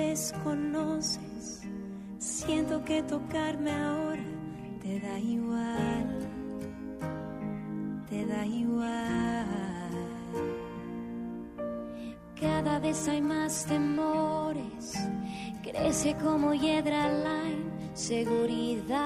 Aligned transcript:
Desconoces, 0.00 1.62
siento 2.18 2.82
que 2.84 3.02
tocarme 3.02 3.70
ahora 3.72 4.22
te 4.82 4.98
da 4.98 5.18
igual, 5.18 6.28
te 8.08 8.26
da 8.26 8.46
igual. 8.46 9.46
Cada 12.40 12.78
vez 12.78 13.06
hay 13.08 13.20
más 13.20 13.66
temores, 13.66 14.94
crece 15.62 16.16
como 16.16 16.54
hiedra 16.54 17.08
la 17.08 17.42
inseguridad. 17.90 18.98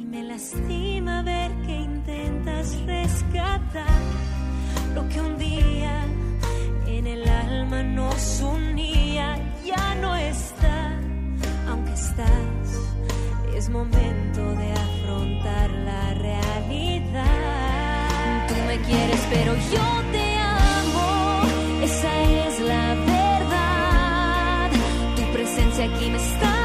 Y 0.00 0.04
me 0.04 0.22
lastima 0.22 1.22
ver 1.22 1.52
que 1.66 1.76
intentas 1.76 2.80
rescatar 2.86 4.00
lo 4.94 5.06
que 5.10 5.20
un 5.20 5.36
día 5.36 6.06
nos 7.96 8.40
unía 8.42 9.36
ya 9.64 9.94
no 10.02 10.14
está, 10.14 11.00
aunque 11.66 11.92
estás, 11.94 12.68
es 13.56 13.70
momento 13.70 14.42
de 14.54 14.72
afrontar 14.72 15.70
la 15.70 16.14
realidad. 16.14 17.24
Tú 18.48 18.54
me 18.66 18.78
quieres, 18.82 19.20
pero 19.30 19.54
yo 19.54 19.86
te 20.12 20.36
amo, 20.36 21.42
esa 21.82 22.22
es 22.22 22.60
la 22.60 22.94
verdad. 23.16 24.70
Tu 25.16 25.22
presencia 25.32 25.86
aquí 25.86 26.10
me 26.10 26.18
está 26.18 26.55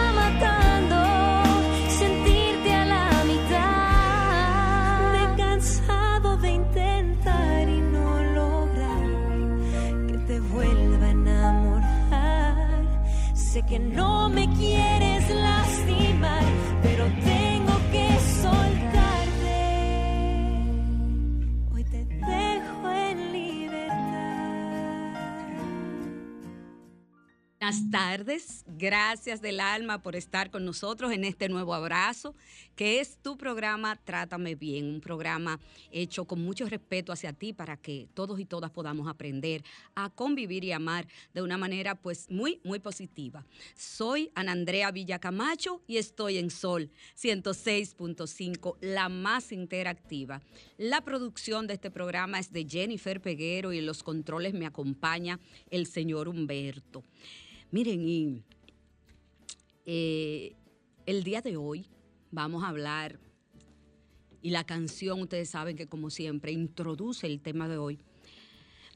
que 13.72 13.80
no 13.80 14.28
me 14.28 14.50
quieres 14.58 14.91
Buenas 27.62 27.92
tardes, 27.92 28.66
gracias 28.66 29.40
del 29.40 29.60
alma 29.60 30.02
por 30.02 30.16
estar 30.16 30.50
con 30.50 30.66
nosotros 30.66 31.12
en 31.12 31.24
este 31.24 31.48
nuevo 31.48 31.76
abrazo, 31.76 32.34
que 32.76 33.00
es 33.00 33.18
tu 33.22 33.38
programa 33.38 33.98
Trátame 33.98 34.56
Bien, 34.56 34.88
un 34.88 35.00
programa 35.00 35.60
hecho 35.92 36.26
con 36.26 36.42
mucho 36.42 36.68
respeto 36.68 37.12
hacia 37.12 37.34
ti 37.34 37.54
para 37.54 37.78
que 37.78 38.08
todos 38.16 38.40
y 38.40 38.46
todas 38.46 38.72
podamos 38.72 39.08
aprender 39.08 39.64
a 39.94 40.10
convivir 40.10 40.64
y 40.64 40.72
amar 40.72 41.08
de 41.36 41.44
una 41.44 41.56
manera 41.56 41.94
pues 41.94 42.32
muy, 42.32 42.60
muy 42.64 42.80
positiva. 42.80 43.46
Soy 43.76 44.32
Ana 44.34 44.54
Andrea 44.54 44.90
Villacamacho 44.90 45.84
y 45.86 45.98
estoy 45.98 46.40
en 46.40 46.50
Sol 46.50 46.90
106.5, 47.16 48.78
la 48.82 49.08
más 49.08 49.52
interactiva. 49.52 50.42
La 50.80 51.02
producción 51.02 51.68
de 51.68 51.76
este 51.76 51.92
programa 51.92 52.40
es 52.40 52.52
de 52.52 52.66
Jennifer 52.68 53.22
Peguero 53.22 53.72
y 53.72 53.78
en 53.78 53.86
los 53.86 54.02
controles 54.02 54.56
me 54.56 54.66
acompaña 54.66 55.40
el 55.70 55.86
señor 55.86 56.28
Humberto. 56.28 57.04
Miren, 57.72 58.06
y 58.06 58.44
eh, 59.86 60.58
el 61.06 61.24
día 61.24 61.42
de 61.42 61.56
hoy 61.56 61.88
vamos 62.30 62.66
a 62.66 62.68
hablar, 62.68 63.18
y 64.42 64.50
la 64.50 64.66
canción, 64.66 65.22
ustedes 65.22 65.52
saben 65.52 65.78
que 65.78 65.88
como 65.88 66.10
siempre, 66.10 66.52
introduce 66.52 67.28
el 67.28 67.40
tema 67.40 67.70
de 67.70 67.78
hoy, 67.78 68.00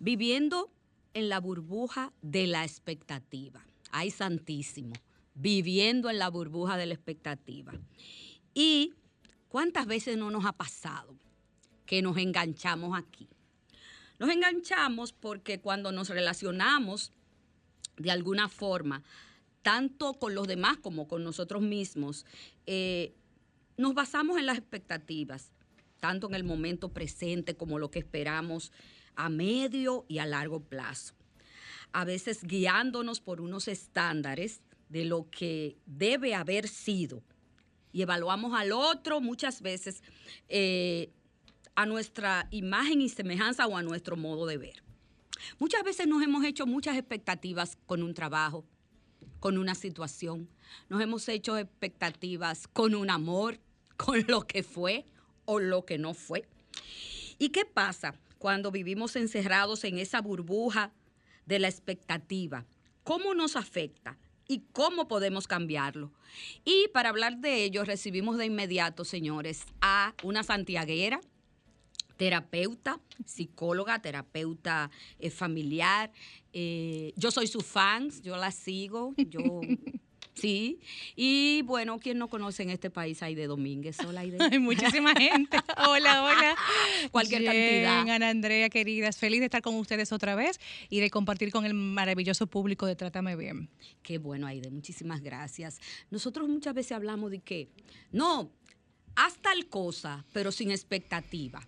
viviendo 0.01 0.73
en 1.13 1.29
la 1.29 1.39
burbuja 1.39 2.11
de 2.21 2.47
la 2.47 2.65
expectativa. 2.65 3.65
Ay, 3.91 4.11
santísimo, 4.11 4.93
viviendo 5.35 6.09
en 6.09 6.19
la 6.19 6.29
burbuja 6.29 6.75
de 6.75 6.87
la 6.87 6.95
expectativa. 6.95 7.71
Y 8.53 8.93
cuántas 9.47 9.85
veces 9.85 10.17
no 10.17 10.31
nos 10.31 10.43
ha 10.43 10.51
pasado 10.51 11.15
que 11.85 12.01
nos 12.01 12.17
enganchamos 12.17 12.97
aquí. 12.97 13.29
Nos 14.19 14.29
enganchamos 14.29 15.13
porque 15.13 15.61
cuando 15.61 15.93
nos 15.93 16.09
relacionamos 16.09 17.13
de 17.97 18.11
alguna 18.11 18.49
forma, 18.49 19.03
tanto 19.61 20.13
con 20.13 20.35
los 20.35 20.47
demás 20.47 20.77
como 20.77 21.07
con 21.07 21.23
nosotros 21.23 21.61
mismos, 21.61 22.25
eh, 22.65 23.15
nos 23.77 23.93
basamos 23.93 24.37
en 24.37 24.45
las 24.45 24.57
expectativas, 24.57 25.51
tanto 25.99 26.27
en 26.27 26.35
el 26.35 26.43
momento 26.43 26.89
presente 26.89 27.55
como 27.55 27.79
lo 27.79 27.89
que 27.91 27.99
esperamos 27.99 28.71
a 29.15 29.29
medio 29.29 30.05
y 30.07 30.19
a 30.19 30.25
largo 30.25 30.61
plazo. 30.61 31.13
A 31.91 32.05
veces 32.05 32.43
guiándonos 32.43 33.21
por 33.21 33.41
unos 33.41 33.67
estándares 33.67 34.61
de 34.89 35.05
lo 35.05 35.29
que 35.29 35.77
debe 35.85 36.35
haber 36.35 36.67
sido. 36.67 37.23
Y 37.91 38.01
evaluamos 38.01 38.53
al 38.53 38.71
otro 38.71 39.21
muchas 39.21 39.61
veces 39.61 40.03
eh, 40.49 41.09
a 41.75 41.85
nuestra 41.85 42.47
imagen 42.51 43.01
y 43.01 43.09
semejanza 43.09 43.65
o 43.67 43.77
a 43.77 43.83
nuestro 43.83 44.17
modo 44.17 44.45
de 44.45 44.57
ver. 44.57 44.84
Muchas 45.59 45.83
veces 45.83 46.07
nos 46.07 46.21
hemos 46.23 46.43
hecho 46.43 46.65
muchas 46.65 46.97
expectativas 46.97 47.77
con 47.85 48.03
un 48.03 48.13
trabajo, 48.13 48.65
con 49.39 49.57
una 49.57 49.75
situación. 49.75 50.49
Nos 50.89 51.01
hemos 51.01 51.27
hecho 51.29 51.57
expectativas 51.57 52.67
con 52.67 52.95
un 52.95 53.09
amor, 53.09 53.59
con 53.97 54.25
lo 54.27 54.41
que 54.41 54.63
fue 54.63 55.05
o 55.45 55.59
lo 55.59 55.85
que 55.85 55.97
no 55.97 56.13
fue. 56.13 56.47
¿Y 57.37 57.49
qué 57.49 57.65
pasa 57.65 58.15
cuando 58.37 58.71
vivimos 58.71 59.15
encerrados 59.15 59.83
en 59.83 59.97
esa 59.97 60.21
burbuja 60.21 60.91
de 61.45 61.59
la 61.59 61.67
expectativa? 61.67 62.65
¿Cómo 63.03 63.33
nos 63.33 63.55
afecta? 63.55 64.17
¿Y 64.47 64.63
cómo 64.71 65.07
podemos 65.07 65.47
cambiarlo? 65.47 66.11
Y 66.63 66.87
para 66.93 67.09
hablar 67.09 67.37
de 67.37 67.63
ello, 67.63 67.83
recibimos 67.83 68.37
de 68.37 68.45
inmediato, 68.45 69.05
señores, 69.05 69.65
a 69.81 70.13
una 70.23 70.43
santiaguera, 70.43 71.19
terapeuta, 72.17 72.99
psicóloga, 73.25 74.01
terapeuta 74.01 74.89
eh, 75.19 75.29
familiar. 75.29 76.11
Eh, 76.53 77.13
yo 77.15 77.31
soy 77.31 77.47
su 77.47 77.61
fan, 77.61 78.09
yo 78.21 78.37
la 78.37 78.51
sigo, 78.51 79.13
yo 79.17 79.61
sí. 80.33 80.79
Y 81.15 81.61
bueno, 81.63 81.99
¿quién 81.99 82.17
no 82.17 82.27
conoce 82.29 82.63
en 82.63 82.69
este 82.69 82.89
país 82.89 83.21
Aide 83.23 83.47
Domínguez? 83.47 83.99
Hola, 83.99 84.21
Aide. 84.21 84.37
Hay 84.39 84.59
muchísima 84.59 85.13
gente. 85.13 85.57
Hola, 85.87 86.23
hola. 86.23 86.55
Cualquier 87.11 87.41
Jen, 87.41 87.51
cantidad. 87.51 88.15
Ana 88.15 88.29
Andrea, 88.29 88.69
queridas, 88.69 89.17
feliz 89.17 89.39
de 89.39 89.45
estar 89.45 89.61
con 89.61 89.75
ustedes 89.75 90.11
otra 90.11 90.35
vez 90.35 90.59
y 90.89 90.99
de 90.99 91.09
compartir 91.09 91.51
con 91.51 91.65
el 91.65 91.73
maravilloso 91.73 92.47
público 92.47 92.85
de 92.85 92.95
Trátame 92.95 93.35
Bien. 93.35 93.69
Qué 94.01 94.17
bueno, 94.17 94.47
Aide, 94.47 94.69
muchísimas 94.69 95.21
gracias. 95.21 95.79
Nosotros 96.09 96.47
muchas 96.47 96.73
veces 96.73 96.93
hablamos 96.93 97.31
de 97.31 97.39
que, 97.39 97.69
no, 98.11 98.51
haz 99.15 99.37
tal 99.41 99.67
cosa, 99.67 100.25
pero 100.31 100.51
sin 100.51 100.71
expectativa. 100.71 101.65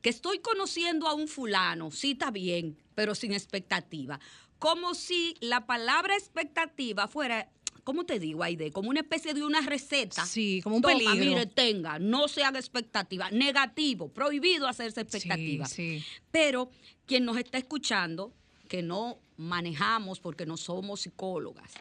Que 0.00 0.10
estoy 0.10 0.38
conociendo 0.40 1.08
a 1.08 1.14
un 1.14 1.28
fulano, 1.28 1.90
sí 1.90 2.12
está 2.12 2.30
bien, 2.30 2.76
pero 2.94 3.14
sin 3.14 3.32
expectativa. 3.32 4.20
Como 4.58 4.94
si 4.94 5.34
la 5.40 5.66
palabra 5.66 6.14
expectativa 6.16 7.08
fuera, 7.08 7.50
¿cómo 7.84 8.04
te 8.04 8.18
digo, 8.18 8.42
Aide? 8.42 8.70
Como 8.70 8.90
una 8.90 9.00
especie 9.00 9.34
de 9.34 9.44
una 9.44 9.60
receta. 9.60 10.24
Sí, 10.24 10.60
como 10.62 10.76
un 10.76 10.82
Toma, 10.82 10.94
peligro. 10.94 11.14
mire, 11.14 11.46
tenga, 11.46 11.98
no 11.98 12.28
se 12.28 12.44
haga 12.44 12.58
expectativa. 12.58 13.30
Negativo, 13.30 14.08
prohibido 14.08 14.68
hacerse 14.68 15.00
expectativa. 15.00 15.66
Sí, 15.66 16.00
sí. 16.00 16.04
Pero 16.30 16.70
quien 17.06 17.24
nos 17.24 17.36
está 17.36 17.58
escuchando, 17.58 18.32
que 18.68 18.82
no 18.82 19.18
manejamos 19.36 20.20
porque 20.20 20.46
no 20.46 20.56
somos 20.56 21.02
psicólogas. 21.02 21.72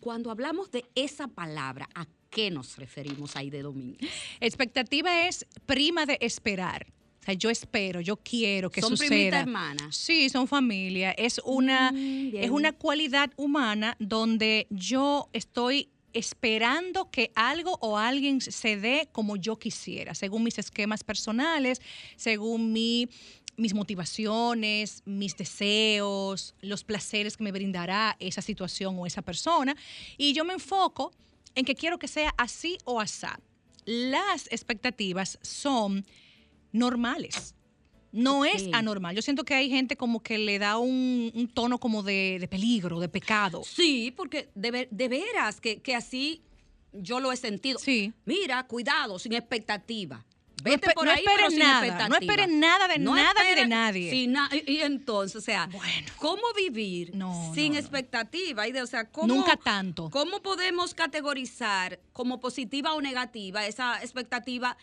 Cuando 0.00 0.30
hablamos 0.30 0.70
de 0.70 0.84
esa 0.94 1.28
palabra, 1.28 1.88
¿a 1.94 2.06
qué 2.30 2.50
nos 2.50 2.76
referimos 2.76 3.36
ahí 3.36 3.50
de 3.50 3.62
Domínguez? 3.62 4.10
Expectativa 4.40 5.28
es 5.28 5.46
prima 5.66 6.06
de 6.06 6.18
esperar. 6.20 6.86
O 7.20 7.24
sea, 7.24 7.34
yo 7.34 7.50
espero, 7.50 8.00
yo 8.00 8.16
quiero 8.16 8.70
que 8.70 8.80
¿Son 8.80 8.90
suceda. 8.96 9.08
primitas 9.08 9.40
hermanas? 9.42 9.96
Sí, 9.96 10.28
son 10.30 10.48
familia. 10.48 11.10
Es 11.12 11.40
una, 11.44 11.92
Mm, 11.92 12.34
es 12.36 12.50
una 12.50 12.72
cualidad 12.72 13.30
humana 13.36 13.96
donde 13.98 14.66
yo 14.70 15.28
estoy 15.32 15.90
esperando 16.12 17.10
que 17.10 17.30
algo 17.34 17.78
o 17.80 17.96
alguien 17.98 18.40
se 18.40 18.76
dé 18.76 19.08
como 19.12 19.36
yo 19.36 19.58
quisiera, 19.58 20.14
según 20.14 20.42
mis 20.44 20.58
esquemas 20.58 21.04
personales, 21.04 21.80
según 22.16 22.72
mi, 22.72 23.08
mis 23.56 23.74
motivaciones, 23.74 25.02
mis 25.04 25.36
deseos, 25.36 26.54
los 26.62 26.84
placeres 26.84 27.36
que 27.36 27.44
me 27.44 27.52
brindará 27.52 28.16
esa 28.18 28.42
situación 28.42 28.96
o 28.98 29.06
esa 29.06 29.22
persona. 29.22 29.76
Y 30.16 30.32
yo 30.32 30.44
me 30.44 30.54
enfoco 30.54 31.12
en 31.54 31.64
que 31.64 31.74
quiero 31.74 31.98
que 31.98 32.08
sea 32.08 32.34
así 32.38 32.78
o 32.84 33.00
asá. 33.00 33.38
Las 33.84 34.46
expectativas 34.50 35.38
son 35.42 36.04
normales. 36.72 37.54
No 38.12 38.44
es 38.44 38.66
anormal. 38.72 39.14
Yo 39.14 39.22
siento 39.22 39.44
que 39.44 39.54
hay 39.54 39.70
gente 39.70 39.96
como 39.96 40.20
que 40.20 40.36
le 40.36 40.58
da 40.58 40.78
un, 40.78 41.30
un 41.32 41.46
tono 41.48 41.78
como 41.78 42.02
de, 42.02 42.38
de 42.40 42.48
peligro, 42.48 42.98
de 42.98 43.08
pecado. 43.08 43.62
Sí, 43.64 44.12
porque 44.16 44.50
de, 44.56 44.70
ver- 44.72 44.88
de 44.90 45.08
veras 45.08 45.60
que, 45.60 45.80
que 45.80 45.94
así 45.94 46.42
yo 46.92 47.20
lo 47.20 47.30
he 47.30 47.36
sentido. 47.36 47.78
Sí. 47.78 48.12
Mira, 48.24 48.66
cuidado, 48.66 49.18
sin 49.20 49.32
expectativa. 49.34 50.16
No 50.56 50.64
Vete 50.64 50.90
por 50.92 51.06
no 51.06 51.12
ahí, 51.12 51.22
pero 51.24 51.48
esperes 51.48 51.50
sin 51.54 51.58
nada, 51.60 51.80
no 51.80 51.86
expectativa. 52.16 52.18
esperes 52.34 52.48
nada 52.58 52.88
de 52.88 52.98
nada 52.98 53.44
ni 53.48 53.54
de 53.54 53.66
nadie. 53.68 54.10
sin 54.10 54.32
na- 54.32 54.50
y, 54.52 54.72
y 54.72 54.80
entonces, 54.82 55.36
o 55.36 55.40
sea, 55.40 55.68
Bueno. 55.72 56.08
¿cómo 56.16 56.42
vivir 56.56 57.14
No, 57.14 57.52
sin 57.54 57.76
expectativa? 57.76 58.66
Y 58.66 58.72
de, 58.72 58.82
o 58.82 58.86
sea, 58.88 59.08
¿cómo, 59.08 59.32
Nunca 59.32 59.56
tanto. 59.56 60.10
¿Cómo 60.10 60.42
podemos 60.42 60.94
categorizar 60.94 62.00
como 62.12 62.40
positiva 62.40 62.92
o 62.92 63.00
negativa 63.00 63.66
esa 63.68 64.02
expectativa 64.02 64.76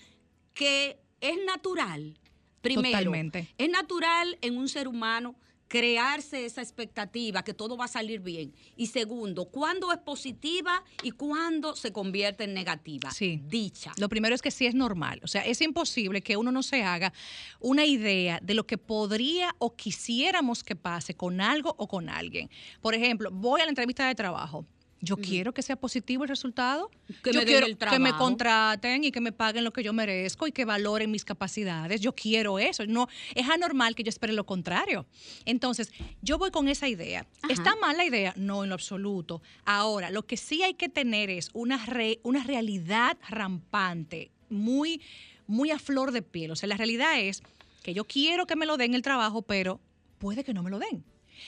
que 0.54 0.98
es 1.22 1.38
natural? 1.46 2.18
Primero, 2.62 2.98
Totalmente. 2.98 3.54
es 3.58 3.70
natural 3.70 4.38
en 4.42 4.58
un 4.58 4.68
ser 4.68 4.88
humano 4.88 5.36
crearse 5.68 6.46
esa 6.46 6.62
expectativa 6.62 7.44
que 7.44 7.54
todo 7.54 7.78
va 7.78 7.86
a 7.86 7.90
salir 7.90 8.22
bien. 8.22 8.54
Y 8.76 8.88
segundo, 8.88 9.46
¿cuándo 9.46 9.92
es 9.92 10.00
positiva 10.00 10.84
y 11.04 11.12
cuándo 11.12 11.76
se 11.76 11.92
convierte 11.92 12.46
en 12.46 12.54
negativa? 12.54 13.12
Sí. 13.12 13.42
Dicha. 13.46 13.92
Lo 13.98 14.10
primero 14.10 14.34
es 14.34 14.42
que 14.42 14.52
sí 14.52 14.66
es 14.66 14.76
normal. 14.76 15.20
O 15.24 15.28
sea, 15.28 15.46
es 15.46 15.62
imposible 15.62 16.22
que 16.22 16.38
uno 16.38 16.52
no 16.52 16.64
se 16.64 16.84
haga 16.84 17.14
una 17.60 17.86
idea 17.86 18.40
de 18.42 18.54
lo 18.54 18.66
que 18.66 18.78
podría 18.78 19.56
o 19.60 19.76
quisiéramos 19.76 20.64
que 20.64 20.76
pase 20.76 21.16
con 21.16 21.42
algo 21.42 21.76
o 21.78 21.88
con 21.88 22.10
alguien. 22.10 22.50
Por 22.82 22.96
ejemplo, 22.96 23.30
voy 23.32 23.62
a 23.62 23.66
la 23.66 23.70
entrevista 23.70 24.08
de 24.08 24.16
trabajo. 24.16 24.66
Yo 25.00 25.16
quiero 25.18 25.54
que 25.54 25.62
sea 25.62 25.76
positivo 25.76 26.24
el 26.24 26.30
resultado. 26.30 26.90
Que 27.24 27.32
yo 27.32 27.40
me 27.42 27.46
quiero 27.46 27.68
el 27.68 27.78
que 27.78 28.00
me 28.00 28.14
contraten 28.18 29.04
y 29.04 29.12
que 29.12 29.22
me 29.22 29.32
paguen 29.32 29.64
lo 29.64 29.72
que 29.72 29.84
yo 29.84 29.94
merezco 29.94 30.48
y 30.48 30.52
que 30.52 30.66
valoren 30.66 31.12
mis 31.12 31.24
capacidades. 31.24 32.02
Yo 32.02 32.14
quiero 32.16 32.58
eso. 32.58 32.86
No 32.88 33.08
es 33.36 33.48
anormal 33.48 33.94
que 33.94 34.04
yo 34.04 34.10
espere 34.10 34.34
lo 34.34 34.46
contrario. 34.46 35.06
Entonces, 35.46 35.92
yo 36.22 36.38
voy 36.40 36.50
con 36.50 36.68
esa 36.68 36.88
idea. 36.88 37.28
Ajá. 37.44 37.54
¿Está 37.54 37.76
mal 37.76 37.96
la 37.96 38.06
idea? 38.06 38.34
No, 38.38 38.64
en 38.64 38.70
lo 38.70 38.76
absoluto. 38.76 39.42
Ahora, 39.66 40.10
lo 40.10 40.26
que 40.26 40.36
sí 40.36 40.64
hay 40.64 40.74
que 40.74 40.90
tener 40.90 41.30
es 41.30 41.50
una, 41.54 41.86
re- 41.86 42.20
una 42.24 42.44
realidad 42.44 43.18
rampante, 43.30 44.32
muy, 44.50 45.02
muy 45.46 45.70
a 45.72 45.78
flor 45.80 46.12
de 46.12 46.22
piel. 46.24 46.52
O 46.52 46.56
sea, 46.56 46.68
la 46.68 46.76
realidad 46.78 47.20
es 47.20 47.44
que 47.84 47.94
yo 47.94 48.04
quiero 48.06 48.48
que 48.48 48.56
me 48.56 48.66
lo 48.66 48.78
den 48.78 48.96
el 48.96 49.02
trabajo, 49.04 49.44
pero 49.44 49.80
puede 50.18 50.44
que 50.44 50.54
no 50.54 50.64
me 50.64 50.72
lo 50.72 50.80
den. 50.80 51.04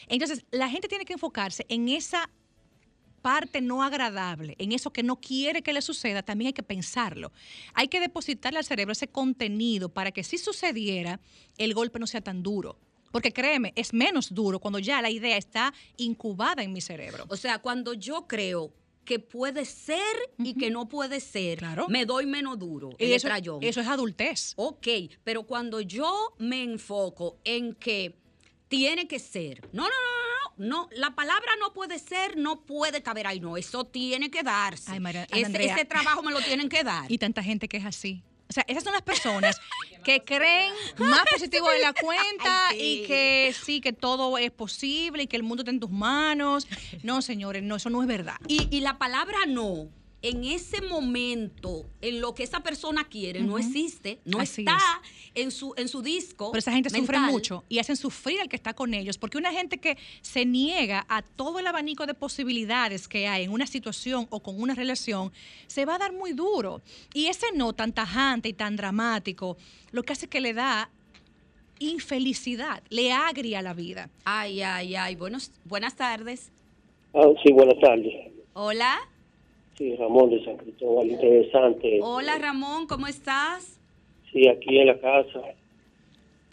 Entonces, 0.08 0.46
la 0.52 0.70
gente 0.70 0.88
tiene 0.88 1.04
que 1.06 1.14
enfocarse 1.14 1.66
en 1.68 1.90
esa 1.90 2.30
parte 3.20 3.62
no 3.62 3.84
agradable, 3.84 4.56
en 4.58 4.72
eso 4.72 4.92
que 4.92 5.04
no 5.04 5.18
quiere 5.18 5.62
que 5.62 5.74
le 5.74 5.82
suceda, 5.82 6.24
también 6.24 6.48
hay 6.48 6.54
que 6.54 6.64
pensarlo. 6.64 7.32
Hay 7.74 7.88
que 7.88 8.00
depositarle 8.00 8.60
al 8.60 8.66
cerebro 8.66 8.92
ese 8.94 9.08
contenido 9.08 9.90
para 9.90 10.12
que 10.12 10.24
si 10.24 10.38
sucediera, 10.38 11.20
el 11.58 11.74
golpe 11.74 12.00
no 12.00 12.08
sea 12.08 12.22
tan 12.22 12.42
duro. 12.44 12.78
Porque 13.12 13.34
créeme, 13.34 13.74
es 13.76 13.92
menos 13.94 14.34
duro 14.34 14.60
cuando 14.60 14.78
ya 14.80 15.02
la 15.02 15.10
idea 15.10 15.36
está 15.38 15.74
incubada 15.98 16.62
en 16.64 16.72
mi 16.74 16.82
cerebro. 16.82 17.26
O 17.30 17.36
sea, 17.38 17.58
cuando 17.60 17.94
yo 17.94 18.28
creo 18.28 18.72
que 19.04 19.18
puede 19.18 19.66
ser 19.66 20.06
y 20.38 20.54
que 20.54 20.70
no 20.70 20.88
puede 20.88 21.20
ser, 21.20 21.58
Claro. 21.58 21.88
me 21.90 22.06
doy 22.06 22.28
menos 22.28 22.60
duro. 22.60 22.92
Y 23.00 23.12
eso, 23.14 23.28
eso 23.62 23.82
es 23.82 23.88
adultez. 23.88 24.54
Ok, 24.56 24.88
pero 25.24 25.42
cuando 25.44 25.82
yo 25.82 26.36
me 26.38 26.62
enfoco 26.62 27.40
en 27.44 27.74
que 27.74 28.16
tiene 28.68 29.08
que 29.08 29.18
ser, 29.18 29.62
no, 29.74 29.82
no, 29.82 29.90
no, 29.90 30.19
no, 30.60 30.90
la 30.92 31.12
palabra 31.16 31.52
no 31.60 31.74
puede 31.74 31.98
ser, 32.00 32.38
no 32.38 32.62
puede 32.62 33.02
caber 33.02 33.28
ahí, 33.28 33.40
no, 33.40 33.58
eso 33.58 33.86
tiene 33.86 34.30
que 34.30 34.44
darse. 34.44 34.92
Ay, 34.92 35.00
María- 35.00 35.26
ese, 35.32 35.86
trabajo 35.86 36.22
me 36.22 36.32
lo 36.32 36.42
tienen 36.42 36.68
que 36.70 36.84
dar. 36.84 37.10
Y 37.12 37.18
tanta 37.18 37.42
gente 37.42 37.68
que 37.68 37.78
es 37.78 37.86
así. 37.86 38.22
O 38.50 38.54
sea, 38.54 38.66
esas 38.68 38.84
son 38.84 38.94
las 38.94 39.04
personas 39.04 39.58
que 40.04 40.24
creen 40.24 40.74
más 40.98 41.24
positivo 41.32 41.70
de 41.70 41.80
la 41.80 41.94
cuenta 41.94 42.70
Ay, 42.70 42.80
sí. 42.80 42.86
y 43.04 43.08
que 43.08 43.56
sí, 43.64 43.80
que 43.80 43.94
todo 43.94 44.38
es 44.38 44.52
posible 44.52 45.24
y 45.24 45.28
que 45.28 45.38
el 45.38 45.44
mundo 45.44 45.62
está 45.62 45.72
en 45.72 45.80
tus 45.80 45.92
manos. 45.92 46.68
No, 47.04 47.22
señores, 47.22 47.64
no, 47.64 47.78
eso 47.78 47.90
no 47.90 48.02
es 48.02 48.08
verdad. 48.08 48.36
Y, 48.48 48.68
y 48.76 48.82
la 48.82 48.98
palabra 48.98 49.38
no, 49.48 49.90
en 50.22 50.44
ese 50.44 50.82
momento, 50.82 51.86
en 52.02 52.20
lo 52.20 52.34
que 52.34 52.44
esa 52.44 52.60
persona 52.60 53.06
quiere, 53.06 53.42
no 53.42 53.58
existe, 53.58 54.20
no 54.26 54.40
Así 54.40 54.62
está 54.62 54.78
en 55.34 55.50
su, 55.52 55.74
en 55.78 55.88
su 55.88 56.02
disco. 56.02 56.52
Pero 56.52 56.60
esa 56.60 56.74
gente 56.74 56.90
sufre 56.90 57.18
mental. 57.18 57.32
mucho 57.32 57.64
y 57.70 57.80
hacen 57.80 57.96
sufrir 57.96 58.42
al 58.42 58.50
que 58.50 58.58
está 58.58 58.74
con 58.74 58.94
ellos, 58.94 59.18
porque 59.18 59.38
una 59.38 59.52
gente 59.54 59.78
que 59.78 59.98
se 60.22 60.46
niega 60.46 61.06
a 61.08 61.22
todo 61.22 61.60
el 61.60 61.68
abanico 61.68 62.06
de 62.06 62.14
posibilidades 62.14 63.08
que 63.08 63.28
hay 63.28 63.46
en 63.46 63.52
una 63.52 63.66
situación 63.66 64.28
o 64.30 64.42
con 64.42 64.62
una 64.62 64.76
relación, 64.76 65.32
se 65.68 65.86
va 65.86 65.96
a 65.96 65.98
dar 66.00 66.12
muy 66.12 66.34
duro. 66.34 66.82
Y 67.14 67.28
ese 67.28 67.48
no 67.56 67.72
tan 67.72 67.94
tajante 67.94 68.50
y 68.50 68.54
tan 68.54 68.76
dramático, 68.76 69.58
lo 69.92 70.04
que 70.04 70.14
hace 70.14 70.28
que 70.28 70.42
le 70.42 70.54
da 70.54 70.90
infelicidad, 71.80 72.84
le 72.90 73.14
agria 73.14 73.62
la 73.62 73.74
vida. 73.74 74.10
Ay, 74.26 74.62
ay, 74.62 74.96
ay, 74.96 75.16
buenos, 75.16 75.54
buenas 75.64 75.96
tardes. 75.96 76.52
Ah, 77.14 77.28
sí, 77.42 77.54
buenas 77.54 77.80
tardes. 77.80 78.14
Hola, 78.54 79.00
Sí, 79.80 79.96
Ramón 79.96 80.30
de 80.30 80.44
San 80.44 80.58
Cristóbal, 80.58 81.08
interesante. 81.10 82.00
hola 82.02 82.38
Ramón, 82.38 82.86
¿cómo 82.86 83.08
estás? 83.08 83.80
Sí, 84.30 84.46
aquí 84.46 84.78
en 84.78 84.88
la 84.88 85.00
casa. 85.00 85.42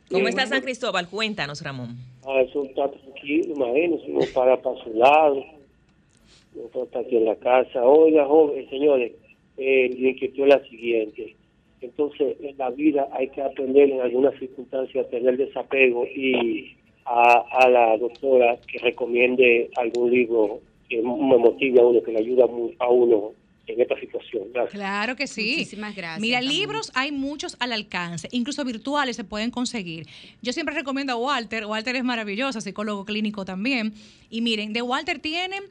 ¿Cómo 0.08 0.28
está 0.28 0.46
San 0.46 0.62
Cristóbal? 0.62 1.08
Cuéntanos, 1.08 1.60
Ramón. 1.60 1.96
Ah, 2.24 2.40
eso 2.42 2.62
está 2.64 2.88
tranquilo, 2.88 3.54
imagínese, 3.56 4.04
uno 4.12 4.24
para 4.32 4.62
para 4.62 4.80
su 4.84 4.94
lado. 4.94 5.44
Está 6.72 7.00
aquí 7.00 7.16
en 7.16 7.24
la 7.24 7.34
casa. 7.34 7.82
Oiga, 7.84 8.24
joven, 8.26 8.70
señores, 8.70 9.10
eh, 9.56 9.90
mi 9.98 10.10
inquietud 10.10 10.44
es 10.44 10.48
la 10.48 10.64
siguiente. 10.68 11.34
Entonces, 11.80 12.36
en 12.40 12.56
la 12.56 12.70
vida 12.70 13.08
hay 13.10 13.28
que 13.30 13.42
aprender 13.42 13.90
en 13.90 14.02
algunas 14.02 14.38
circunstancias 14.38 15.04
a 15.04 15.10
tener 15.10 15.36
desapego 15.36 16.06
y 16.06 16.76
a, 17.04 17.44
a 17.50 17.68
la 17.68 17.98
doctora 17.98 18.56
que 18.68 18.78
recomiende 18.78 19.68
algún 19.76 20.12
libro 20.12 20.60
que 20.88 21.02
me 21.02 21.38
motive 21.38 21.80
a 21.80 21.84
uno, 21.84 22.02
que 22.02 22.12
le 22.12 22.18
ayuda 22.18 22.44
a 22.78 22.88
uno 22.88 23.32
en 23.66 23.80
esta 23.80 23.98
situación. 23.98 24.44
Gracias. 24.52 24.74
Claro 24.74 25.16
que 25.16 25.26
sí. 25.26 25.54
Muchísimas 25.58 25.96
gracias, 25.96 26.20
Mira, 26.20 26.40
libros 26.40 26.92
hay 26.94 27.12
muchos 27.12 27.56
al 27.58 27.72
alcance, 27.72 28.28
incluso 28.30 28.64
virtuales 28.64 29.16
se 29.16 29.24
pueden 29.24 29.50
conseguir. 29.50 30.06
Yo 30.42 30.52
siempre 30.52 30.74
recomiendo 30.74 31.12
a 31.12 31.16
Walter. 31.16 31.66
Walter 31.66 31.96
es 31.96 32.04
maravilloso, 32.04 32.60
psicólogo 32.60 33.04
clínico 33.04 33.44
también. 33.44 33.92
Y 34.30 34.40
miren, 34.40 34.72
de 34.72 34.82
Walter 34.82 35.18
tienen 35.18 35.62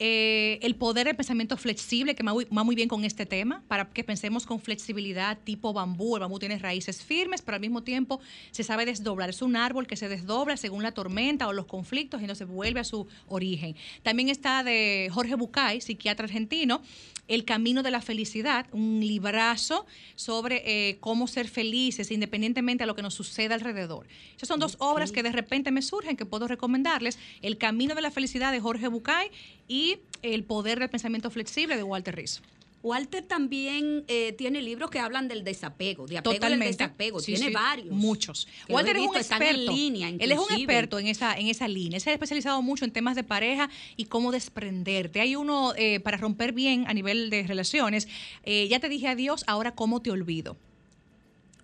eh, 0.00 0.58
el 0.62 0.74
poder 0.74 1.06
del 1.06 1.14
pensamiento 1.14 1.56
flexible, 1.56 2.16
que 2.16 2.24
va 2.24 2.32
muy, 2.32 2.46
va 2.46 2.64
muy 2.64 2.74
bien 2.74 2.88
con 2.88 3.04
este 3.04 3.26
tema, 3.26 3.62
para 3.68 3.88
que 3.90 4.02
pensemos 4.02 4.44
con 4.44 4.60
flexibilidad 4.60 5.38
tipo 5.44 5.72
bambú. 5.72 6.16
El 6.16 6.20
bambú 6.20 6.40
tiene 6.40 6.58
raíces 6.58 7.02
firmes, 7.02 7.42
pero 7.42 7.54
al 7.56 7.60
mismo 7.60 7.84
tiempo 7.84 8.20
se 8.50 8.64
sabe 8.64 8.86
desdoblar. 8.86 9.30
Es 9.30 9.40
un 9.40 9.54
árbol 9.54 9.86
que 9.86 9.96
se 9.96 10.08
desdobla 10.08 10.56
según 10.56 10.82
la 10.82 10.92
tormenta 10.92 11.46
o 11.46 11.52
los 11.52 11.66
conflictos 11.66 12.20
y 12.20 12.24
entonces 12.24 12.48
vuelve 12.48 12.80
a 12.80 12.84
su 12.84 13.06
origen. 13.28 13.76
También 14.02 14.28
está 14.28 14.64
de 14.64 15.10
Jorge 15.12 15.36
Bucay, 15.36 15.80
psiquiatra 15.80 16.24
argentino, 16.24 16.82
El 17.28 17.44
Camino 17.44 17.82
de 17.84 17.92
la 17.92 18.00
Felicidad, 18.00 18.66
un 18.72 19.00
librazo 19.00 19.86
sobre 20.16 20.62
eh, 20.66 20.96
cómo 20.98 21.28
ser 21.28 21.46
felices 21.48 22.10
independientemente 22.10 22.82
a 22.82 22.86
lo 22.86 22.96
que 22.96 23.02
nos 23.02 23.14
suceda 23.14 23.54
alrededor. 23.54 24.08
Esas 24.36 24.48
son 24.48 24.58
dos 24.58 24.76
obras 24.80 25.12
que 25.12 25.22
de 25.22 25.30
repente 25.30 25.70
me 25.70 25.82
surgen 25.82 26.16
que 26.16 26.26
puedo 26.26 26.48
recomendarles. 26.48 27.18
El 27.42 27.58
Camino 27.58 27.94
de 27.94 28.02
la 28.02 28.10
Felicidad 28.10 28.50
de 28.50 28.60
Jorge 28.60 28.88
Bucay 28.88 29.30
y 29.68 29.83
El 30.22 30.44
Poder 30.44 30.78
del 30.78 30.88
Pensamiento 30.90 31.30
Flexible 31.30 31.76
de 31.76 31.82
Walter 31.82 32.14
Rizzo. 32.16 32.40
Walter 32.84 33.24
también 33.24 34.04
eh, 34.08 34.34
tiene 34.34 34.60
libros 34.60 34.90
que 34.90 34.98
hablan 34.98 35.26
del 35.26 35.42
desapego, 35.42 36.06
de 36.06 36.18
apego 36.18 36.32
del 36.32 36.40
Totalmente. 36.40 36.76
desapego. 36.76 37.18
Sí, 37.18 37.32
tiene 37.32 37.48
sí, 37.48 37.54
varios. 37.54 37.94
Muchos. 37.94 38.46
Walter 38.68 38.96
es 38.96 39.06
un 39.06 39.16
están 39.16 39.40
en 39.40 39.48
experto. 39.48 39.72
línea, 39.72 40.08
Él 40.10 40.30
es 40.32 40.38
un 40.38 40.52
experto 40.54 40.98
en 40.98 41.06
esa, 41.06 41.34
en 41.38 41.46
esa 41.48 41.66
línea. 41.66 41.96
Él 41.96 42.02
se 42.02 42.10
ha 42.10 42.12
especializado 42.12 42.60
mucho 42.60 42.84
en 42.84 42.90
temas 42.92 43.16
de 43.16 43.24
pareja 43.24 43.70
y 43.96 44.04
cómo 44.04 44.32
desprenderte. 44.32 45.20
Hay 45.20 45.34
uno 45.34 45.72
eh, 45.76 46.00
para 46.00 46.18
romper 46.18 46.52
bien 46.52 46.84
a 46.86 46.92
nivel 46.92 47.30
de 47.30 47.44
relaciones. 47.44 48.06
eh, 48.42 48.68
ya 48.68 48.80
te 48.80 48.90
dije 48.90 49.08
adiós, 49.08 49.44
ahora 49.46 49.74
cómo 49.74 50.02
te 50.02 50.10
olvido. 50.10 50.58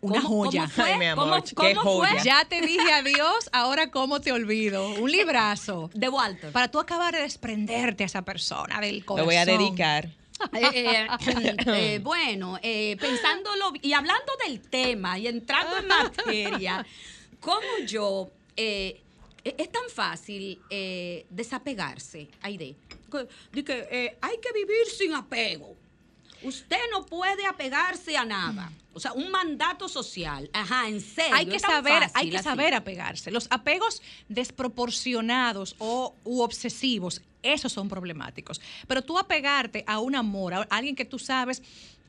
Una 0.02 0.22
¿Cómo- 0.22 0.44
joya. 0.46 0.62
¿Cómo 0.62 0.72
fue? 0.74 0.84
Ay, 0.92 0.98
mi 0.98 1.06
amor, 1.06 1.28
¿Cómo, 1.28 1.66
qué 1.68 1.74
cómo 1.74 1.98
fue? 1.98 2.08
joya. 2.08 2.22
Ya 2.22 2.44
te 2.46 2.60
dije 2.60 2.92
adiós, 2.92 3.50
ahora 3.52 3.90
cómo 3.90 4.20
te 4.20 4.32
olvido. 4.32 4.88
Un 4.94 5.10
librazo. 5.10 5.90
De 5.94 6.08
Walter. 6.08 6.52
Para 6.52 6.70
tú 6.70 6.78
acabar 6.78 7.14
de 7.14 7.22
desprenderte 7.22 8.02
a 8.04 8.06
esa 8.06 8.22
persona 8.22 8.80
del 8.80 9.00
Lo 9.00 9.04
corazón. 9.06 9.26
voy 9.26 9.36
a 9.36 9.44
dedicar. 9.44 10.08
Eh, 10.54 10.70
eh, 10.72 11.06
eh, 11.66 11.98
bueno, 12.02 12.58
eh, 12.62 12.96
pensándolo 12.98 13.72
y 13.82 13.92
hablando 13.92 14.32
del 14.46 14.60
tema 14.62 15.18
y 15.18 15.26
entrando 15.26 15.76
en 15.76 15.86
materia, 15.86 16.86
¿cómo 17.40 17.60
yo 17.86 18.30
eh, 18.56 19.02
e- 19.44 19.54
es 19.58 19.70
tan 19.70 19.82
fácil 19.94 20.58
eh, 20.70 21.26
desapegarse, 21.28 22.28
Aide? 22.40 22.74
De 23.52 23.64
que 23.64 23.86
eh, 23.90 24.16
hay 24.22 24.36
que 24.40 24.52
vivir 24.52 24.86
sin 24.96 25.12
apego. 25.14 25.76
Usted 26.42 26.78
no 26.92 27.06
puede 27.06 27.46
apegarse 27.46 28.16
a 28.16 28.24
nada. 28.24 28.72
O 28.92 28.98
sea, 29.00 29.12
un 29.12 29.30
mandato 29.30 29.88
social. 29.88 30.50
Ajá, 30.52 30.88
en 30.88 31.00
serio. 31.00 31.34
Hay 31.36 31.46
que 31.46 31.60
saber, 31.60 32.02
fácil 32.02 32.10
hay 32.16 32.30
que 32.30 32.36
así. 32.38 32.44
saber 32.44 32.74
apegarse. 32.74 33.30
Los 33.30 33.46
apegos 33.50 34.02
desproporcionados 34.28 35.76
o 35.78 36.14
u 36.24 36.40
obsesivos, 36.40 37.22
esos 37.42 37.72
son 37.72 37.88
problemáticos. 37.88 38.60
Pero 38.88 39.02
tú 39.02 39.18
apegarte 39.18 39.84
a 39.86 39.98
un 40.00 40.14
amor, 40.16 40.54
a 40.54 40.62
alguien 40.70 40.96
que 40.96 41.04
tú 41.04 41.18
sabes 41.18 41.62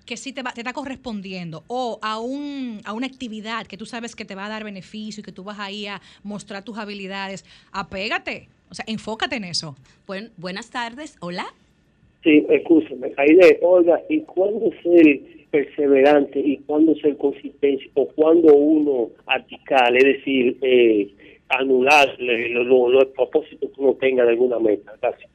que 0.05 0.17
sí 0.17 0.33
te, 0.33 0.41
va- 0.41 0.51
te 0.53 0.61
está 0.61 0.73
correspondiendo 0.73 1.63
o 1.67 1.99
a, 2.01 2.17
un, 2.19 2.81
a 2.85 2.93
una 2.93 3.05
actividad 3.07 3.67
que 3.67 3.77
tú 3.77 3.85
sabes 3.85 4.15
que 4.15 4.25
te 4.25 4.33
va 4.35 4.45
a 4.45 4.49
dar 4.49 4.63
beneficio 4.63 5.21
y 5.21 5.23
que 5.23 5.31
tú 5.31 5.43
vas 5.43 5.59
ahí 5.59 5.85
a 5.87 6.01
mostrar 6.23 6.63
tus 6.63 6.77
habilidades, 6.77 7.45
apégate. 7.71 8.49
O 8.69 8.73
sea, 8.75 8.85
enfócate 8.87 9.35
en 9.35 9.43
eso. 9.43 9.75
Buen- 10.07 10.31
buenas 10.37 10.69
tardes. 10.69 11.15
Hola. 11.19 11.53
Sí, 12.23 12.45
escúcheme. 12.49 13.11
Aide, 13.17 13.59
oiga, 13.63 13.99
¿y 14.09 14.21
cuándo 14.21 14.69
ser 14.83 15.21
perseverante 15.49 16.39
y 16.39 16.57
cuándo 16.59 16.95
ser 16.95 17.17
consistente 17.17 17.89
o 17.95 18.07
cuándo 18.09 18.53
uno 18.53 19.09
articar, 19.25 19.95
es 19.97 20.03
decir, 20.03 20.57
eh, 20.61 21.09
anular 21.49 22.15
lo- 22.19 22.63
lo- 22.63 22.89
los 22.89 23.05
propósitos 23.07 23.69
que 23.71 23.81
uno 23.81 23.93
tenga 23.95 24.23
de 24.23 24.29
alguna 24.31 24.59
meta? 24.59 24.93
Gracias. 25.01 25.29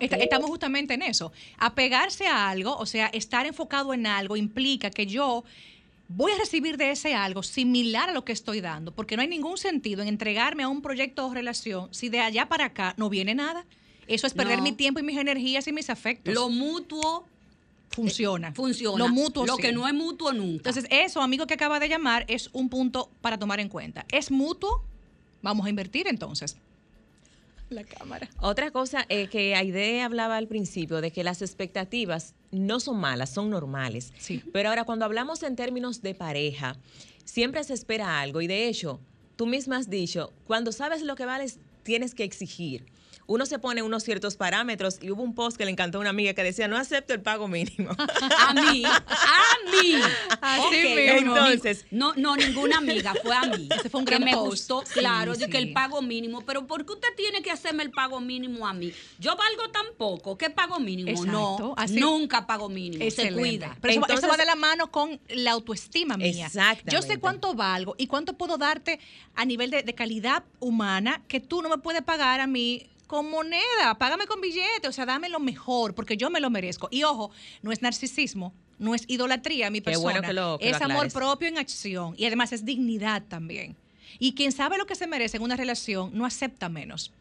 Esta- 0.00 0.16
Estamos 0.16 0.50
justamente 0.50 0.94
en 0.94 1.02
eso. 1.02 1.32
Apegarse 1.58 2.26
a 2.26 2.50
algo, 2.50 2.76
o 2.76 2.84
sea, 2.86 3.06
estar 3.06 3.46
enfocado 3.46 3.94
en 3.94 4.06
algo 4.06 4.36
implica 4.36 4.90
que 4.90 5.06
yo 5.06 5.44
voy 6.08 6.32
a 6.32 6.36
recibir 6.38 6.76
de 6.76 6.90
ese 6.90 7.14
algo 7.14 7.42
similar 7.42 8.10
a 8.10 8.12
lo 8.12 8.24
que 8.24 8.32
estoy 8.32 8.60
dando, 8.60 8.92
porque 8.92 9.16
no 9.16 9.22
hay 9.22 9.28
ningún 9.28 9.56
sentido 9.56 10.02
en 10.02 10.08
entregarme 10.08 10.64
a 10.64 10.68
un 10.68 10.82
proyecto 10.82 11.26
o 11.26 11.32
relación 11.32 11.88
si 11.94 12.08
de 12.10 12.20
allá 12.20 12.46
para 12.46 12.66
acá 12.66 12.94
no 12.98 13.08
viene 13.08 13.34
nada. 13.34 13.64
Eso 14.06 14.26
es 14.26 14.34
perder 14.34 14.58
No. 14.58 14.64
mi 14.64 14.72
tiempo 14.72 15.00
y 15.00 15.02
mis 15.02 15.16
energías 15.18 15.66
y 15.68 15.72
mis 15.72 15.90
afectos. 15.90 16.34
Lo 16.34 16.48
mutuo 16.48 17.26
funciona. 17.90 18.52
funciona. 18.52 18.98
Lo 19.04 19.08
mutuo 19.12 19.46
Lo 19.46 19.56
sí. 19.56 19.62
que 19.62 19.72
no 19.72 19.86
es 19.86 19.94
mutuo 19.94 20.32
nunca. 20.32 20.68
Entonces, 20.70 20.86
eso, 20.90 21.22
amigo 21.22 21.46
que 21.46 21.54
acaba 21.54 21.78
de 21.80 21.88
llamar, 21.88 22.24
es 22.28 22.50
un 22.52 22.68
punto 22.68 23.10
para 23.20 23.38
tomar 23.38 23.60
en 23.60 23.68
cuenta. 23.68 24.04
¿Es 24.10 24.30
mutuo? 24.30 24.84
Vamos 25.42 25.66
a 25.66 25.70
invertir 25.70 26.08
entonces. 26.08 26.56
La 27.70 27.82
cámara. 27.84 28.28
Otra 28.40 28.70
cosa 28.70 29.06
eh, 29.08 29.28
que 29.28 29.54
Aide 29.54 30.02
hablaba 30.02 30.36
al 30.36 30.46
principio, 30.48 31.00
de 31.00 31.10
que 31.10 31.24
las 31.24 31.40
expectativas 31.42 32.34
no 32.50 32.78
son 32.78 32.98
malas, 32.98 33.30
son 33.32 33.50
normales. 33.50 34.12
Sí. 34.18 34.42
Pero 34.52 34.68
ahora 34.68 34.84
cuando 34.84 35.04
hablamos 35.06 35.42
en 35.42 35.56
términos 35.56 36.02
de 36.02 36.14
pareja, 36.14 36.76
siempre 37.24 37.64
se 37.64 37.74
espera 37.74 38.20
algo 38.20 38.42
y 38.42 38.46
de 38.46 38.68
hecho, 38.68 39.00
tú 39.36 39.46
misma 39.46 39.78
has 39.78 39.88
dicho, 39.88 40.32
cuando 40.46 40.72
sabes 40.72 41.02
lo 41.02 41.16
que 41.16 41.24
vales, 41.24 41.58
tienes 41.82 42.14
que 42.14 42.24
exigir. 42.24 42.84
Uno 43.26 43.46
se 43.46 43.58
pone 43.58 43.82
unos 43.82 44.02
ciertos 44.02 44.36
parámetros 44.36 44.98
y 45.02 45.10
hubo 45.10 45.22
un 45.22 45.34
post 45.34 45.56
que 45.56 45.64
le 45.64 45.70
encantó 45.70 45.98
a 45.98 46.00
una 46.02 46.10
amiga 46.10 46.34
que 46.34 46.42
decía, 46.42 46.68
no 46.68 46.76
acepto 46.76 47.14
el 47.14 47.22
pago 47.22 47.48
mínimo. 47.48 47.90
A 48.38 48.52
mí, 48.54 48.84
a 48.84 49.70
mí. 49.70 49.94
Así 50.40 50.60
Ok, 50.60 50.72
mismo. 51.16 51.36
Entonces- 51.36 51.86
no, 51.90 52.12
no, 52.16 52.36
ninguna 52.36 52.78
amiga, 52.78 53.14
fue 53.22 53.34
a 53.34 53.42
mí. 53.42 53.68
Ese 53.78 53.88
fue 53.88 54.00
un 54.00 54.06
que 54.06 54.12
gran 54.16 54.24
me 54.24 54.32
post. 54.32 54.46
gustó, 54.50 54.82
Sí, 54.86 55.00
claro, 55.00 55.34
de 55.34 55.46
que 55.48 55.58
sí. 55.58 55.64
el 55.64 55.72
pago 55.72 56.02
mínimo. 56.02 56.42
Pero 56.42 56.66
¿por 56.66 56.84
qué 56.84 56.92
usted 56.92 57.08
tiene 57.16 57.42
que 57.42 57.50
hacerme 57.50 57.82
el 57.82 57.90
pago 57.90 58.20
mínimo 58.20 58.66
a 58.66 58.72
mí? 58.74 58.92
Yo 59.18 59.34
valgo 59.36 59.70
tan 59.70 59.86
poco, 59.96 60.36
¿qué 60.36 60.50
pago 60.50 60.78
mínimo? 60.78 61.08
Exacto, 61.08 61.30
no, 61.32 61.74
así- 61.76 61.98
nunca 61.98 62.46
pago 62.46 62.68
mínimo. 62.68 63.02
Excelente. 63.02 63.34
Se 63.34 63.40
cuida. 63.40 63.76
Pero 63.80 63.92
eso 63.92 64.00
va- 64.00 64.06
eso, 64.06 64.14
Entonces- 64.14 64.30
va 64.30 64.36
de 64.36 64.44
la 64.46 64.56
mano 64.56 64.90
con 64.90 65.18
la 65.28 65.52
autoestima 65.52 66.16
mía. 66.16 66.46
Exactamente. 66.46 66.92
Yo 66.92 67.02
sé 67.02 67.18
cuánto 67.18 67.54
valgo 67.54 67.94
y 67.98 68.06
cuánto 68.06 68.34
puedo 68.34 68.58
darte 68.58 69.00
a 69.34 69.44
nivel 69.44 69.70
de, 69.70 69.82
de 69.82 69.94
calidad 69.94 70.44
humana 70.60 71.22
que 71.28 71.40
tú 71.40 71.62
no 71.62 71.68
me 71.68 71.78
puedes 71.78 72.02
pagar 72.02 72.40
a 72.40 72.46
mí 72.46 72.86
con 73.06 73.30
moneda. 73.30 73.94
Págame 73.98 74.26
con 74.26 74.40
billete. 74.40 74.88
O 74.88 74.92
sea, 74.92 75.06
dame 75.06 75.28
lo 75.28 75.40
mejor 75.40 75.94
porque 75.94 76.16
yo 76.16 76.30
me 76.30 76.40
lo 76.40 76.50
merezco. 76.50 76.88
Y 76.90 77.02
ojo, 77.04 77.30
no 77.62 77.72
es 77.72 77.82
narcisismo. 77.82 78.52
No 78.78 78.94
es 78.94 79.04
idolatría 79.06 79.70
mi 79.70 79.80
persona. 79.80 80.02
bueno 80.02 80.26
que 80.26 80.32
lo- 80.32 80.58
que 80.58 80.64
lo 80.70 80.76
es 80.76 80.82
amor 80.82 81.04
propio 81.12 81.48
en 81.48 81.58
acción. 81.58 82.14
Y 82.18 82.26
además 82.26 82.52
es 82.52 82.64
dignidad 82.64 83.22
también. 83.28 83.76
Y 84.18 84.34
quien 84.34 84.52
sabe 84.52 84.78
lo 84.78 84.86
que 84.86 84.94
se 84.94 85.06
merece 85.06 85.36
en 85.36 85.42
una 85.42 85.56
relación 85.56 86.10
no 86.12 86.26
acepta 86.26 86.68
menos. 86.68 87.12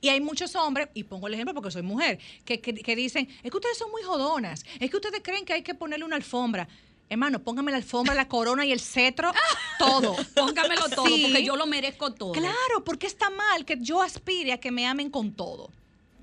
Y 0.00 0.08
hay 0.08 0.20
muchos 0.20 0.54
hombres, 0.56 0.88
y 0.92 1.04
pongo 1.04 1.28
el 1.28 1.34
ejemplo 1.34 1.54
porque 1.54 1.70
soy 1.70 1.82
mujer, 1.82 2.18
que, 2.44 2.60
que- 2.60 2.74
que 2.74 2.96
dicen, 2.96 3.28
es 3.42 3.50
que 3.50 3.56
ustedes 3.56 3.78
son 3.78 3.90
muy 3.92 4.02
jodonas, 4.02 4.64
es 4.80 4.90
que 4.90 4.96
ustedes 4.96 5.20
creen 5.22 5.44
que 5.44 5.52
hay 5.52 5.62
que 5.62 5.74
ponerle 5.74 6.04
una 6.04 6.16
alfombra. 6.16 6.68
Hermano, 7.10 7.38
póngame 7.40 7.70
la 7.70 7.76
alfombra, 7.76 8.14
la 8.14 8.28
corona 8.28 8.64
y 8.64 8.72
el 8.72 8.80
cetro, 8.80 9.32
todo. 9.78 10.16
Póngamelo 10.34 10.88
todo, 10.88 11.06
Sí. 11.06 11.22
porque 11.26 11.44
yo 11.44 11.56
lo 11.56 11.66
merezco 11.66 12.12
todo. 12.12 12.32
Claro, 12.32 12.82
porque 12.84 13.06
está 13.06 13.30
mal 13.30 13.64
que 13.64 13.76
yo 13.80 14.02
aspire 14.02 14.52
a 14.52 14.58
que 14.58 14.70
me 14.70 14.86
amen 14.86 15.10
con 15.10 15.32
todo. 15.32 15.70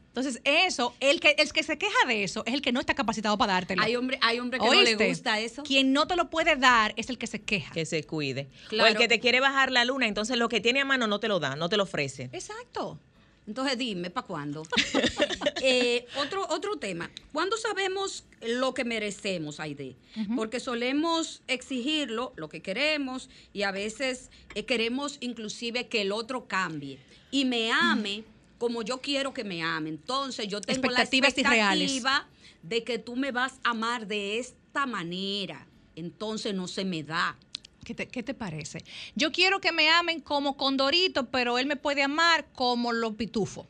Entonces, 0.07 0.41
eso, 0.43 0.93
el 0.99 1.21
que, 1.21 1.35
el 1.37 1.53
que 1.53 1.63
se 1.63 1.77
queja 1.77 2.05
de 2.05 2.25
eso 2.25 2.43
es 2.45 2.53
el 2.53 2.61
que 2.61 2.73
no 2.73 2.81
está 2.81 2.93
capacitado 2.95 3.37
para 3.37 3.53
dártelo. 3.53 3.81
Hay 3.81 3.95
hombre, 3.95 4.19
hay 4.21 4.39
hombre 4.39 4.59
que 4.59 4.65
no 4.65 4.73
le 4.73 4.79
¿Oíste? 4.89 5.07
gusta 5.07 5.39
eso. 5.39 5.63
Quien 5.63 5.93
no 5.93 6.05
te 6.05 6.17
lo 6.17 6.29
puede 6.29 6.57
dar 6.57 6.93
es 6.97 7.09
el 7.09 7.17
que 7.17 7.27
se 7.27 7.41
queja. 7.41 7.71
que 7.71 7.85
se 7.85 8.03
cuide. 8.03 8.49
O 8.65 8.69
Claro. 8.69 8.89
el 8.89 8.97
que 8.97 9.07
te 9.07 9.21
quiere 9.21 9.39
bajar 9.39 9.71
la 9.71 9.85
luna, 9.85 10.07
entonces 10.07 10.37
lo 10.37 10.49
que 10.49 10.59
tiene 10.59 10.81
a 10.81 10.85
mano 10.85 11.07
no 11.07 11.21
te 11.21 11.29
lo 11.29 11.39
da, 11.39 11.55
no 11.55 11.69
te 11.69 11.77
lo 11.77 11.83
ofrece. 11.83 12.29
Exacto. 12.33 12.99
Entonces 13.47 13.77
dime, 13.77 14.09
¿para 14.09 14.27
cuándo? 14.27 14.63
Eh, 15.61 16.07
otro, 16.17 16.47
otro 16.49 16.77
tema. 16.77 17.11
¿Cuándo 17.31 17.57
sabemos 17.57 18.25
lo 18.41 18.73
que 18.73 18.83
merecemos, 18.83 19.59
Aide? 19.59 19.95
Porque 20.35 20.59
solemos 20.59 21.41
exigirlo, 21.47 22.33
lo 22.35 22.49
que 22.49 22.61
queremos, 22.61 23.29
y 23.53 23.63
a 23.63 23.71
veces 23.71 24.31
eh, 24.55 24.65
queremos 24.65 25.17
inclusive 25.21 25.87
que 25.87 26.01
el 26.01 26.11
otro 26.11 26.47
cambie 26.47 26.99
y 27.29 27.45
me 27.45 27.71
ame 27.71 28.23
como 28.57 28.83
yo 28.83 29.01
quiero 29.01 29.33
que 29.33 29.43
me 29.43 29.63
ame. 29.63 29.89
Entonces 29.89 30.47
yo 30.47 30.61
tengo 30.61 30.79
Expectativas 30.79 31.35
la 31.35 31.41
expectativa 31.41 32.27
de 32.61 32.83
que 32.83 32.99
tú 32.99 33.15
me 33.15 33.31
vas 33.31 33.59
a 33.63 33.71
amar 33.71 34.07
de 34.07 34.37
esta 34.39 34.85
manera. 34.85 35.65
Entonces 35.95 36.53
no 36.53 36.67
se 36.67 36.85
me 36.85 37.03
da. 37.03 37.37
¿Qué 37.83 37.95
te, 37.95 38.07
qué 38.07 38.21
te 38.21 38.35
parece? 38.35 38.83
Yo 39.15 39.31
quiero 39.31 39.59
que 39.59 39.71
me 39.71 39.89
amen 39.89 40.21
como 40.21 40.55
Condorito, 40.55 41.25
pero 41.31 41.57
él 41.57 41.65
me 41.65 41.75
puede 41.75 42.03
amar 42.03 42.45
como 42.53 42.93
los 42.93 43.15
pitufos. 43.15 43.65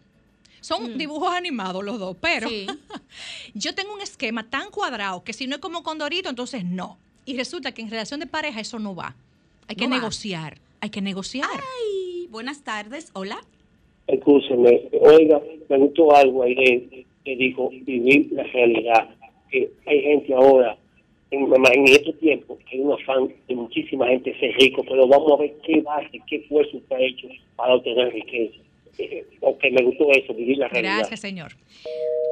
Son 0.61 0.97
dibujos 0.97 1.33
animados 1.33 1.83
los 1.83 1.99
dos, 1.99 2.15
pero 2.21 2.47
Sí. 2.47 2.67
yo 3.53 3.75
tengo 3.75 3.93
un 3.93 4.01
esquema 4.01 4.49
tan 4.49 4.69
cuadrado 4.71 5.23
que 5.23 5.33
si 5.33 5.47
no 5.47 5.55
es 5.55 5.61
como 5.61 5.83
Condorito, 5.83 6.29
entonces 6.29 6.63
no. 6.63 6.97
Y 7.25 7.35
resulta 7.35 7.71
que 7.73 7.81
en 7.81 7.89
relación 7.89 8.19
de 8.19 8.27
pareja 8.27 8.59
eso 8.61 8.79
no 8.79 8.95
va. 8.95 9.15
Hay 9.67 9.75
que 9.75 9.87
va. 9.87 9.95
negociar. 9.95 10.57
Hay 10.79 10.89
que 10.89 11.01
negociar. 11.01 11.49
Ay, 11.51 12.27
buenas 12.29 12.63
tardes. 12.63 13.11
Hola. 13.13 13.39
Escúcheme, 14.07 14.89
oiga, 14.99 15.39
me 15.69 15.77
gustó 15.77 16.15
algo 16.15 16.43
ahí 16.43 17.05
que 17.23 17.35
dijo 17.35 17.69
vivir 17.83 18.29
la 18.31 18.43
realidad. 18.43 19.09
Que 19.49 19.69
hay 19.85 20.01
gente 20.01 20.33
ahora, 20.33 20.77
en, 21.29 21.43
en 21.43 21.87
estos 21.87 22.17
tiempos, 22.19 22.57
que 22.69 22.77
hay 22.77 22.81
un 22.83 22.93
afán 22.93 23.33
de 23.47 23.55
muchísima 23.55 24.07
gente 24.07 24.37
ser 24.39 24.53
rico, 24.57 24.83
pero 24.87 25.07
vamos 25.07 25.31
a 25.33 25.35
ver 25.37 25.53
qué 25.65 25.81
base, 25.81 26.21
qué 26.27 26.37
esfuerzo 26.37 26.77
usted 26.77 26.95
ha 26.95 26.99
hecho 26.99 27.27
para 27.55 27.75
obtener 27.75 28.11
riqueza. 28.13 28.57
Eh, 28.97 29.25
ok, 29.41 29.63
me 29.71 29.83
gustó 29.83 30.11
eso, 30.11 30.33
vivir 30.33 30.57
la 30.57 30.67
realidad. 30.67 30.97
Gracias, 30.97 31.19
señor. 31.19 31.55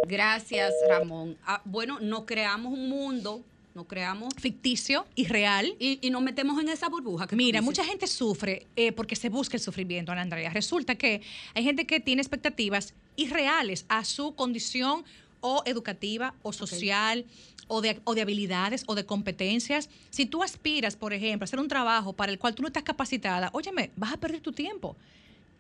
Gracias, 0.07 0.73
Ramón. 0.87 1.37
Ah, 1.45 1.61
bueno, 1.65 1.99
no 1.99 2.25
creamos 2.25 2.73
un 2.73 2.89
mundo, 2.89 3.41
no 3.75 3.85
creamos 3.85 4.33
Ficticio 4.35 5.05
y 5.15 5.25
real. 5.25 5.75
y, 5.79 5.99
y 6.01 6.09
nos 6.09 6.21
metemos 6.21 6.59
en 6.61 6.69
esa 6.69 6.89
burbuja. 6.89 7.27
Que 7.27 7.35
Mira, 7.35 7.61
mucha 7.61 7.83
gente 7.83 8.07
sufre 8.07 8.65
eh, 8.75 8.91
porque 8.91 9.15
se 9.15 9.29
busca 9.29 9.57
el 9.57 9.61
sufrimiento, 9.61 10.11
Ana 10.11 10.21
Andrea. 10.21 10.49
Resulta 10.49 10.95
que 10.95 11.21
hay 11.53 11.63
gente 11.63 11.85
que 11.85 11.99
tiene 11.99 12.21
expectativas 12.21 12.93
irreales 13.15 13.85
a 13.89 14.03
su 14.05 14.35
condición 14.35 15.03
o 15.41 15.63
educativa 15.65 16.33
o 16.41 16.51
social 16.53 17.25
o, 17.67 17.81
de, 17.81 17.99
o 18.03 18.15
de 18.15 18.21
habilidades 18.21 18.83
o 18.87 18.95
de 18.95 19.05
competencias. 19.05 19.89
Si 20.09 20.25
tú 20.25 20.43
aspiras, 20.43 20.95
por 20.95 21.13
ejemplo, 21.13 21.43
a 21.43 21.45
hacer 21.45 21.59
un 21.59 21.67
trabajo 21.67 22.13
para 22.13 22.31
el 22.31 22.39
cual 22.39 22.55
tú 22.55 22.61
no 22.63 22.67
estás 22.67 22.83
capacitada, 22.83 23.49
óyeme, 23.53 23.91
vas 23.95 24.13
a 24.13 24.17
perder 24.17 24.41
tu 24.41 24.51
tiempo. 24.51 24.95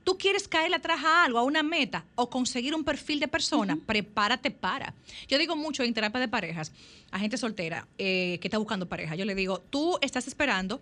Tú 0.09 0.17
quieres 0.17 0.47
caer 0.47 0.73
atrás 0.73 1.03
a 1.03 1.23
algo, 1.23 1.37
a 1.37 1.43
una 1.43 1.61
meta 1.61 2.03
o 2.15 2.31
conseguir 2.31 2.73
un 2.73 2.83
perfil 2.83 3.19
de 3.19 3.27
persona, 3.27 3.77
prepárate 3.85 4.49
para. 4.49 4.95
Yo 5.27 5.37
digo 5.37 5.55
mucho 5.55 5.83
en 5.83 5.93
terapia 5.93 6.19
de 6.19 6.27
parejas 6.27 6.71
a 7.11 7.19
gente 7.19 7.37
soltera 7.37 7.87
eh, 7.99 8.39
que 8.41 8.47
está 8.47 8.57
buscando 8.57 8.87
pareja. 8.87 9.13
Yo 9.13 9.23
le 9.23 9.35
digo, 9.35 9.59
tú 9.59 9.99
estás 10.01 10.27
esperando, 10.27 10.81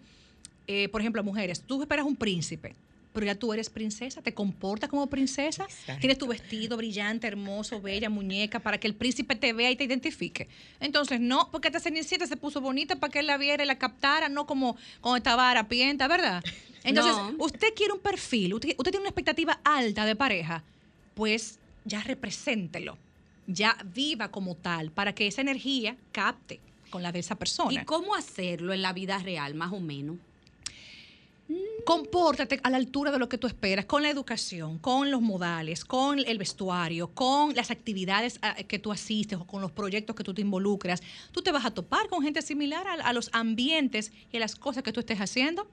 eh, 0.65 0.87
por 0.87 1.01
ejemplo, 1.01 1.19
a 1.19 1.25
mujeres, 1.25 1.61
tú 1.61 1.81
esperas 1.81 2.05
un 2.05 2.15
príncipe, 2.15 2.73
pero 3.17 3.25
ya 3.25 3.33
tú 3.33 3.51
eres 3.51 3.71
princesa, 3.71 4.21
te 4.21 4.35
comportas 4.35 4.91
como 4.91 5.07
princesa, 5.09 5.63
Exacto. 5.63 6.01
tienes 6.01 6.19
tu 6.19 6.27
vestido 6.27 6.77
brillante, 6.77 7.25
hermoso, 7.25 7.81
bella, 7.81 8.11
muñeca, 8.11 8.59
para 8.59 8.79
que 8.79 8.85
el 8.85 8.93
príncipe 8.93 9.35
te 9.35 9.53
vea 9.53 9.71
y 9.71 9.75
te 9.75 9.85
identifique. 9.85 10.49
Entonces, 10.79 11.19
no, 11.19 11.49
porque 11.51 11.69
esta 11.69 11.79
cenicienta 11.79 12.27
se 12.27 12.37
puso 12.37 12.61
bonita 12.61 12.97
para 12.97 13.11
que 13.11 13.17
él 13.17 13.25
la 13.25 13.39
viera 13.39 13.63
y 13.63 13.65
la 13.65 13.79
captara, 13.79 14.29
no 14.29 14.45
como 14.45 14.77
cuando 15.01 15.17
estaba 15.17 15.49
harapienta, 15.49 16.07
¿verdad? 16.07 16.43
Entonces, 16.83 17.15
No. 17.15 17.33
usted 17.39 17.69
quiere 17.75 17.93
un 17.93 18.01
perfil, 18.01 18.53
usted, 18.53 18.75
usted 18.77 18.91
tiene 18.91 18.99
una 18.99 19.09
expectativa 19.09 19.59
alta 19.63 20.05
de 20.05 20.15
pareja, 20.15 20.63
pues 21.15 21.57
ya 21.85 22.03
represéntelo, 22.03 22.99
ya 23.47 23.75
viva 23.83 24.29
como 24.29 24.53
tal, 24.57 24.91
para 24.91 25.15
que 25.15 25.25
esa 25.25 25.41
energía 25.41 25.97
capte 26.11 26.61
con 26.91 27.01
la 27.01 27.11
de 27.11 27.17
esa 27.17 27.35
persona. 27.35 27.81
¿Y 27.81 27.83
cómo 27.83 28.13
hacerlo 28.13 28.73
en 28.73 28.83
la 28.83 28.93
vida 28.93 29.17
real, 29.17 29.55
más 29.55 29.73
o 29.73 29.79
menos? 29.79 30.17
Compórtate 31.85 32.59
a 32.63 32.69
la 32.69 32.75
altura 32.77 33.11
de 33.11 33.19
lo 33.19 33.29
que 33.29 33.37
tú 33.37 33.47
esperas, 33.47 33.85
con 33.85 34.03
la 34.03 34.09
educación, 34.09 34.77
con 34.79 35.09
los 35.09 35.21
modales, 35.21 35.85
con 35.85 36.19
el 36.19 36.37
vestuario, 36.37 37.07
con 37.13 37.55
las 37.55 37.71
actividades 37.71 38.39
a- 38.41 38.55
que 38.55 38.77
tú 38.79 38.91
asistes 38.91 39.39
o 39.39 39.45
con 39.47 39.61
los 39.61 39.71
proyectos 39.71 40.13
que 40.15 40.23
tú 40.25 40.33
te 40.33 40.41
involucras. 40.41 41.01
Tú 41.31 41.41
te 41.41 41.51
vas 41.53 41.65
a 41.65 41.71
topar 41.71 42.09
con 42.09 42.21
gente 42.23 42.41
similar 42.41 42.85
a, 42.87 42.93
a 42.95 43.13
los 43.13 43.29
ambientes 43.31 44.11
y 44.31 44.37
a 44.37 44.39
las 44.41 44.55
cosas 44.55 44.83
que 44.83 44.91
tú 44.91 44.99
estés 44.99 45.19
haciendo. 45.19 45.67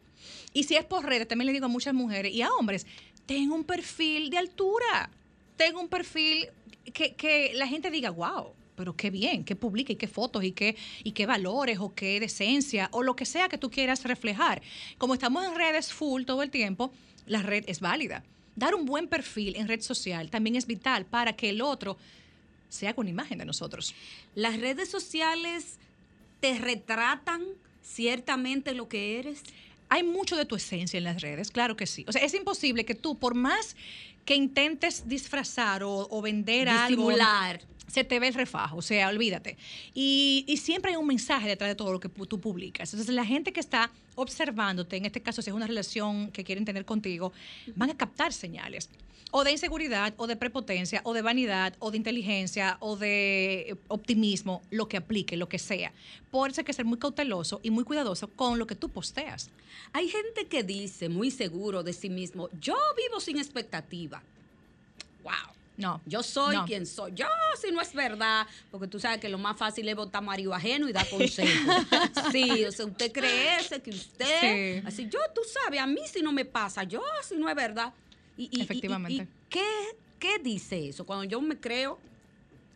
Y 0.53 0.63
si 0.65 0.77
es 0.77 0.85
por 0.85 1.05
redes, 1.05 1.27
también 1.27 1.47
le 1.47 1.53
digo 1.53 1.67
a 1.67 1.69
muchas 1.69 1.95
mujeres 1.95 2.33
y 2.33 2.43
a 2.43 2.53
hombres, 2.53 2.87
ten 3.27 3.51
un 3.51 3.65
perfil 3.65 4.31
de 4.31 4.39
altura, 4.39 5.11
ten 5.57 5.75
un 5.77 5.89
perfil 5.89 6.47
que, 6.93 7.15
que 7.15 7.53
la 7.55 7.67
gente 7.67 7.91
diga, 7.91 8.11
wow, 8.11 8.53
pero 8.77 8.97
qué 8.97 9.11
bien, 9.11 9.45
qué 9.45 9.57
publica 9.57 9.93
y 9.93 9.97
qué 9.97 10.09
fotos 10.09 10.45
y 10.45 10.53
qué, 10.53 10.77
y 11.03 11.13
qué 11.13 11.27
valores 11.27 11.79
o 11.81 11.95
qué 11.95 12.21
decencia 12.21 12.89
o 12.93 13.03
lo 13.03 13.17
que 13.17 13.25
sea 13.25 13.49
que 13.49 13.59
tú 13.59 13.71
quieras 13.71 14.05
reflejar. 14.05 14.63
Como 14.99 15.15
estamos 15.15 15.45
en 15.45 15.55
redes 15.55 15.93
full 15.93 16.25
todo 16.25 16.43
el 16.43 16.51
tiempo, 16.51 16.93
la 17.27 17.43
red 17.43 17.65
es 17.67 17.81
válida. 17.81 18.25
Dar 18.57 18.75
un 18.75 18.85
buen 18.85 19.09
perfil 19.09 19.57
en 19.57 19.69
red 19.69 19.81
social 19.81 20.31
también 20.31 20.57
es 20.57 20.67
vital 20.67 21.07
para 21.07 21.35
que 21.35 21.51
el 21.51 21.61
otro 21.61 21.97
sea 22.69 22.95
con 22.95 23.09
imagen 23.09 23.39
de 23.39 23.45
nosotros. 23.45 23.95
¿Las 24.35 24.61
redes 24.61 24.89
sociales 24.89 25.79
te 26.41 26.59
retratan 26.59 27.43
ciertamente 27.83 28.75
lo 28.75 28.89
que 28.89 29.19
eres? 29.19 29.43
Hay 29.89 30.03
mucho 30.03 30.37
de 30.37 30.45
tu 30.45 30.57
esencia 30.57 30.99
en 30.99 31.05
las 31.05 31.23
redes, 31.23 31.51
claro 31.51 31.77
que 31.77 31.87
sí. 31.87 32.05
O 32.09 32.13
sea, 32.13 32.23
es 32.23 32.35
imposible 32.35 32.85
que 32.85 32.95
tú, 32.95 33.19
por 33.19 33.35
más 33.35 33.77
que 34.25 34.35
intentes 34.35 35.07
disfrazar 35.09 35.83
o, 35.83 36.09
o 36.11 36.23
vender 36.23 36.69
algo, 36.69 37.09
Disimular. 37.09 37.61
Se 37.87 38.05
te 38.05 38.19
ve 38.19 38.29
el 38.29 38.35
refajo, 38.35 38.77
o 38.77 38.83
sea, 38.83 39.09
olvídate. 39.09 39.57
Y, 39.95 40.45
y 40.49 40.57
siempre 40.57 40.93
hay 40.93 40.97
un 40.97 41.07
mensaje 41.07 41.49
detrás 41.49 41.71
de 41.71 41.75
todo 41.75 41.93
lo 41.93 42.01
que 42.01 42.09
tú 42.09 42.41
publicas. 42.41 42.93
Entonces, 42.93 43.15
la 43.15 43.25
gente 43.25 43.53
que 43.53 43.61
está 43.61 43.91
observándote, 44.15 44.97
en 44.97 45.05
este 45.05 45.21
caso, 45.21 45.43
si 45.43 45.51
es 45.51 45.57
una 45.57 45.67
relación 45.67 46.31
que 46.31 46.45
quieren 46.45 46.65
tener 46.65 46.85
contigo, 46.85 47.33
van 47.75 47.91
a 47.91 47.97
captar 47.97 48.33
señales. 48.33 48.89
O 49.31 49.43
de 49.43 49.51
inseguridad, 49.51 50.15
o 50.17 50.29
de 50.29 50.37
prepotencia, 50.37 51.01
o 51.03 51.13
de 51.13 51.21
vanidad, 51.21 51.75
o 51.81 51.91
de 51.91 51.97
inteligencia, 51.97 52.77
o 52.79 52.97
de 52.97 53.77
optimismo, 53.89 54.63
lo 54.71 54.87
que 54.87 54.97
aplique, 54.97 55.37
lo 55.37 55.49
que 55.49 55.59
sea. 55.59 55.93
Por 56.31 56.51
eso 56.51 56.61
hay 56.61 56.65
que 56.65 56.73
ser 56.73 56.85
muy 56.85 56.99
cauteloso 56.99 57.59
y 57.63 57.71
muy 57.71 57.83
cuidadoso 57.83 58.29
con 58.29 58.61
lo 58.61 58.67
que 58.67 58.77
tú 58.77 58.91
posteas. 58.91 59.51
Hay 59.93 60.09
gente 60.09 60.47
que 60.47 60.63
dice, 60.63 61.09
muy 61.09 61.33
seguro 61.33 61.83
de 61.83 61.93
sí 61.93 62.11
mismo, 62.11 62.49
yo 62.61 62.77
vivo 62.97 63.19
sin 63.19 63.39
expectativa. 63.39 64.23
Wow. 65.25 65.64
No. 65.77 66.01
Yo 66.07 66.23
soy 66.23 66.55
No. 66.57 66.65
quien 66.67 66.87
soy. 66.87 67.13
Yo, 67.15 67.27
si 67.61 67.73
no 67.73 67.81
es 67.81 67.93
verdad, 67.93 68.47
porque 68.71 68.87
tú 68.87 69.01
sabes 69.01 69.19
que 69.21 69.29
lo 69.29 69.39
más 69.39 69.57
fácil 69.57 69.89
es 69.89 69.97
votar 69.97 70.23
marido 70.23 70.55
ajeno 70.55 70.89
y 70.89 70.93
dar 70.93 71.09
consejos. 71.11 71.87
sí, 72.31 72.65
o 72.65 72.71
sea, 72.73 72.87
usted 72.87 73.11
cree 73.13 73.57
ese 73.59 73.81
que 73.83 73.91
usted. 73.91 74.81
Sí. 74.81 74.87
Así, 74.87 75.09
yo, 75.11 75.19
tú 75.35 75.41
sabes, 75.65 75.81
a 75.81 75.87
mí 75.87 76.01
si 76.07 76.23
no 76.23 76.33
me 76.33 76.45
pasa, 76.45 76.85
yo, 76.85 77.03
si 77.27 77.37
no 77.37 77.49
es 77.49 77.57
verdad. 77.57 77.93
Y, 78.37 78.45
y- 78.45 78.59
y- 78.59 78.63
Efectivamente. 78.63 79.13
y- 79.15 79.21
y 79.23 79.29
qué, 79.49 79.67
¿Qué 80.19 80.39
dice 80.39 80.89
eso? 80.89 81.05
Cuando 81.05 81.25
yo 81.25 81.41
me 81.43 81.59
creo 81.61 81.99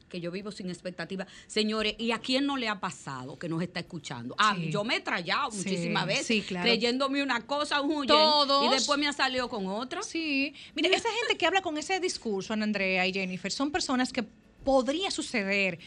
que 0.08 0.20
yo 0.20 0.30
vivo 0.30 0.50
sin 0.50 0.68
expectativa. 0.70 1.26
Señores, 1.46 1.94
¿y 1.98 2.12
a 2.12 2.18
quién 2.18 2.46
no 2.46 2.56
le 2.56 2.68
ha 2.68 2.80
pasado 2.80 3.38
que 3.38 3.48
nos 3.48 3.62
está 3.62 3.80
escuchando? 3.80 4.34
A 4.38 4.54
Sí. 4.54 4.70
yo 4.70 4.84
me 4.84 4.96
he 4.96 5.00
trayado 5.00 5.50
Sí, 5.50 5.58
muchísimas 5.58 6.06
veces 6.06 6.26
sí, 6.26 6.42
claro. 6.42 6.64
creyéndome 6.64 7.22
una 7.22 7.46
cosa, 7.46 7.80
un 7.80 8.06
Todos. 8.06 8.66
y 8.66 8.70
después 8.70 8.98
me 8.98 9.06
ha 9.08 9.12
salido 9.12 9.48
con 9.48 9.66
otra. 9.66 10.02
Sí. 10.02 10.54
Mire, 10.74 10.94
esa 10.94 11.08
gente 11.20 11.36
que 11.36 11.46
habla 11.46 11.60
con 11.62 11.76
ese 11.78 12.00
discurso, 12.00 12.52
Ana 12.52 12.64
Andrea 12.64 13.06
y 13.06 13.12
Jennifer, 13.12 13.52
son 13.52 13.70
personas 13.70 14.12
que 14.12 14.24
podría 14.64 15.10
suceder 15.10 15.78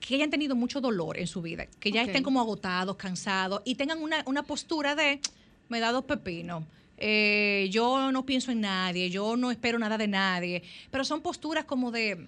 que 0.00 0.14
hayan 0.14 0.30
tenido 0.30 0.56
mucho 0.56 0.80
dolor 0.80 1.18
en 1.18 1.26
su 1.26 1.42
vida, 1.42 1.66
que 1.78 1.92
ya 1.92 2.02
estén 2.02 2.22
como 2.24 2.40
agotados, 2.40 2.96
cansados 2.96 3.60
y 3.64 3.74
tengan 3.76 4.02
una, 4.02 4.22
una 4.26 4.42
postura 4.42 4.94
de 4.94 5.20
me 5.68 5.78
da 5.78 5.92
dos 5.92 6.04
pepinos. 6.04 6.64
eh, 7.02 7.68
yo 7.70 8.10
no 8.12 8.26
pienso 8.26 8.50
en 8.50 8.60
nadie, 8.62 9.08
yo 9.10 9.36
no 9.36 9.50
espero 9.50 9.78
nada 9.78 9.96
de 9.96 10.08
nadie, 10.08 10.62
pero 10.90 11.04
son 11.04 11.20
posturas 11.22 11.64
como 11.64 11.90
de 11.90 12.26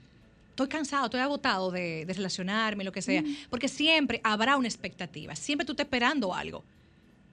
estoy 0.52 0.68
cansado, 0.68 1.06
estoy 1.06 1.20
agotado 1.20 1.70
de, 1.70 2.04
de 2.04 2.12
relacionarme, 2.12 2.84
lo 2.84 2.92
que 2.92 3.02
sea, 3.02 3.24
porque 3.50 3.68
siempre 3.68 4.20
habrá 4.22 4.56
una 4.56 4.68
expectativa, 4.68 5.34
siempre 5.34 5.64
tú 5.64 5.72
estás 5.72 5.86
esperando 5.86 6.34
algo. 6.34 6.62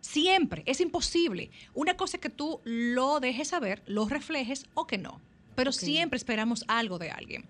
Siempre, 0.02 0.64
es 0.66 0.80
imposible. 0.80 1.52
Una 1.74 1.98
cosa 1.98 2.18
es 2.18 2.22
que 2.22 2.30
tú 2.30 2.62
lo 2.64 3.20
dejes 3.20 3.50
saber, 3.50 3.84
lo 3.86 4.08
reflejes 4.08 4.66
o 4.74 4.88
que 4.88 4.98
no. 4.98 5.20
Pero 5.56 5.74
siempre 5.74 6.16
esperamos 6.16 6.64
algo 6.70 6.98
de 6.98 7.12
alguien. 7.12 7.46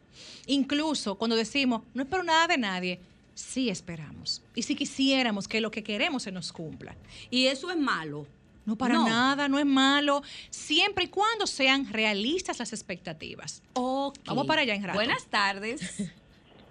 Incluso 0.47 1.15
cuando 1.15 1.35
decimos, 1.35 1.83
no 1.93 2.01
espero 2.01 2.23
nada 2.23 2.47
de 2.47 2.57
nadie, 2.57 2.99
sí 3.35 3.69
esperamos. 3.69 4.41
Y 4.55 4.63
si 4.63 4.75
quisiéramos 4.75 5.47
que 5.47 5.61
lo 5.61 5.69
que 5.69 5.83
queremos 5.83 6.23
se 6.23 6.31
nos 6.31 6.51
cumpla. 6.51 6.95
Y 7.29 7.45
eso 7.45 7.69
es 7.69 7.77
malo. 7.77 8.25
No 8.69 8.75
para 8.75 8.93
No. 8.93 9.09
nada, 9.09 9.47
no 9.47 9.57
es 9.57 9.65
malo, 9.65 10.21
siempre 10.51 11.05
y 11.05 11.07
cuando 11.07 11.47
sean 11.47 11.91
realistas 11.91 12.59
las 12.59 12.71
expectativas. 12.71 13.63
Ok. 13.73 14.15
Vamos 14.27 14.45
para 14.45 14.61
allá 14.61 14.75
en 14.75 14.83
rato. 14.83 14.95
Buenas 14.95 15.25
tardes. 15.25 16.11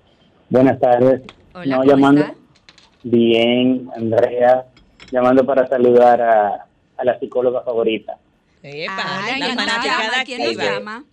Buenas 0.49 0.79
tardes. 0.79 1.23
Hola, 1.55 1.65
no, 1.67 1.77
¿cómo 1.79 1.91
llamando 1.91 2.21
está? 2.23 2.35
bien, 3.03 3.91
Andrea, 3.97 4.67
llamando 5.11 5.45
para 5.45 5.67
saludar 5.67 6.23
a, 6.23 6.67
a 6.97 7.05
la 7.05 7.19
psicóloga 7.19 7.63
favorita, 7.63 8.17
Epa, 8.63 9.25
Ay, 9.25 9.41
la 9.41 9.47
¿quién 9.47 9.57
nos 9.57 9.65
fanaticada 9.67 10.03
llama? 10.13 10.25
¿Quién 10.25 10.39
nos 10.39 10.49
activa. 10.57 10.65
llama? 10.73 11.05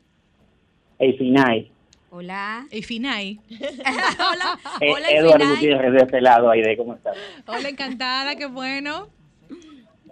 Eifinay. 1.00 1.72
Hola. 2.12 2.66
Y 2.72 2.82
Finay. 2.82 3.42
hola. 3.50 4.60
Eh, 4.80 4.92
Hola, 4.94 5.10
Eduardo. 5.10 5.50
Gutiérrez 5.50 5.92
de 5.94 5.98
este 5.98 6.22
lado, 6.22 6.50
Aide, 6.50 6.78
¿cómo 6.78 6.94
estás? 6.94 7.18
Hola, 7.46 7.68
encantada, 7.68 8.36
qué 8.38 8.46
bueno. 8.46 9.10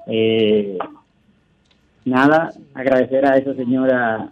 Eh, 0.07 0.77
nada, 2.05 2.51
agradecer 2.73 3.25
a 3.25 3.37
esa 3.37 3.53
señora 3.55 4.29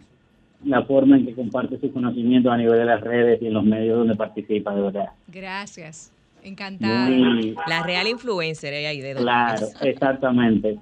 la 0.65 0.83
forma 0.83 1.17
en 1.17 1.25
que 1.25 1.33
comparte 1.33 1.79
sus 1.79 1.91
conocimientos 1.91 2.51
a 2.51 2.57
nivel 2.57 2.77
de 2.77 2.85
las 2.85 3.01
redes 3.01 3.41
y 3.41 3.47
en 3.47 3.53
los 3.53 3.63
medios 3.63 3.97
donde 3.97 4.15
participa, 4.15 4.75
de 4.75 4.81
verdad. 4.81 5.09
Gracias. 5.27 6.13
Encantada. 6.43 7.07
Muy 7.09 7.55
La 7.67 7.83
real 7.83 8.07
influencer 8.07 8.73
eh, 8.73 8.87
ahí 8.87 8.99
de 8.99 9.13
claro, 9.15 9.67
exactamente. 9.81 10.79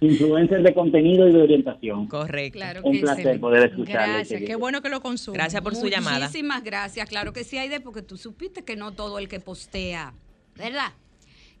Influencers 0.00 0.64
de 0.64 0.74
contenido 0.74 1.28
y 1.28 1.32
de 1.32 1.42
orientación. 1.42 2.06
Correcto. 2.08 2.58
Claro 2.58 2.80
Un 2.82 2.92
que 2.92 3.00
placer 3.00 3.34
sí. 3.34 3.38
poder 3.38 3.70
escucharle. 3.70 4.14
Gracias, 4.14 4.42
qué 4.44 4.56
bueno 4.56 4.82
que 4.82 4.88
lo 4.88 5.00
consume. 5.00 5.36
Gracias 5.36 5.62
por 5.62 5.76
su 5.76 5.86
llamada. 5.86 6.26
Muchísimas 6.26 6.64
gracias. 6.64 7.08
Claro 7.08 7.32
que 7.32 7.44
sí, 7.44 7.58
Aide, 7.58 7.80
porque 7.80 8.02
tú 8.02 8.16
supiste 8.16 8.64
que 8.64 8.76
no 8.76 8.92
todo 8.92 9.18
el 9.18 9.28
que 9.28 9.38
postea, 9.38 10.12
¿verdad? 10.56 10.92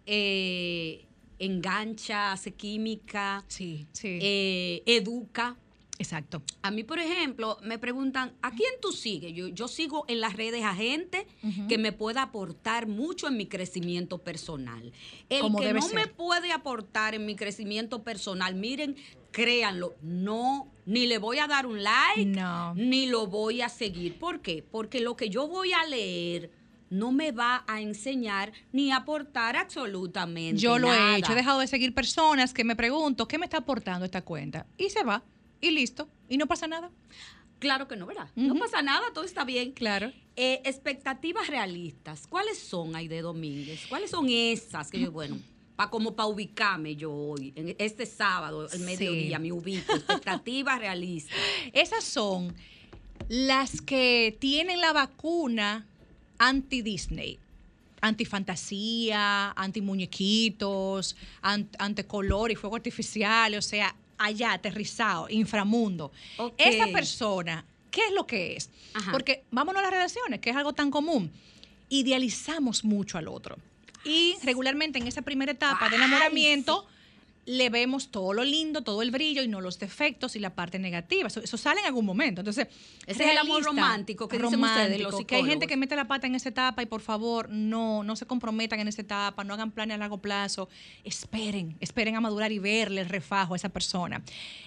Eh, 0.06 1.04
engancha, 1.40 2.32
hace 2.32 2.52
química, 2.52 3.44
Sí, 3.48 3.86
sí. 3.92 4.18
eh, 4.22 4.82
educa. 4.86 5.56
Exacto. 5.98 6.42
A 6.62 6.70
mí, 6.70 6.82
por 6.82 6.98
ejemplo, 6.98 7.58
me 7.62 7.78
preguntan, 7.78 8.32
¿a 8.40 8.52
quién 8.52 8.70
tú 8.80 8.90
sigues? 8.90 9.34
Yo, 9.34 9.48
yo 9.48 9.68
sigo 9.68 10.06
en 10.08 10.20
las 10.20 10.32
redes 10.34 10.62
a 10.64 10.74
gente 10.74 11.26
que 11.68 11.76
me 11.76 11.92
pueda 11.92 12.22
aportar 12.22 12.86
mucho 12.86 13.28
en 13.28 13.36
mi 13.36 13.44
crecimiento 13.44 14.16
personal. 14.16 14.92
El 15.28 15.42
Como 15.42 15.58
que 15.58 15.74
no 15.74 15.82
ser. 15.82 15.94
me 15.96 16.06
puede 16.06 16.52
aportar 16.52 17.14
en 17.14 17.26
mi 17.26 17.36
crecimiento 17.36 18.02
personal, 18.02 18.54
miren, 18.54 18.96
créanlo, 19.30 19.94
no, 20.00 20.72
ni 20.86 21.06
le 21.06 21.18
voy 21.18 21.36
a 21.38 21.46
dar 21.46 21.66
un 21.66 21.82
like, 21.82 22.24
No. 22.24 22.74
ni 22.74 23.04
lo 23.04 23.26
voy 23.26 23.60
a 23.60 23.68
seguir. 23.68 24.18
¿Por 24.18 24.40
qué? 24.40 24.62
Porque 24.62 25.00
lo 25.00 25.16
que 25.16 25.28
yo 25.28 25.48
voy 25.48 25.72
a 25.74 25.84
leer 25.84 26.50
no 26.90 27.12
me 27.12 27.30
va 27.32 27.64
a 27.66 27.80
enseñar 27.80 28.52
ni 28.72 28.90
a 28.90 28.96
aportar 28.96 29.56
absolutamente 29.56 30.60
Yo 30.60 30.78
lo 30.78 30.88
nada. 30.88 31.14
he 31.14 31.18
hecho, 31.20 31.32
he 31.32 31.36
dejado 31.36 31.60
de 31.60 31.66
seguir 31.66 31.94
personas 31.94 32.52
que 32.52 32.64
me 32.64 32.76
pregunto, 32.76 33.26
¿qué 33.28 33.38
me 33.38 33.46
está 33.46 33.58
aportando 33.58 34.04
esta 34.04 34.22
cuenta? 34.22 34.66
Y 34.76 34.90
se 34.90 35.02
va, 35.04 35.22
y 35.60 35.70
listo, 35.70 36.08
y 36.28 36.36
no 36.36 36.46
pasa 36.46 36.66
nada. 36.66 36.90
Claro 37.60 37.86
que 37.88 37.94
no, 37.96 38.06
¿verdad? 38.06 38.28
No 38.36 38.54
pasa 38.56 38.80
nada, 38.82 39.02
todo 39.14 39.24
está 39.24 39.44
bien. 39.44 39.72
Claro. 39.72 40.10
Eh, 40.34 40.62
expectativas 40.64 41.46
realistas. 41.48 42.26
¿Cuáles 42.26 42.58
son, 42.58 42.96
Aide 42.96 43.20
Domínguez? 43.20 43.86
¿Cuáles 43.86 44.10
son 44.10 44.28
esas 44.30 44.90
que 44.90 44.98
yo, 44.98 45.12
bueno, 45.12 45.38
pa, 45.76 45.90
como 45.90 46.16
para 46.16 46.26
ubicarme 46.28 46.96
yo 46.96 47.12
hoy, 47.12 47.52
en 47.56 47.76
este 47.78 48.06
sábado, 48.06 48.64
el 48.64 48.70
Sí. 48.78 48.84
mediodía, 48.84 49.38
me 49.38 49.52
ubico? 49.52 49.94
Expectativas 49.94 50.78
realistas. 50.78 51.36
Esas 51.74 52.02
son 52.02 52.54
las 53.28 53.82
que 53.82 54.36
tienen 54.40 54.80
la 54.80 54.92
vacuna 54.94 55.86
anti-Disney. 56.40 57.38
Anti-fantasía, 58.02 59.52
anti-muñequitos, 59.52 61.16
an- 61.42 61.68
ante 61.78 62.04
color 62.06 62.50
y 62.50 62.54
fuego 62.56 62.76
artificial, 62.76 63.54
o 63.54 63.62
sea, 63.62 63.94
allá, 64.18 64.52
aterrizado, 64.54 65.28
inframundo. 65.28 66.10
Esa 66.56 66.86
persona, 66.88 67.64
¿qué 67.90 68.00
es 68.06 68.12
lo 68.12 68.26
que 68.26 68.56
es? 68.56 68.70
Ajá. 68.94 69.12
Porque 69.12 69.44
vámonos 69.50 69.80
a 69.80 69.82
las 69.82 69.90
relaciones, 69.92 70.40
que 70.40 70.50
es 70.50 70.56
algo 70.56 70.72
tan 70.72 70.90
común. 70.90 71.30
Idealizamos 71.90 72.84
mucho 72.84 73.18
al 73.18 73.28
otro. 73.28 73.56
Y 74.04 74.36
regularmente 74.42 74.98
en 74.98 75.06
esa 75.06 75.22
primera 75.22 75.52
etapa 75.52 75.88
de 75.90 75.96
enamoramiento 75.96 76.86
le 77.46 77.70
vemos 77.70 78.10
todo 78.10 78.32
lo 78.32 78.44
lindo, 78.44 78.82
todo 78.82 79.02
el 79.02 79.10
brillo 79.10 79.42
y 79.42 79.48
no 79.48 79.60
los 79.60 79.78
defectos 79.78 80.36
y 80.36 80.38
la 80.38 80.54
parte 80.54 80.78
negativa. 80.78 81.26
Eso, 81.28 81.40
eso 81.40 81.56
sale 81.56 81.80
en 81.80 81.86
algún 81.86 82.04
momento. 82.06 82.42
Entonces, 82.42 82.68
Ese 83.06 83.24
es 83.24 83.30
el 83.30 83.38
amor 83.38 83.64
romántico 83.64 84.28
que 84.28 84.38
dicen 84.38 84.62
ustedes, 84.62 85.00
los 85.00 85.24
que 85.24 85.36
hay 85.36 85.44
gente 85.44 85.66
que 85.66 85.76
mete 85.76 85.96
la 85.96 86.06
pata 86.06 86.26
en 86.26 86.34
esa 86.34 86.50
etapa 86.50 86.82
y 86.82 86.86
por 86.86 87.00
favor, 87.00 87.48
no, 87.50 88.04
no 88.04 88.14
se 88.14 88.26
comprometan 88.26 88.78
en 88.80 88.88
esa 88.88 89.00
etapa, 89.02 89.42
no 89.42 89.54
hagan 89.54 89.70
planes 89.72 89.94
a 89.96 89.98
largo 89.98 90.18
plazo. 90.18 90.68
Esperen, 91.02 91.76
esperen 91.80 92.14
a 92.16 92.20
madurar 92.20 92.52
y 92.52 92.58
verle 92.58 93.00
el 93.00 93.08
refajo 93.08 93.54
a 93.54 93.56
esa 93.56 93.68
persona. 93.70 94.22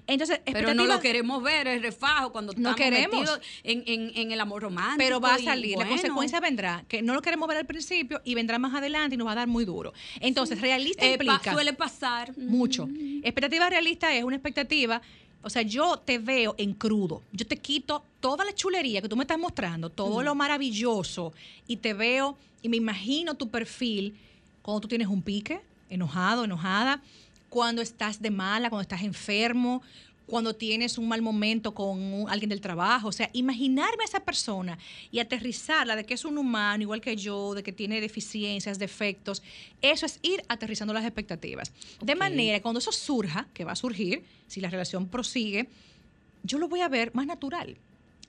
Entonces, 0.08 0.42
Pero 0.46 0.74
no 0.74 0.86
lo 0.86 1.00
queremos 1.00 1.42
ver, 1.42 1.68
el 1.68 1.82
refajo, 1.82 2.32
cuando 2.32 2.54
No 2.54 2.72
estamos 2.72 2.78
queremos. 2.78 3.20
metidos 3.20 3.40
en, 3.64 3.84
en- 3.88 4.12
en 4.16 4.32
el 4.32 4.40
amor 4.42 4.64
romántico. 4.64 4.98
pero 4.98 5.20
va 5.22 5.36
a 5.36 5.40
salir. 5.40 5.76
bueno, 5.76 5.90
La 5.92 5.96
consecuencia 5.96 6.40
vendrá, 6.40 6.84
que 6.88 7.02
no 7.02 7.14
lo 7.14 7.22
queremos 7.22 7.48
ver 7.48 7.58
al 7.58 7.66
principio 7.66 8.22
y 8.26 8.36
vendrá 8.36 8.60
más 8.60 8.74
adelante 8.74 9.16
y 9.16 9.18
nos 9.18 9.28
va 9.28 9.32
a 9.34 9.36
dar 9.36 9.48
muy 9.48 9.64
duro. 9.64 9.94
Entonces, 10.20 10.60
realista 10.60 11.06
eh, 11.06 11.18
pa- 11.18 11.24
implica 11.24 11.54
suele 11.54 11.74
pasar. 11.74 12.34
Mucho. 12.64 12.88
Expectativa 13.24 13.70
realista 13.70 14.16
es 14.16 14.24
una 14.24 14.36
expectativa, 14.36 15.02
o 15.42 15.50
sea, 15.50 15.62
yo 15.62 15.98
te 15.98 16.18
veo 16.18 16.56
en 16.58 16.74
crudo. 16.74 17.22
Yo 17.32 17.46
te 17.46 17.58
quito 17.58 18.04
toda 18.22 18.46
la 18.46 18.54
chulería 18.54 19.02
que 19.02 19.10
tú 19.10 19.18
me 19.18 19.24
estás 19.24 19.38
mostrando, 19.38 19.90
todo 19.90 20.24
lo 20.24 20.34
maravilloso 20.36 21.34
y 21.68 21.78
te 21.78 21.94
veo 21.94 22.38
y 22.62 22.70
me 22.70 22.78
imagino 22.78 23.36
tu 23.36 23.50
perfil 23.50 24.16
cuando 24.62 24.80
tú 24.82 24.88
tienes 24.88 25.08
un 25.08 25.22
pique, 25.22 25.60
enojado, 25.90 26.46
enojada, 26.46 27.02
cuando 27.50 27.82
estás 27.82 28.22
de 28.22 28.32
mala, 28.32 28.70
cuando 28.70 28.82
estás 28.82 29.04
enfermo, 29.04 29.82
cuando 30.26 30.54
tienes 30.56 30.98
un 30.98 31.08
mal 31.08 31.22
momento 31.22 31.74
con 31.74 32.00
un- 32.02 32.30
alguien 32.30 32.50
del 32.50 32.62
trabajo. 32.62 33.10
O 33.10 33.12
sea, 33.12 33.30
imaginarme 33.34 34.04
a 34.04 34.06
esa 34.06 34.22
persona 34.22 34.78
y 35.12 35.20
aterrizarla 35.20 35.96
de 35.96 36.06
que 36.06 36.14
es 36.14 36.24
un 36.26 36.38
humano 36.38 36.82
igual 36.82 37.02
que 37.02 37.16
yo, 37.16 37.54
de 37.54 37.62
que 37.64 37.72
tiene 37.74 38.00
deficiencias, 38.02 38.80
defectos. 38.80 39.44
Eso 39.82 40.06
es 40.06 40.20
ir 40.22 40.42
aterrizando 40.48 40.94
las 40.94 41.04
expectativas. 41.04 41.72
De 42.02 42.16
manera 42.16 42.58
que 42.58 42.62
cuando 42.62 42.80
eso 42.80 42.92
surja, 42.92 43.48
que 43.54 43.66
va 43.66 43.74
a 43.74 43.76
surgir, 43.76 44.24
si 44.48 44.62
la 44.62 44.70
relación 44.70 45.08
prosigue, 45.08 45.68
yo 46.44 46.58
lo 46.58 46.68
voy 46.68 46.82
a 46.82 46.88
ver 46.90 47.14
más 47.14 47.26
natural. 47.26 47.78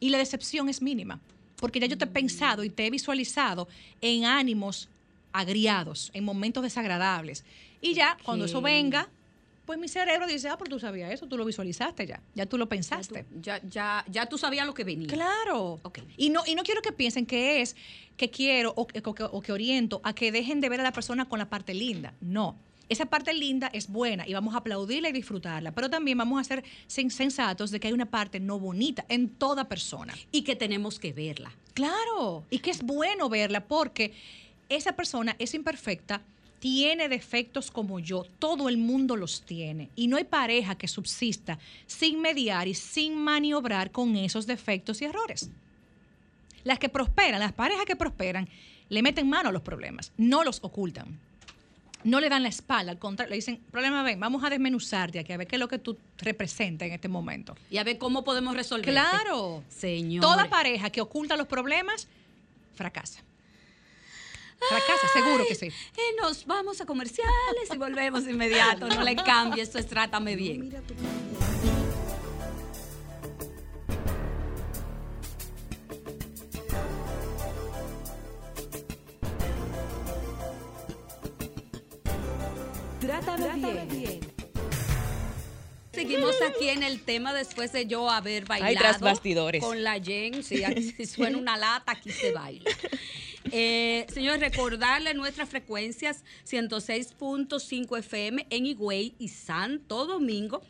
Y 0.01 0.11
la 0.11 0.19
decepción 0.19 0.69
es 0.69 0.83
mínima. 0.83 1.21
Porque 1.57 1.79
ya 1.81 1.87
yo 1.87 1.97
te 1.97 2.05
he 2.05 2.09
pensado 2.09 2.65
y 2.65 2.71
te 2.71 2.87
he 2.87 2.91
visualizado 2.91 3.69
en 4.01 4.25
ánimos 4.25 4.89
agriados, 5.33 6.11
en 6.15 6.25
momentos 6.25 6.63
desagradables. 6.63 7.45
Y 7.81 7.95
ya, 7.95 8.17
cuando 8.25 8.45
eso 8.45 8.61
venga, 8.61 9.09
pues 9.67 9.79
mi 9.79 9.89
cerebro 9.89 10.27
dice, 10.27 10.49
ah, 10.49 10.57
pero 10.59 10.69
tú 10.71 10.79
sabías 10.81 11.11
eso, 11.13 11.27
tú 11.27 11.37
lo 11.37 11.45
visualizaste 11.45 12.07
ya, 12.07 12.21
ya 12.35 12.47
tú 12.47 12.59
lo 12.59 12.67
Ya, 12.67 12.69
pensaste. 12.69 13.25
tú- 13.25 13.41
ya, 13.41 13.61
ya, 13.63 14.05
ya 14.09 14.27
tú 14.27 14.37
sabías 14.39 14.67
lo 14.67 14.75
que 14.75 14.85
venía. 14.85 15.09
Claro. 15.09 15.81
Ok. 15.83 16.01
Y 16.17 16.31
no, 16.31 16.43
y 16.47 16.55
no 16.55 16.63
quiero 16.63 16.83
que 16.83 16.93
piensen 16.93 17.27
que 17.27 17.63
es 17.63 17.75
que 18.17 18.31
quiero 18.31 18.73
o, 18.77 18.87
que- 18.87 19.03
o 19.05 19.15
que- 19.15 19.25
o 19.25 19.41
que 19.41 19.53
oriento 19.53 20.01
a 20.05 20.15
que 20.15 20.31
dejen 20.33 20.61
de 20.61 20.69
ver 20.69 20.81
a 20.81 20.85
la 20.85 20.93
persona 20.93 21.25
con 21.29 21.39
la 21.39 21.49
parte 21.49 21.73
linda. 21.75 22.15
No. 22.21 22.57
Esa 22.91 23.07
parte 23.07 23.33
linda 23.33 23.71
es 23.73 23.89
buena 23.89 24.29
y 24.29 24.35
vamos 24.35 24.55
a 24.55 24.59
aplaudirla 24.59 25.09
y 25.09 25.13
disfrutarla, 25.13 25.73
pero 25.73 25.89
también 25.89 26.19
vamos 26.19 26.39
a 26.39 26.45
ser 26.45 26.63
sen- 26.87 27.09
sensatos 27.09 27.71
de 27.71 27.81
que 27.81 27.87
hay 27.89 27.95
una 27.95 28.05
parte 28.11 28.41
no 28.41 28.59
bonita 28.59 29.07
en 29.09 29.31
toda 29.31 29.69
persona. 29.71 30.15
Y 30.31 30.43
que 30.43 30.55
tenemos 30.55 30.99
que 30.99 31.15
verla. 31.15 31.51
Claro, 31.73 32.45
y 32.51 32.59
que 32.59 32.71
es 32.71 32.83
bueno 32.83 33.31
verla 33.31 33.65
porque 33.67 34.13
esa 34.69 34.93
persona 34.95 35.35
es 35.39 35.55
imperfecta, 35.55 36.21
tiene 36.65 37.11
defectos 37.11 37.71
como 37.71 38.01
yo, 38.01 38.25
todo 38.39 38.71
el 38.71 38.79
mundo 38.79 39.17
los 39.17 39.43
tiene 39.43 39.91
y 39.95 40.07
no 40.07 40.17
hay 40.17 40.25
pareja 40.25 40.77
que 40.77 40.89
subsista 40.89 41.59
sin 41.87 42.23
mediar 42.23 42.67
y 42.69 42.73
sin 42.73 43.19
maniobrar 43.19 43.91
con 43.91 44.17
esos 44.17 44.47
defectos 44.47 45.03
y 45.03 45.05
errores. 45.05 45.51
Las 46.63 46.79
que 46.79 46.89
prosperan, 46.89 47.39
las 47.39 47.53
parejas 47.53 47.85
que 47.85 47.97
prosperan, 47.97 48.49
le 48.89 49.03
meten 49.03 49.29
mano 49.29 49.51
a 49.51 49.53
los 49.53 49.61
problemas, 49.61 50.11
no 50.17 50.43
los 50.43 50.61
ocultan. 50.63 51.21
No 52.03 52.19
le 52.19 52.31
dan 52.31 52.43
la 52.43 52.49
espalda, 52.49 52.93
al 52.93 52.99
contrario, 52.99 53.33
le 53.33 53.37
dicen, 53.37 53.61
problema 53.71 54.03
ven, 54.03 54.19
vamos 54.19 54.43
a 54.43 54.49
desmenuzarte 54.49 55.19
aquí, 55.19 55.35
a 55.35 55.37
ver 55.37 55.47
qué 55.47 55.57
es 55.57 55.61
lo 55.61 55.69
que 55.69 55.79
tú 55.79 55.99
representas 56.17 56.89
en 56.89 56.95
este 56.95 57.09
momento. 57.09 57.55
Y 57.69 57.77
a 57.77 57.85
ver 57.85 57.99
cómo 57.99 58.25
podemos 58.25 58.57
resolver. 58.57 58.89
Claro. 58.89 59.63
Señor. 59.69 60.23
Toda 60.23 60.49
pareja 60.49 60.89
que 60.89 61.03
oculta 61.03 61.37
los 61.37 61.47
problemas 61.47 62.09
fracasa. 62.75 63.23
Fracasa, 64.69 65.09
seguro 65.13 65.45
que 65.47 65.55
sí. 65.55 65.67
Eh, 65.67 66.17
nos 66.21 66.47
vamos 66.47 66.81
a 66.81 66.87
comerciales 66.87 67.31
y 67.73 67.77
volvemos 67.77 68.25
de 68.25 68.33
inmediato. 68.33 68.89
No 68.89 69.03
le 69.03 69.17
cambie, 69.17 69.63
esto 69.63 69.79
es 69.79 69.87
Trátame 69.87 70.37
Bien. 70.37 70.73
Trátame 83.01 83.87
bien. 83.87 84.21
Seguimos 85.93 86.35
aquí 86.43 86.69
en 86.69 86.83
el 86.83 87.03
tema 87.03 87.33
después 87.33 87.71
de 87.73 87.87
yo 87.87 88.11
haber 88.11 88.47
bailado. 88.47 88.79
tras 88.79 89.01
bastidores. 89.01 89.63
Con 89.63 89.85
la 89.85 90.01
Jen. 90.01 90.43
Si 90.43 91.07
suena 91.07 91.39
una 91.39 91.57
lata, 91.57 91.93
aquí 91.93 92.11
se 92.11 92.33
baila. 92.33 92.71
Eh, 93.51 94.07
señores, 94.13 94.41
recordarle 94.41 95.15
nuestras 95.15 95.49
frecuencias 95.49 96.25
106.5 96.49 97.99
FM 97.99 98.47
en 98.51 98.67
Higüey 98.67 99.15
y 99.19 99.29
Santo 99.29 100.07
Domingo, 100.07 100.63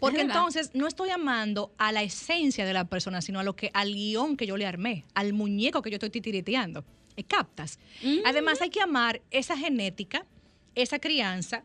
Porque 0.00 0.20
entonces 0.20 0.70
no 0.74 0.86
estoy 0.86 1.10
amando 1.10 1.72
a 1.78 1.92
la 1.92 2.02
esencia 2.02 2.64
de 2.64 2.72
la 2.72 2.84
persona, 2.84 3.20
sino 3.20 3.38
a 3.40 3.42
lo 3.42 3.54
que 3.54 3.70
al 3.74 3.92
guion 3.92 4.36
que 4.36 4.46
yo 4.46 4.56
le 4.56 4.66
armé, 4.66 5.04
al 5.14 5.32
muñeco 5.32 5.82
que 5.82 5.90
yo 5.90 5.96
estoy 5.96 6.10
titiriteando. 6.10 6.84
¿Me 7.16 7.24
captas? 7.24 7.78
Además 8.24 8.60
hay 8.62 8.70
que 8.70 8.80
amar 8.80 9.20
esa 9.30 9.56
genética, 9.56 10.24
esa 10.74 10.98
crianza, 10.98 11.64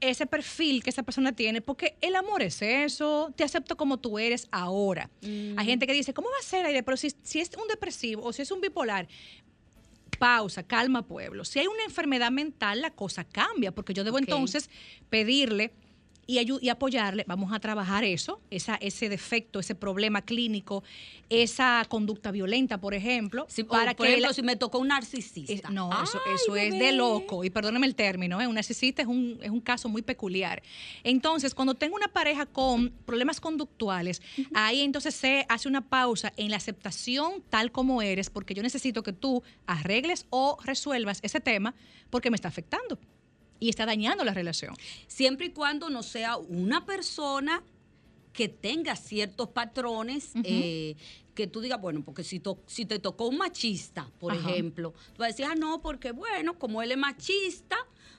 ese 0.00 0.26
perfil 0.26 0.82
que 0.82 0.90
esa 0.90 1.02
persona 1.02 1.32
tiene, 1.32 1.60
porque 1.60 1.96
el 2.00 2.16
amor 2.16 2.42
es 2.42 2.62
eso, 2.62 3.32
te 3.36 3.44
acepto 3.44 3.76
como 3.76 3.98
tú 3.98 4.18
eres 4.18 4.48
ahora. 4.50 5.10
Hay 5.22 5.66
gente 5.66 5.86
que 5.86 5.92
dice, 5.92 6.14
¿cómo 6.14 6.28
va 6.28 6.38
a 6.40 6.42
ser 6.42 6.66
aire? 6.66 6.82
Pero 6.82 6.96
si, 6.96 7.12
si 7.22 7.40
es 7.40 7.50
un 7.60 7.68
depresivo 7.68 8.24
o 8.24 8.32
si 8.32 8.42
es 8.42 8.50
un 8.50 8.60
bipolar, 8.60 9.08
pausa, 10.18 10.62
calma 10.62 11.06
pueblo. 11.06 11.44
Si 11.44 11.58
hay 11.58 11.66
una 11.66 11.84
enfermedad 11.84 12.30
mental, 12.30 12.80
la 12.80 12.90
cosa 12.90 13.24
cambia, 13.24 13.72
porque 13.72 13.94
yo 13.94 14.04
debo 14.04 14.18
entonces 14.18 14.68
pedirle 15.10 15.72
y, 16.30 16.38
y 16.60 16.68
apoyarle, 16.68 17.24
vamos 17.26 17.52
a 17.54 17.58
trabajar 17.58 18.04
eso, 18.04 18.38
esa, 18.50 18.74
ese 18.76 19.08
defecto, 19.08 19.58
ese 19.60 19.74
problema 19.74 20.20
clínico, 20.22 20.84
esa 21.30 21.84
conducta 21.88 22.30
violenta, 22.30 22.78
por 22.78 22.92
ejemplo, 22.92 23.46
Si, 23.48 23.64
para 23.64 23.94
por 23.94 24.04
que 24.04 24.10
ejemplo, 24.12 24.28
la- 24.28 24.34
si 24.34 24.42
me 24.42 24.54
tocó 24.56 24.78
un 24.78 24.88
narcisista. 24.88 25.52
es- 25.52 25.70
no, 25.70 25.90
eso, 26.02 26.20
Ay, 26.26 26.34
eso 26.34 26.54
es 26.54 26.78
de 26.78 26.92
loco. 26.92 27.44
Y 27.44 27.50
perdóneme 27.50 27.86
el 27.86 27.94
término, 27.94 28.40
¿eh? 28.42 28.46
un 28.46 28.54
narcisista 28.54 29.00
es 29.02 29.08
un, 29.08 29.38
es 29.42 29.50
un 29.50 29.60
caso 29.60 29.88
muy 29.88 30.02
peculiar. 30.02 30.62
Entonces, 31.02 31.54
cuando 31.54 31.74
tengo 31.74 31.96
una 31.96 32.08
pareja 32.08 32.44
con 32.44 32.90
problemas 33.06 33.40
conductuales, 33.40 34.20
ahí 34.52 34.82
entonces 34.82 35.14
se 35.14 35.46
hace 35.48 35.66
una 35.66 35.80
pausa 35.88 36.32
en 36.36 36.50
la 36.50 36.58
aceptación 36.58 37.42
tal 37.48 37.72
como 37.72 38.02
eres, 38.02 38.28
porque 38.28 38.52
yo 38.52 38.62
necesito 38.62 39.02
que 39.02 39.14
tú 39.14 39.42
arregles 39.66 40.26
o 40.28 40.58
resuelvas 40.62 41.20
ese 41.22 41.40
tema 41.40 41.74
porque 42.10 42.30
me 42.30 42.34
está 42.34 42.48
afectando 42.48 42.98
y 43.60 43.68
está 43.68 43.86
dañando 43.86 44.24
la 44.24 44.34
relación. 44.34 44.74
Siempre 45.06 45.46
y 45.46 45.50
cuando 45.50 45.90
no 45.90 46.02
sea 46.02 46.36
una 46.36 46.84
persona 46.86 47.62
que 48.32 48.48
tenga 48.48 48.94
ciertos 48.94 49.48
patrones 49.48 50.30
eh, 50.44 50.94
que 51.34 51.46
tú 51.48 51.60
digas, 51.60 51.80
bueno, 51.80 52.02
porque 52.04 52.22
si, 52.22 52.38
to- 52.40 52.62
si 52.66 52.86
te 52.86 52.98
tocó 53.00 53.26
un 53.28 53.38
machista, 53.38 54.10
por 54.18 54.32
Ajá. 54.32 54.50
ejemplo, 54.50 54.92
tú 55.12 55.18
vas 55.18 55.26
a 55.26 55.30
decir, 55.32 55.44
ah, 55.44 55.54
no, 55.56 55.80
porque 55.80 56.12
bueno, 56.12 56.56
como 56.58 56.80
él 56.82 56.92
es 56.92 56.98
machista, 56.98 57.76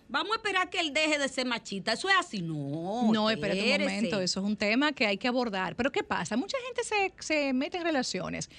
vamos 0.10 0.32
a 0.34 0.36
esperar 0.36 0.70
que 0.70 0.80
él 0.82 0.94
deje 0.94 1.18
de 1.18 1.30
ser 1.30 1.46
machista. 1.46 1.94
Eso 1.94 2.10
es 2.10 2.16
así, 2.18 2.42
no. 2.42 3.12
No, 3.14 3.30
espérate 3.30 3.62
un 3.62 3.70
momento, 3.82 4.20
eso 4.20 4.40
es 4.42 4.46
un 4.46 4.58
tema 4.58 4.92
que 4.92 5.06
hay 5.06 5.18
que 5.18 5.28
abordar. 5.30 5.76
Pero 5.78 5.90
¿qué 5.92 6.04
pasa? 6.04 6.36
Mucha 6.36 6.58
gente 6.66 6.84
se, 6.84 7.14
se 7.20 7.54
mete 7.54 7.78
en 7.78 7.84
relaciones 7.84 8.50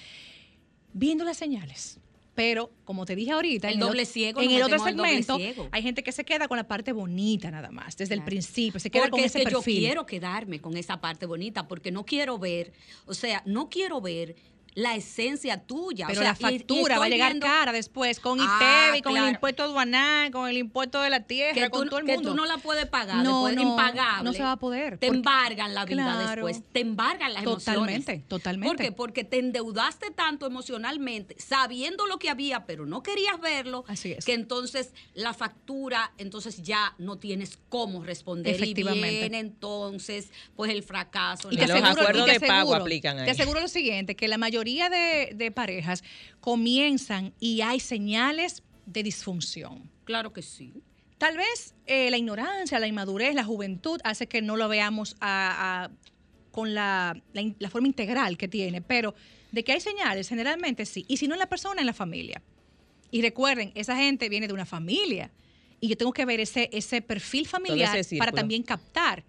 viendo 0.92 1.24
las 1.24 1.36
señales. 1.36 1.98
Pero, 2.34 2.70
como 2.84 3.04
te 3.06 3.16
dije 3.16 3.32
ahorita, 3.32 3.68
El 3.68 3.74
en 3.74 3.80
doble 3.80 4.04
ot- 4.04 4.06
ciego, 4.06 4.40
en 4.40 4.50
el 4.52 4.62
otro 4.62 4.78
segmento, 4.78 5.38
hay 5.72 5.82
gente 5.82 6.02
que 6.02 6.12
se 6.12 6.24
queda 6.24 6.46
con 6.48 6.56
la 6.56 6.66
parte 6.68 6.92
bonita 6.92 7.50
nada 7.50 7.70
más, 7.70 7.96
desde 7.96 8.14
el 8.14 8.22
principio, 8.22 8.78
se 8.80 8.90
queda 8.90 9.02
Porque 9.04 9.10
con 9.10 9.20
es 9.20 9.26
ese 9.34 9.44
que 9.44 9.50
yo 9.50 9.58
perfil. 9.58 9.78
quiero 9.80 10.06
quedarme 10.06 10.60
con 10.60 10.76
esa 10.76 11.00
parte 11.00 11.26
bonita, 11.26 11.66
porque 11.66 11.90
no 11.90 12.04
quiero 12.04 12.38
ver, 12.38 12.72
o 13.06 13.14
sea, 13.14 13.42
no 13.46 13.68
quiero 13.68 14.00
ver 14.00 14.36
la 14.74 14.94
esencia 14.94 15.58
tuya. 15.66 16.06
Pero 16.06 16.20
o 16.20 16.22
sea, 16.22 16.36
la 16.40 16.50
y- 16.50 16.54
y 16.54 16.58
factura 16.58 16.98
va 16.98 17.04
a 17.06 17.08
llegar 17.08 17.32
viendo- 17.32 17.46
cara 17.46 17.72
después, 17.72 18.20
con 18.20 18.38
Ah, 18.40 18.86
ITEVI, 18.90 19.02
con 19.02 19.16
el 19.16 19.28
impuesto 19.30 19.62
aduanal, 19.64 20.30
con 20.30 20.48
el 20.48 20.56
impuesto 20.56 21.00
de 21.02 21.10
la 21.10 21.20
tierra, 21.24 21.54
que 21.54 21.70
con 21.70 21.84
tú, 21.84 21.90
todo 21.90 22.00
el 22.00 22.06
que 22.06 22.14
mundo. 22.14 22.30
tú 22.30 22.36
no 22.36 22.46
la 22.46 22.58
puedes 22.58 22.86
pagar, 22.86 23.24
No, 23.24 23.46
después, 23.46 23.56
no, 23.56 23.70
impagable. 23.70 24.24
no 24.24 24.32
se 24.32 24.42
va 24.42 24.52
a 24.52 24.56
poder, 24.56 24.98
Te 24.98 25.06
porque- 25.08 25.16
embargan 25.18 25.74
la 25.74 25.84
vida 25.84 26.04
Claro. 26.04 26.46
después, 26.46 26.62
te 26.72 26.80
embargan 26.80 27.32
las 27.34 27.42
Totalmente, 27.44 28.12
emociones. 28.12 28.28
totalmente. 28.28 28.68
¿Por 28.76 28.76
qué? 28.84 28.92
Porque 28.92 29.24
te 29.24 29.38
endeudaste 29.38 30.10
tanto 30.12 30.46
emocionalmente, 30.46 31.34
sabiendo 31.38 32.06
lo 32.06 32.18
que 32.18 32.30
había, 32.30 32.64
pero 32.66 32.86
no 32.86 33.02
querías 33.02 33.40
verlo, 33.40 33.84
Así 33.88 34.12
es. 34.12 34.24
que 34.24 34.34
entonces 34.34 34.92
la 35.14 35.34
factura, 35.34 36.12
entonces 36.18 36.62
ya 36.62 36.94
no 36.98 37.18
tienes 37.18 37.58
cómo 37.68 38.04
responder. 38.04 38.54
Efectivamente. 38.54 39.12
Y 39.12 39.20
viene 39.20 39.38
entonces, 39.40 40.30
pues 40.54 40.70
el 40.70 40.82
fracaso. 40.82 41.48
Y 41.50 41.56
te 41.56 41.62
los 41.66 41.70
aseguro, 41.72 41.90
acuerdos 42.02 42.22
y 42.28 42.32
te 42.32 42.38
de 42.38 42.46
pago 42.46 42.70
aseguro- 42.74 42.82
aplican 42.82 43.18
ahí. 43.18 43.24
Te 43.24 43.30
aseguro 43.32 43.60
lo 43.60 43.68
siguiente, 43.68 44.14
que 44.14 44.28
la 44.28 44.38
mayoría 44.38 44.59
de, 44.64 45.32
de 45.34 45.50
parejas 45.50 46.02
comienzan 46.40 47.32
y 47.40 47.60
hay 47.62 47.80
señales 47.80 48.62
de 48.86 49.02
disfunción. 49.02 49.90
Claro 50.04 50.32
que 50.32 50.42
sí. 50.42 50.82
Tal 51.18 51.36
vez 51.36 51.74
eh, 51.86 52.10
la 52.10 52.16
ignorancia, 52.18 52.78
la 52.78 52.86
inmadurez, 52.86 53.34
la 53.34 53.44
juventud 53.44 54.00
hace 54.04 54.26
que 54.26 54.42
no 54.42 54.56
lo 54.56 54.68
veamos 54.68 55.16
a- 55.20 55.84
a- 55.84 55.90
con 56.50 56.74
la, 56.74 57.14
la 57.32 57.70
forma 57.70 57.86
integral 57.86 58.36
que 58.36 58.48
tiene, 58.48 58.80
pero 58.82 59.14
de 59.52 59.62
que 59.62 59.72
hay 59.72 59.80
señales, 59.80 60.28
generalmente 60.28 60.84
sí. 60.86 61.04
Y 61.08 61.18
si 61.18 61.28
no 61.28 61.34
en 61.34 61.38
la 61.38 61.48
persona, 61.48 61.80
en 61.80 61.86
la 61.86 61.92
familia. 61.92 62.42
Y 63.12 63.22
recuerden, 63.22 63.70
esa 63.74 63.96
gente 63.96 64.28
viene 64.28 64.48
de 64.48 64.54
una 64.54 64.66
familia. 64.66 65.30
Y 65.80 65.88
yo 65.88 65.96
tengo 65.96 66.12
que 66.12 66.24
ver 66.24 66.40
ese, 66.40 66.68
ese 66.72 67.02
perfil 67.02 67.46
familiar 67.46 67.96
ese 67.98 68.16
para 68.18 68.32
también 68.32 68.62
captar. 68.62 69.24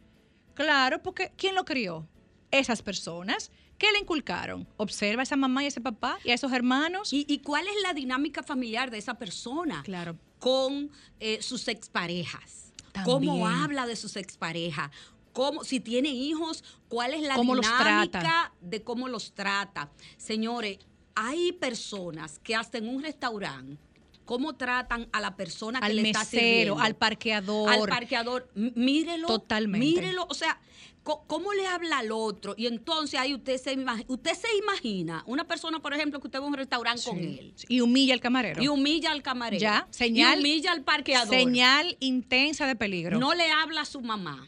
Claro, 0.54 1.02
porque 1.02 1.32
¿quién 1.38 1.56
lo 1.56 1.64
crió? 1.66 2.08
Esas 2.52 2.82
personas. 2.82 3.52
¿Qué 3.82 3.92
le 3.92 3.98
inculcaron? 3.98 4.68
Observa 4.78 5.22
a 5.22 5.24
esa 5.24 5.36
mamá 5.36 5.64
y 5.64 5.66
a 5.66 5.70
ese 5.70 5.82
papá 5.82 6.20
y 6.24 6.30
a 6.30 6.36
esos 6.36 6.52
hermanos. 6.52 7.12
¿Y, 7.12 7.26
y 7.28 7.40
cuál 7.40 7.66
es 7.68 7.74
la 7.82 7.96
dinámica 7.96 8.44
familiar 8.44 8.92
de 8.92 9.00
esa 9.00 9.16
persona? 9.16 9.82
Claro. 9.82 10.20
Con 10.38 10.92
eh, 11.20 11.42
sus 11.42 11.68
exparejas. 11.68 12.74
También. 12.92 13.06
¿Cómo 13.06 13.48
habla 13.48 13.88
de 13.88 13.96
sus 13.96 14.18
exparejas? 14.18 14.92
¿Cómo, 15.34 15.64
si 15.64 15.80
tiene 15.80 16.10
hijos, 16.10 16.64
cuál 16.90 17.16
es 17.16 17.24
la 17.24 17.34
¿Cómo 17.34 17.56
los 17.56 17.66
dinámica 17.66 18.54
de 18.62 18.84
cómo 18.84 19.08
los 19.08 19.34
trata? 19.34 19.90
Señores, 20.16 20.78
hay 21.16 21.52
personas 21.54 22.38
que 22.38 22.54
hasta 22.54 22.78
en 22.78 22.88
un 22.88 23.02
restaurante, 23.02 23.82
¿cómo 24.26 24.54
tratan 24.58 25.10
a 25.12 25.20
la 25.22 25.36
persona 25.36 25.80
que 25.80 25.88
Al 25.88 25.96
le 25.96 26.04
está 26.04 26.20
mesero, 26.20 26.40
sirviendo? 26.42 26.80
al 26.82 26.96
parqueador. 26.96 27.70
Al 27.72 27.90
parqueador. 27.90 28.52
Mírelo. 28.54 29.26
Totalmente. 29.26 29.88
Mírelo. 29.88 30.28
O 30.30 30.36
sea, 30.36 30.60
¿cómo 31.04 31.54
le 31.54 31.66
habla 31.68 32.00
al 32.00 32.12
otro? 32.12 32.54
Y 32.58 32.68
entonces 32.68 33.20
ahí 33.20 33.34
usted 33.34 33.58
se, 33.58 33.76
imagi- 33.76 34.06
usted 34.08 34.34
se 34.34 34.48
imagina 34.58 35.24
una 35.26 35.46
persona, 35.48 35.80
por 35.80 35.94
ejemplo, 35.94 36.20
que 36.20 36.28
usted 36.28 36.40
va 36.40 36.44
a 36.46 36.48
un 36.48 36.54
restaurante 36.54 37.02
con 37.04 37.18
él 37.18 37.54
Y 37.68 37.82
humilla 37.82 38.14
al 38.14 38.20
camarero. 38.22 38.62
y 38.62 38.68
humilla 38.68 39.12
al 39.12 39.24
camarero. 39.24 39.62
Ya, 39.62 39.88
señal- 39.92 40.38
Y 40.38 40.40
humilla 40.42 40.72
al 40.72 40.84
parqueador. 40.84 41.30
Señal 41.34 41.98
intensa 42.00 42.68
de 42.68 42.76
peligro. 42.76 43.20
No 43.20 43.34
le 43.34 43.50
habla 43.50 43.82
a 43.82 43.86
su 43.86 44.02
mamá. 44.02 44.48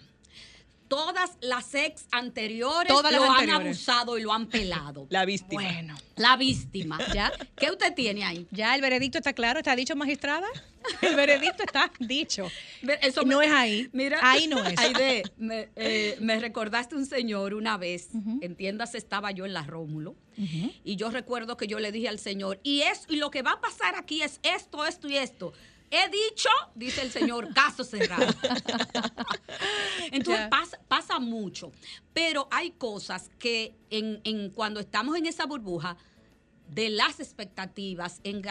Todas 0.93 1.37
las 1.41 1.73
ex 1.73 2.05
anteriores 2.11 2.87
Todas 2.87 3.11
lo 3.11 3.23
han 3.31 3.49
abusado 3.49 4.17
y 4.17 4.21
lo 4.21 4.31
han 4.31 4.45
pelado. 4.45 5.07
La 5.09 5.25
víctima. 5.25 5.63
Bueno, 5.63 5.95
La 6.15 6.37
víctima. 6.37 6.99
¿Ya? 7.13 7.31
¿Qué 7.55 7.71
usted 7.71 7.93
tiene 7.95 8.23
ahí? 8.23 8.47
ya 8.51 8.75
el 8.75 8.81
veredicto 8.81 9.17
está 9.17 9.33
claro, 9.33 9.59
está 9.59 9.75
dicho, 9.75 9.95
magistrada. 9.95 10.47
El 11.01 11.15
veredicto 11.15 11.63
está 11.63 11.91
dicho. 11.99 12.51
Eso 13.01 13.23
No 13.23 13.41
es 13.41 13.51
ahí. 13.51 13.89
Ahí 14.21 14.47
no 14.47 14.63
es. 14.65 14.77
Aide, 14.77 15.23
me, 15.37 15.69
eh, 15.75 16.17
me 16.19 16.39
recordaste 16.39 16.95
un 16.95 17.05
señor 17.05 17.53
una 17.53 17.77
vez, 17.77 18.09
entiendas, 18.41 18.93
estaba 18.93 19.31
yo 19.31 19.45
en 19.45 19.53
la 19.53 19.63
Rómulo, 19.63 20.15
y 20.83 20.95
yo 20.97 21.09
recuerdo 21.09 21.55
que 21.57 21.67
yo 21.67 21.79
le 21.79 21.91
dije 21.91 22.09
al 22.09 22.19
señor, 22.19 22.59
y, 22.63 22.81
es, 22.81 23.05
y 23.07 23.15
lo 23.15 23.31
que 23.31 23.41
va 23.41 23.53
a 23.53 23.61
pasar 23.61 23.95
aquí 23.95 24.21
es 24.23 24.39
esto, 24.43 24.85
esto 24.85 25.07
y 25.07 25.15
esto. 25.15 25.53
He 25.95 26.09
dicho, 26.09 26.49
dice 26.73 27.03
el 27.03 27.11
señor, 27.11 27.53
caso 27.53 27.83
cerrado. 27.83 28.25
Entonces 30.11 30.47
pasa, 30.49 30.79
pasa 30.87 31.19
mucho, 31.19 31.71
pero 32.13 32.47
hay 32.51 32.71
cosas 32.71 33.29
que 33.39 33.75
en, 33.89 34.19
en- 34.23 34.49
cuando 34.49 34.79
estamos 34.79 35.15
en 35.17 35.25
esa 35.27 35.45
burbuja 35.45 35.95
de 36.67 36.89
las 36.89 37.19
expectativas, 37.19 38.21
en, 38.23 38.41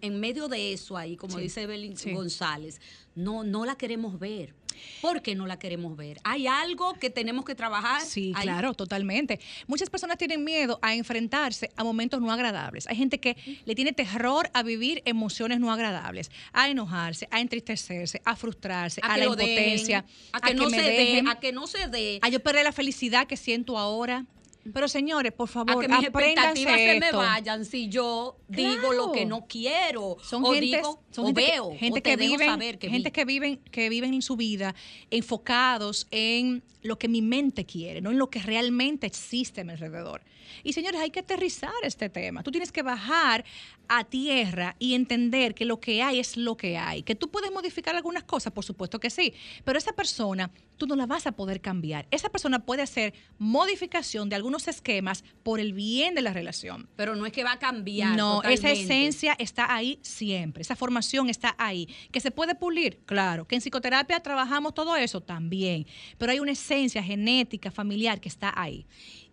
en 0.00 0.20
medio 0.20 0.48
de 0.48 0.72
eso 0.72 0.96
ahí, 0.96 1.16
como 1.16 1.36
Sí, 1.36 1.42
dice 1.42 1.62
Evelyn 1.62 1.96
sí. 1.96 2.12
González, 2.12 2.80
no, 3.14 3.44
no 3.44 3.66
la 3.66 3.76
queremos 3.76 4.18
ver. 4.18 4.54
¿Por 5.00 5.22
qué 5.22 5.34
no 5.34 5.46
la 5.46 5.58
queremos 5.58 5.96
ver? 5.96 6.18
¿Hay 6.24 6.46
algo 6.46 6.94
que 6.94 7.10
tenemos 7.10 7.44
que 7.44 7.54
trabajar? 7.54 8.02
Sí, 8.02 8.32
ahí? 8.34 8.44
claro, 8.44 8.74
totalmente. 8.74 9.40
Muchas 9.66 9.90
personas 9.90 10.18
tienen 10.18 10.44
miedo 10.44 10.78
a 10.82 10.94
enfrentarse 10.94 11.70
a 11.76 11.84
momentos 11.84 12.20
no 12.20 12.32
agradables. 12.32 12.86
Hay 12.88 12.96
gente 12.96 13.18
que 13.18 13.36
le 13.64 13.74
tiene 13.74 13.92
terror 13.92 14.50
a 14.52 14.62
vivir 14.62 15.02
emociones 15.04 15.60
no 15.60 15.72
agradables, 15.72 16.30
a 16.52 16.68
enojarse, 16.68 17.28
a 17.30 17.40
entristecerse, 17.40 18.20
a 18.24 18.36
frustrarse, 18.36 19.00
a, 19.02 19.16
la 19.16 19.24
impotencia, 19.24 20.04
a 20.32 20.40
que, 20.40 20.54
no 20.54 20.68
me 20.70 20.78
se 20.78 20.82
dejen, 20.82 21.24
dé, 21.24 21.30
a 21.30 21.38
que 21.38 21.52
no 21.52 21.66
se 21.66 21.88
dé, 21.88 22.18
a 22.22 22.28
yo 22.28 22.40
perder 22.40 22.64
la 22.64 22.72
felicidad 22.72 23.26
que 23.26 23.36
siento 23.36 23.78
ahora. 23.78 24.26
Pero 24.72 24.88
señores, 24.88 25.32
por 25.32 25.48
a 25.48 25.52
favor, 25.52 25.80
que 25.80 25.88
mis 25.88 26.04
expectativas 26.04 26.76
se 26.76 27.00
me 27.00 27.12
vayan 27.12 27.64
si 27.64 27.88
yo 27.88 28.36
digo 28.48 28.92
lo 28.92 29.12
que 29.12 29.24
no 29.26 29.46
quiero 29.46 30.16
son 30.22 30.44
o 30.44 30.52
gentes- 30.52 30.60
digo 30.82 31.00
son 31.10 31.24
o 31.24 31.28
gente 31.28 31.40
que- 31.44 31.50
veo 31.52 31.70
gente 31.76 31.90
o 31.98 32.02
que, 32.02 32.10
te 32.10 32.16
dejo 32.16 32.32
viven 32.32 32.48
saber 32.48 32.78
que 32.78 32.90
gente 32.90 33.08
vi. 33.08 33.12
que 33.12 33.24
viven 33.24 33.56
que 33.70 33.88
viven 33.88 34.14
en 34.14 34.22
su 34.22 34.36
vida 34.36 34.74
enfocados 35.10 36.06
en 36.10 36.62
lo 36.82 36.98
que 36.98 37.08
mi 37.08 37.22
mente 37.22 37.64
quiere 37.64 38.00
no 38.00 38.10
en 38.10 38.18
lo 38.18 38.30
que 38.30 38.40
realmente 38.40 39.06
existe 39.06 39.60
a 39.62 39.64
mi 39.64 39.72
alrededor 39.72 40.22
y 40.62 40.72
señores 40.72 41.00
hay 41.00 41.10
que 41.10 41.20
aterrizar 41.20 41.70
este 41.82 42.08
tema 42.08 42.42
tú 42.42 42.50
tienes 42.50 42.72
que 42.72 42.82
bajar 42.82 43.44
a 43.88 44.04
tierra 44.04 44.76
y 44.78 44.94
entender 44.94 45.54
que 45.54 45.64
lo 45.64 45.80
que 45.80 46.02
hay 46.02 46.20
es 46.20 46.36
lo 46.36 46.56
que 46.56 46.76
hay 46.76 47.02
que 47.02 47.14
tú 47.14 47.30
puedes 47.30 47.50
modificar 47.50 47.96
algunas 47.96 48.24
cosas 48.24 48.52
por 48.52 48.64
supuesto 48.64 49.00
que 49.00 49.10
sí 49.10 49.34
pero 49.64 49.78
esa 49.78 49.92
persona 49.92 50.50
tú 50.76 50.86
no 50.86 50.96
la 50.96 51.06
vas 51.06 51.26
a 51.26 51.32
poder 51.32 51.60
cambiar 51.60 52.06
esa 52.10 52.28
persona 52.28 52.64
puede 52.64 52.82
hacer 52.82 53.14
modificación 53.38 54.28
de 54.28 54.36
algunos 54.36 54.68
esquemas 54.68 55.24
por 55.42 55.60
el 55.60 55.72
bien 55.72 56.14
de 56.14 56.22
la 56.22 56.32
relación 56.32 56.88
pero 56.96 57.16
no 57.16 57.26
es 57.26 57.32
que 57.32 57.44
va 57.44 57.52
a 57.52 57.58
cambiar. 57.58 58.16
no, 58.16 58.42
esa 58.42 58.70
esencia 58.70 59.34
está 59.38 59.74
ahí 59.74 59.98
siempre, 60.02 60.62
esa 60.62 60.76
formación 60.76 61.28
está 61.28 61.54
ahí. 61.58 61.88
¿Que 62.10 62.20
se 62.20 62.30
puede 62.30 62.54
pulir? 62.54 62.98
Claro. 63.06 63.46
¿Que 63.46 63.54
en 63.54 63.60
psicoterapia 63.60 64.20
trabajamos 64.20 64.74
todo 64.74 64.96
eso? 64.96 65.20
También. 65.20 65.86
Pero 66.16 66.32
hay 66.32 66.40
una 66.40 66.52
esencia 66.52 67.02
genética, 67.02 67.70
familiar 67.70 68.20
que 68.20 68.28
está 68.28 68.52
ahí. 68.54 68.86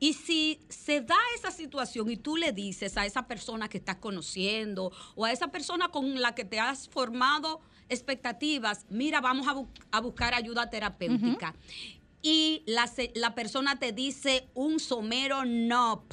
Y 0.05 0.13
si 0.13 0.59
se 0.69 1.01
da 1.01 1.17
esa 1.37 1.49
situación 1.51 2.11
y 2.11 2.17
tú 2.17 2.37
le 2.37 2.51
dices 2.51 2.95
a 2.97 3.05
esa 3.05 3.23
persona 3.27 3.67
que 3.69 3.79
estás 3.79 3.95
conociendo 3.95 4.91
o 5.15 5.25
a 5.25 5.31
esa 5.31 5.47
persona 5.47 5.87
con 5.89 6.21
la 6.21 6.35
que 6.35 6.45
te 6.45 6.59
has 6.59 6.87
formado 6.87 7.59
expectativas, 7.89 8.85
mira, 8.89 9.19
vamos 9.19 9.47
a, 9.47 9.53
bu- 9.55 9.67
a 9.91 9.99
buscar 10.01 10.33
ayuda 10.35 10.69
terapéutica. 10.69 11.55
Y 12.21 12.61
la, 12.67 12.85
la 13.15 13.33
persona 13.33 13.79
te 13.79 13.91
dice 13.93 14.47
un 14.53 14.79
somero 14.79 15.43
no. 15.43 16.05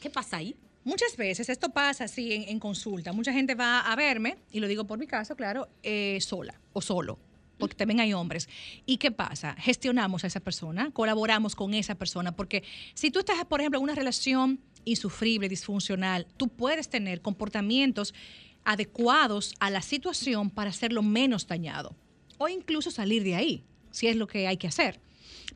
¿Qué 0.00 0.08
pasa 0.08 0.38
ahí? 0.38 0.56
Muchas 0.84 1.16
veces 1.18 1.50
esto 1.50 1.68
pasa 1.68 2.04
así 2.04 2.32
en, 2.32 2.42
en 2.48 2.58
consulta. 2.58 3.12
Mucha 3.12 3.32
gente 3.32 3.54
va 3.54 3.80
a 3.80 3.94
verme, 3.96 4.38
y 4.52 4.60
lo 4.60 4.68
digo 4.68 4.84
por 4.86 4.98
mi 4.98 5.06
caso, 5.06 5.36
claro, 5.36 5.68
eh, 5.82 6.18
sola 6.22 6.54
o 6.72 6.80
solo. 6.80 7.18
Porque 7.58 7.74
también 7.74 8.00
hay 8.00 8.12
hombres. 8.12 8.48
¿Y 8.86 8.96
qué 8.96 9.10
pasa? 9.10 9.54
Gestionamos 9.58 10.24
a 10.24 10.26
esa 10.26 10.40
persona, 10.40 10.90
colaboramos 10.92 11.54
con 11.54 11.74
esa 11.74 11.94
persona, 11.94 12.32
porque 12.32 12.62
si 12.94 13.10
tú 13.10 13.18
estás, 13.18 13.44
por 13.44 13.60
ejemplo, 13.60 13.78
en 13.78 13.84
una 13.84 13.94
relación 13.94 14.60
insufrible, 14.84 15.48
disfuncional, 15.48 16.26
tú 16.36 16.48
puedes 16.48 16.88
tener 16.88 17.20
comportamientos 17.20 18.14
adecuados 18.64 19.54
a 19.60 19.70
la 19.70 19.82
situación 19.82 20.50
para 20.50 20.70
hacerlo 20.70 21.02
menos 21.02 21.46
dañado 21.46 21.94
o 22.38 22.48
incluso 22.48 22.90
salir 22.90 23.24
de 23.24 23.34
ahí, 23.34 23.64
si 23.90 24.06
es 24.06 24.16
lo 24.16 24.26
que 24.26 24.46
hay 24.46 24.56
que 24.56 24.68
hacer. 24.68 25.00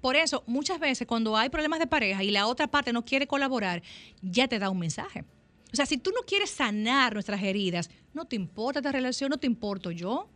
Por 0.01 0.17
eso, 0.17 0.43
muchas 0.47 0.81
veces 0.81 1.07
cuando 1.07 1.37
hay 1.37 1.49
problemas 1.49 1.79
de 1.79 1.87
pareja 1.87 2.25
y 2.25 2.31
la 2.31 2.47
otra 2.47 2.67
parte 2.67 2.93
no 2.93 3.05
quiere 3.05 3.27
colaborar, 3.27 3.83
ya 4.21 4.49
te 4.49 4.59
da 4.59 4.71
un 4.71 4.79
mensaje. 4.79 5.25
O 5.73 5.77
sea, 5.77 5.87
si 5.87 5.97
tú 5.97 6.11
no 6.11 6.23
quieres 6.27 6.51
sanar 6.51 7.15
nuestras 7.15 7.43
heridas, 7.43 7.89
no 8.13 8.27
te 8.27 8.37
importa 8.37 8.81
esta 8.81 8.93
relación, 8.93 9.31
no 9.31 9.39
te 9.39 9.47
importo 9.47 9.91
yo. 9.91 10.29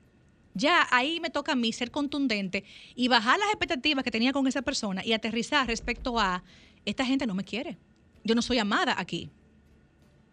Ya 0.57 0.87
ahí 0.91 1.21
me 1.21 1.29
toca 1.29 1.53
a 1.53 1.55
mí 1.55 1.71
ser 1.73 1.91
contundente 1.91 2.65
y 2.95 3.09
bajar 3.09 3.39
las 3.39 3.49
expectativas 3.51 4.03
que 4.03 4.11
tenía 4.11 4.33
con 4.33 4.47
esa 4.47 4.63
persona 4.63 5.05
y 5.05 5.13
aterrizar 5.13 5.67
respecto 5.67 6.19
a, 6.19 6.43
esta 6.87 7.05
gente 7.05 7.27
no 7.27 7.35
me 7.35 7.45
quiere. 7.45 7.77
Yo 8.25 8.35
no 8.35 8.41
soy 8.41 8.59
amada 8.59 8.95
aquí. 8.97 9.29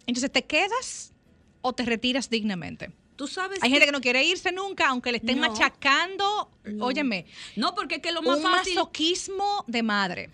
Entonces, 0.08 0.32
¿te 0.32 0.44
quedas 0.46 1.12
o 1.62 1.74
te 1.74 1.84
retiras 1.84 2.30
dignamente? 2.30 2.92
Tú 3.18 3.28
sabes 3.28 3.62
Hay 3.62 3.70
gente 3.70 3.86
que 3.86 3.92
no 3.92 4.00
quiere 4.00 4.24
irse 4.24 4.52
nunca, 4.54 4.88
aunque 4.88 5.12
le 5.12 5.18
estén 5.18 5.40
No. 5.40 5.50
machacando, 5.50 6.50
No. 6.64 6.86
óyeme, 6.86 7.26
No, 7.58 7.76
porque 7.76 7.96
es 7.96 8.02
que 8.02 8.12
lo 8.14 8.22
más 8.22 8.38
un 8.38 8.44
fácil... 8.44 8.76
masoquismo 8.76 9.66
de 9.68 9.84
madre. 9.84 10.30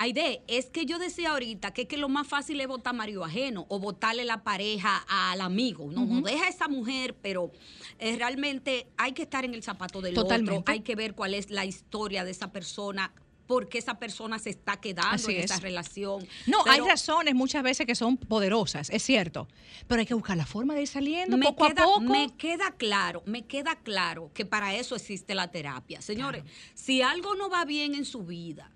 Aide, 0.00 0.42
es 0.46 0.66
que 0.66 0.86
yo 0.86 0.98
decía 0.98 1.30
ahorita 1.30 1.72
que, 1.72 1.82
es 1.82 1.88
que 1.88 1.96
lo 1.96 2.08
más 2.08 2.26
fácil 2.26 2.60
es 2.60 2.68
votar 2.68 2.94
marido 2.94 3.24
ajeno 3.24 3.66
o 3.68 3.80
votarle 3.80 4.24
la 4.24 4.44
pareja 4.44 5.04
al 5.08 5.40
amigo. 5.40 5.90
No, 5.90 6.06
no 6.06 6.20
deja 6.20 6.44
a 6.44 6.48
esa 6.48 6.68
mujer, 6.68 7.16
pero 7.20 7.50
eh, 7.98 8.16
realmente 8.16 8.86
hay 8.96 9.12
que 9.12 9.22
estar 9.22 9.44
en 9.44 9.54
el 9.54 9.62
zapato 9.64 10.00
del 10.00 10.14
Totalmente. 10.14 10.60
otro. 10.60 10.72
Hay 10.72 10.80
que 10.80 10.94
ver 10.94 11.14
cuál 11.14 11.34
es 11.34 11.50
la 11.50 11.64
historia 11.64 12.24
de 12.24 12.30
esa 12.30 12.52
persona, 12.52 13.12
por 13.48 13.68
qué 13.68 13.78
esa 13.78 13.98
persona 13.98 14.38
se 14.38 14.50
está 14.50 14.76
quedando 14.76 15.16
Así 15.16 15.32
en 15.34 15.38
es. 15.38 15.46
esa 15.50 15.58
relación. 15.58 16.24
No, 16.46 16.58
Pero 16.62 16.74
hay 16.74 16.88
razones 16.88 17.34
muchas 17.34 17.64
veces 17.64 17.84
que 17.84 17.96
son 17.96 18.16
poderosas, 18.18 18.90
es 18.90 19.02
cierto, 19.02 19.48
pero 19.88 19.98
hay 20.00 20.06
que 20.06 20.14
buscar 20.14 20.36
la 20.36 20.46
forma 20.46 20.74
de 20.74 20.82
ir 20.82 20.88
saliendo 20.88 21.36
me 21.36 21.46
poco 21.46 21.66
queda, 21.66 21.82
a 21.82 21.86
poco. 21.86 22.00
me 22.02 22.28
queda 22.36 22.70
claro, 22.76 23.22
me 23.26 23.46
queda 23.46 23.74
claro 23.76 24.30
que 24.32 24.44
para 24.46 24.76
eso 24.76 24.94
existe 24.94 25.34
la 25.34 25.50
terapia. 25.50 26.00
Señores, 26.02 26.44
si 26.74 27.02
algo 27.02 27.34
no 27.34 27.48
va 27.50 27.64
bien 27.64 27.94
en 27.94 28.04
su 28.04 28.22
vida, 28.22 28.70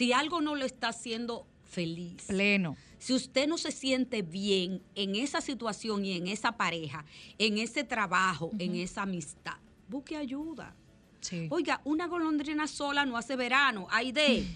si 0.00 0.14
algo 0.14 0.40
no 0.40 0.54
lo 0.54 0.64
está 0.64 0.88
haciendo 0.88 1.46
feliz, 1.62 2.24
Pleno. 2.26 2.74
si 2.98 3.12
usted 3.12 3.46
no 3.46 3.58
se 3.58 3.70
siente 3.70 4.22
bien 4.22 4.80
en 4.94 5.14
esa 5.14 5.42
situación 5.42 6.06
y 6.06 6.16
en 6.16 6.26
esa 6.26 6.52
pareja, 6.52 7.04
en 7.36 7.58
ese 7.58 7.84
trabajo, 7.84 8.50
en 8.58 8.76
esa 8.76 9.02
amistad, 9.02 9.58
busque 9.88 10.16
ayuda. 10.16 10.74
Sí. 11.20 11.48
Oiga, 11.50 11.82
una 11.84 12.06
golondrina 12.06 12.66
sola 12.66 13.04
no 13.04 13.18
hace 13.18 13.36
verano. 13.36 13.88
Aide 13.90 14.46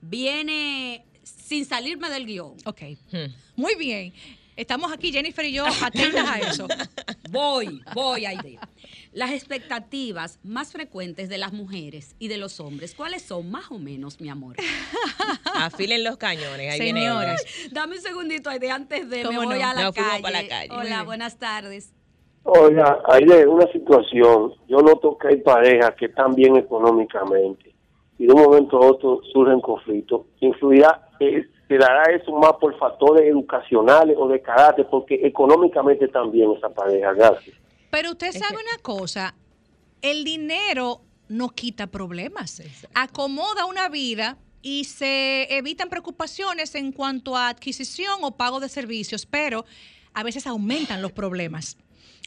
viene 0.00 1.04
sin 1.22 1.66
salirme 1.66 2.08
del 2.08 2.24
guion. 2.24 2.54
Ok. 2.64 2.80
Muy 3.56 3.74
bien. 3.74 4.10
Estamos 4.56 4.90
aquí, 4.90 5.12
Jennifer 5.12 5.44
y 5.44 5.52
yo, 5.52 5.66
atentas 5.66 6.26
a 6.26 6.38
eso. 6.38 6.66
Voy, 7.28 7.82
voy, 7.92 8.24
Aide. 8.24 8.58
Las 9.14 9.30
expectativas 9.30 10.40
más 10.42 10.72
frecuentes 10.72 11.28
de 11.28 11.38
las 11.38 11.52
mujeres 11.52 12.16
y 12.18 12.26
de 12.26 12.36
los 12.36 12.58
hombres, 12.58 12.96
¿cuáles 12.96 13.22
son 13.22 13.48
más 13.48 13.70
o 13.70 13.78
menos, 13.78 14.20
mi 14.20 14.28
amor? 14.28 14.56
Afilen 15.54 16.02
los 16.02 16.16
cañones. 16.16 16.72
Ahí 16.72 16.80
viene 16.80 17.06
ella. 17.06 17.36
Dame 17.70 17.94
un 17.94 18.02
segundito, 18.02 18.50
Aide, 18.50 18.72
antes 18.72 19.08
de 19.08 19.18
me 19.18 19.22
¿Cómo 19.22 19.44
voy 19.44 19.60
no? 19.60 19.66
a 19.66 19.72
la 19.72 19.92
calle. 19.92 20.20
para 20.20 20.42
la 20.42 20.48
calle. 20.48 20.68
Muy 20.68 20.86
Hola, 20.86 21.04
buenas 21.04 21.38
tardes. 21.38 21.94
Oiga, 22.42 22.98
hay 23.06 23.24
de 23.24 23.46
una 23.46 23.70
situación, 23.70 24.52
yo 24.66 24.78
noto 24.78 25.16
que 25.16 25.28
hay 25.28 25.36
parejas 25.36 25.94
que 25.94 26.06
están 26.06 26.34
bien 26.34 26.56
económicamente 26.56 27.72
y 28.18 28.26
de 28.26 28.32
un 28.32 28.42
momento 28.42 28.78
a 28.78 28.86
otro 28.86 29.20
surgen 29.32 29.60
conflictos. 29.60 30.22
Influirá, 30.40 31.08
eh, 31.20 31.46
se 31.68 31.78
dará 31.78 32.02
eso 32.12 32.32
más 32.32 32.54
por 32.54 32.76
factores 32.78 33.22
educacionales 33.30 34.16
o 34.18 34.26
de 34.26 34.42
carácter, 34.42 34.88
porque 34.90 35.20
económicamente 35.22 36.10
bien 36.32 36.50
esa 36.50 36.68
pareja. 36.68 37.12
Gracias. 37.12 37.63
Pero 37.94 38.10
usted 38.10 38.32
sabe 38.32 38.56
una 38.56 38.82
cosa, 38.82 39.36
el 40.02 40.24
dinero 40.24 41.04
no 41.28 41.50
quita 41.50 41.86
problemas, 41.86 42.60
acomoda 42.92 43.66
una 43.66 43.88
vida 43.88 44.36
y 44.62 44.82
se 44.82 45.56
evitan 45.56 45.88
preocupaciones 45.88 46.74
en 46.74 46.90
cuanto 46.90 47.36
a 47.36 47.48
adquisición 47.48 48.18
o 48.22 48.36
pago 48.36 48.58
de 48.58 48.68
servicios, 48.68 49.26
pero 49.26 49.64
a 50.12 50.24
veces 50.24 50.48
aumentan 50.48 51.02
los 51.02 51.12
problemas. 51.12 51.76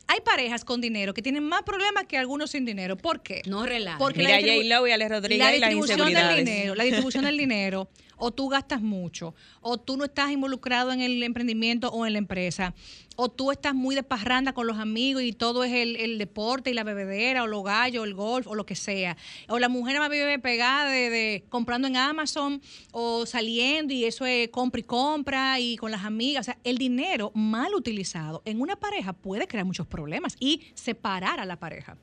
Hay 0.07 0.21
parejas 0.21 0.63
con 0.63 0.79
dinero 0.79 1.13
que 1.13 1.21
tienen 1.21 1.43
más 1.43 1.63
problemas 1.63 2.05
que 2.05 2.17
algunos 2.17 2.51
sin 2.51 2.63
dinero. 2.63 2.95
¿Por 2.95 3.21
qué? 3.21 3.41
No 3.45 3.65
relajes. 3.65 3.99
Porque 3.99 4.19
Mira 4.19 4.37
a 4.37 4.39
la 4.39 4.87
y 4.87 4.91
Alex 4.93 5.11
Rodríguez 5.11 5.45
la 5.45 5.55
y 5.55 5.59
las 5.59 5.69
distribución 5.69 6.13
del 6.13 6.45
dinero, 6.45 6.75
la 6.75 6.83
distribución 6.85 7.25
del 7.25 7.37
dinero, 7.45 7.89
o 8.15 8.31
tú 8.31 8.47
gastas 8.47 8.81
mucho, 8.81 9.35
o 9.59 9.77
tú 9.77 9.97
no 9.97 10.05
estás 10.05 10.31
involucrado 10.31 10.93
en 10.93 11.01
el 11.01 11.21
emprendimiento 11.23 11.89
o 11.89 12.05
en 12.05 12.13
la 12.13 12.19
empresa, 12.19 12.73
o 13.17 13.29
tú 13.29 13.51
estás 13.51 13.75
muy 13.75 13.95
de 13.95 14.03
parranda 14.03 14.53
con 14.53 14.67
los 14.67 14.77
amigos 14.77 15.23
y 15.23 15.33
todo 15.33 15.63
es 15.63 15.73
el, 15.73 15.95
el 15.97 16.17
deporte 16.17 16.69
y 16.69 16.73
la 16.73 16.83
bebedera, 16.83 17.43
o 17.43 17.47
los 17.47 17.63
gallos, 17.63 18.03
o 18.03 18.05
el 18.05 18.13
golf, 18.13 18.47
o 18.47 18.55
lo 18.55 18.65
que 18.65 18.75
sea. 18.75 19.17
O 19.49 19.59
la 19.59 19.69
mujer 19.69 19.99
más 19.99 20.09
vive 20.09 20.39
pegada 20.39 20.89
de, 20.89 21.09
de 21.09 21.43
comprando 21.49 21.87
en 21.87 21.97
Amazon 21.97 22.61
o 22.91 23.25
saliendo 23.25 23.93
y 23.93 24.05
eso 24.05 24.25
es 24.25 24.49
compra 24.49 24.79
y 24.79 24.83
compra 24.83 25.59
y 25.59 25.77
con 25.77 25.91
las 25.91 26.05
amigas. 26.05 26.41
O 26.41 26.45
sea, 26.45 26.59
el 26.63 26.77
dinero 26.77 27.31
mal 27.33 27.73
utilizado 27.73 28.43
en 28.45 28.61
una 28.61 28.75
pareja 28.75 29.13
puede 29.13 29.47
crear 29.47 29.65
muchos 29.65 29.87
problemas 29.87 30.35
y 30.39 30.61
separar 30.75 31.39
a 31.39 31.45
la 31.45 31.59
pareja. 31.59 31.97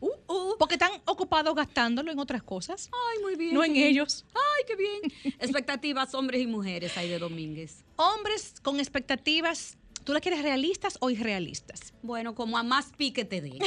Uh, 0.00 0.10
uh. 0.28 0.56
Porque 0.58 0.74
están 0.74 0.92
ocupados 1.06 1.54
gastándolo 1.54 2.12
en 2.12 2.18
otras 2.18 2.42
cosas. 2.42 2.90
Ay, 2.92 3.22
muy 3.22 3.36
bien. 3.36 3.54
No 3.54 3.64
en 3.64 3.74
ellos. 3.76 4.24
Ay, 4.34 4.64
qué 4.66 4.76
bien. 4.76 5.34
Expectativas 5.40 6.14
hombres 6.14 6.40
y 6.40 6.46
mujeres, 6.46 6.96
Aide 6.96 7.18
Domínguez. 7.18 7.84
Hombres 7.96 8.54
con 8.62 8.78
expectativas, 8.78 9.76
¿tú 10.04 10.12
las 10.12 10.22
quieres 10.22 10.42
realistas 10.42 10.96
o 11.00 11.10
irrealistas? 11.10 11.92
Bueno, 12.02 12.34
como 12.34 12.58
a 12.58 12.62
más 12.62 12.92
pique 12.96 13.24
te 13.24 13.40
dé. 13.40 13.58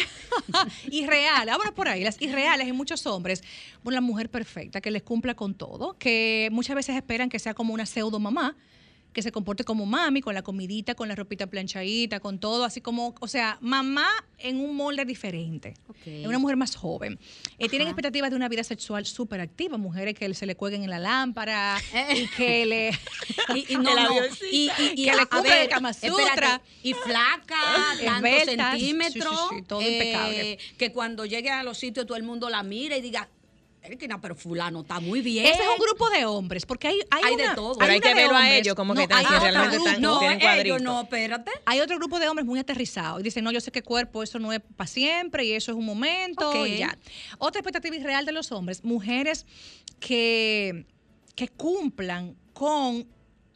Irreales, 0.91 1.53
ahora 1.53 1.71
por 1.71 1.87
ahí, 1.87 2.03
las 2.03 2.21
irreales 2.21 2.67
en 2.67 2.75
muchos 2.75 3.05
hombres, 3.05 3.43
bueno, 3.83 3.95
la 3.95 4.01
mujer 4.01 4.29
perfecta, 4.29 4.81
que 4.81 4.91
les 4.91 5.03
cumpla 5.03 5.35
con 5.35 5.53
todo, 5.55 5.97
que 5.97 6.49
muchas 6.51 6.75
veces 6.75 6.95
esperan 6.95 7.29
que 7.29 7.39
sea 7.39 7.53
como 7.53 7.73
una 7.73 7.85
pseudo 7.85 8.19
mamá, 8.19 8.55
que 9.13 9.21
se 9.21 9.31
comporte 9.31 9.63
como 9.63 9.85
mami, 9.85 10.21
con 10.21 10.33
la 10.33 10.41
comidita, 10.41 10.95
con 10.95 11.07
la 11.07 11.15
ropita 11.15 11.47
planchadita, 11.47 12.19
con 12.19 12.39
todo, 12.39 12.63
así 12.63 12.79
como, 12.81 13.13
o 13.19 13.27
sea, 13.27 13.57
mamá 13.61 14.07
en 14.37 14.59
un 14.59 14.75
molde 14.75 15.03
diferente. 15.05 15.73
Es 16.05 16.25
una 16.25 16.39
mujer 16.39 16.55
más 16.57 16.75
joven. 16.75 17.19
Eh, 17.59 17.67
tienen 17.69 17.87
expectativas 17.89 18.29
de 18.31 18.35
una 18.35 18.47
vida 18.49 18.63
sexual 18.63 19.05
súper 19.05 19.41
activa, 19.41 19.77
mujeres 19.77 20.15
que 20.15 20.33
se 20.33 20.45
le 20.45 20.55
cuelguen 20.55 20.83
en 20.83 20.89
la 20.89 20.99
lámpara 20.99 21.77
y 22.15 22.27
que 22.27 22.65
le... 22.65 22.91
Y, 23.55 23.73
y 23.73 23.75
no, 23.77 23.93
no. 23.95 24.15
Y, 24.49 24.69
y, 24.77 25.01
y 25.01 25.03
Que 25.05 25.11
a- 25.11 25.15
le 25.15 25.61
el 25.63 25.67
Kama 25.69 25.91
Sutra. 25.93 26.61
Y 26.83 26.93
flaca, 26.93 27.57
tantos 28.05 28.31
centímetros. 28.45 29.33
sí, 29.33 29.45
sí, 29.49 29.55
sí, 29.57 29.61
todo 29.63 29.81
impecable. 29.81 30.57
Que 30.77 30.91
cuando 30.93 31.25
llegue 31.25 31.49
a 31.49 31.63
los 31.63 31.77
sitios 31.77 32.05
todo 32.05 32.17
el 32.17 32.23
mundo 32.23 32.49
la 32.49 32.63
mira 32.63 32.95
y 32.95 33.01
diga, 33.01 33.27
pero 34.21 34.35
fulano 34.35 34.81
está 34.81 34.99
muy 34.99 35.21
bien. 35.21 35.45
Ese 35.45 35.61
es 35.61 35.67
un 35.67 35.77
grupo 35.77 36.09
de 36.09 36.25
hombres, 36.25 36.65
porque 36.65 36.87
hay, 36.87 36.99
hay, 37.09 37.23
Hay 37.23 37.35
de 37.35 37.49
todo. 37.55 37.75
Pero 37.77 37.91
hay 37.91 37.99
que 37.99 38.13
verlo 38.13 38.35
a 38.37 38.49
ellos 38.55 38.75
como 38.75 38.93
no, 38.93 38.99
que 38.99 39.03
están, 39.03 39.19
si 39.21 39.25
otro 39.25 39.39
realmente 39.39 39.77
están, 39.77 40.01
No, 40.01 40.19
tienen 40.19 40.37
ellos 40.37 40.49
cuadritos. 40.51 40.81
no, 40.81 41.01
espérate. 41.01 41.51
Hay 41.65 41.79
otro 41.79 41.97
grupo 41.97 42.19
de 42.19 42.29
hombres 42.29 42.45
muy 42.45 42.59
aterrizados 42.59 43.19
y 43.19 43.23
dicen, 43.23 43.43
no, 43.43 43.51
yo 43.51 43.59
sé 43.59 43.71
que 43.71 43.81
cuerpo, 43.81 44.21
eso 44.23 44.39
no 44.39 44.53
es 44.53 44.61
para 44.75 44.87
siempre 44.87 45.45
y 45.45 45.53
eso 45.53 45.71
es 45.71 45.77
un 45.77 45.85
momento 45.85 46.49
Ok. 46.49 46.67
y 46.67 46.77
ya. 46.77 46.97
Otra 47.39 47.59
expectativa 47.59 47.95
irreal 47.95 48.25
de 48.25 48.31
los 48.31 48.51
hombres, 48.51 48.83
mujeres 48.83 49.45
que, 49.99 50.85
que 51.35 51.47
cumplan 51.47 52.35
con 52.53 53.07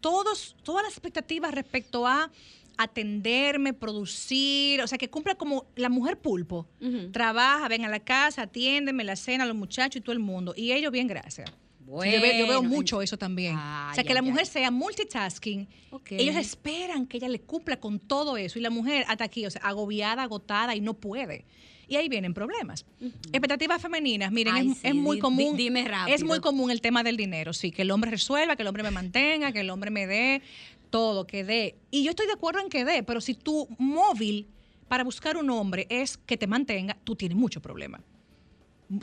todos, 0.02 0.56
todas 0.64 0.84
las 0.84 0.94
expectativas 0.94 1.54
respecto 1.54 2.08
a 2.08 2.32
atenderme, 2.78 3.74
producir, 3.74 4.82
o 4.82 4.88
sea, 4.88 4.98
que 4.98 5.10
cumpla 5.10 5.36
como 5.36 5.66
la 5.76 5.90
mujer 5.90 6.18
pulpo. 6.20 6.68
Trabaja, 7.12 7.68
ven 7.68 7.86
a 7.86 7.90
la 7.90 8.00
casa, 8.00 8.44
atiéndeme, 8.44 9.04
la 9.04 9.16
cena, 9.16 9.46
los 9.46 9.56
muchachos 9.56 9.98
y 9.98 10.02
todo 10.02 10.14
el 10.14 10.20
mundo. 10.20 10.54
Y 10.56 10.72
ellos 10.72 10.92
bien, 10.92 11.08
gracias. 11.08 11.50
Sí, 11.50 12.12
yo, 12.12 12.20
veo, 12.22 12.32
yo 12.40 12.48
veo 12.48 12.60
Bueno, 12.62 12.64
mucho 12.64 13.02
eso 13.04 13.16
también. 13.18 13.56
O 13.56 13.94
sea, 13.94 14.04
que 14.04 14.14
la 14.16 14.22
mujer 14.24 14.46
sea 14.48 14.72
multitasking. 14.72 15.68
Ellos 16.10 16.36
esperan 16.36 17.06
que 17.06 17.18
ella 17.18 17.30
le 17.30 17.40
cumpla 17.42 17.80
con 17.80 18.00
todo 18.00 18.38
eso. 18.38 18.58
Y 18.58 18.62
la 18.64 18.72
mujer 18.72 19.06
hasta 19.08 19.24
aquí, 19.24 19.46
o 19.46 19.52
sea, 19.52 19.62
agobiada, 19.62 20.24
agotada 20.24 20.76
y 20.76 20.82
no 20.82 20.96
puede. 20.96 21.46
Y 21.88 21.98
ahí 21.98 22.10
vienen 22.10 22.34
problemas. 22.34 22.84
Expectativas 23.32 23.80
femeninas, 23.80 24.32
miren, 24.32 24.56
Ay, 24.56 24.72
es, 24.72 24.78
sí, 24.80 24.88
es 24.88 24.96
muy 24.96 25.20
común. 25.20 25.56
di- 25.56 25.66
dime 25.66 25.88
rápido. 25.88 26.16
Es 26.16 26.24
muy 26.24 26.40
común 26.40 26.72
el 26.72 26.82
tema 26.82 27.04
del 27.04 27.16
dinero, 27.16 27.54
sí, 27.54 27.70
que 27.72 27.84
el 27.84 27.92
hombre 27.92 28.10
resuelva, 28.10 28.56
que 28.56 28.64
el 28.64 28.68
hombre 28.68 28.82
me 28.82 28.90
mantenga, 28.90 29.52
que 29.52 29.60
el 29.60 29.70
hombre 29.70 29.92
me 29.92 30.08
dé 30.08 30.42
todo, 30.86 31.28
que 31.28 31.44
dé. 31.44 31.76
Y 31.92 32.04
yo 32.04 32.12
estoy 32.12 32.28
de 32.28 32.34
acuerdo 32.34 32.62
en 32.62 32.70
que 32.70 32.86
dé, 32.86 33.04
pero 33.04 33.22
si 33.22 33.34
tu 33.34 33.68
móvil 33.78 34.48
para 34.88 35.04
buscar 35.04 35.38
un 35.38 35.50
hombre 35.50 35.88
es 35.90 36.18
que 36.18 36.38
te 36.38 36.48
mantenga, 36.48 36.98
tú 37.04 37.16
tienes 37.16 37.38
mucho 37.38 37.62
problema. 37.62 38.02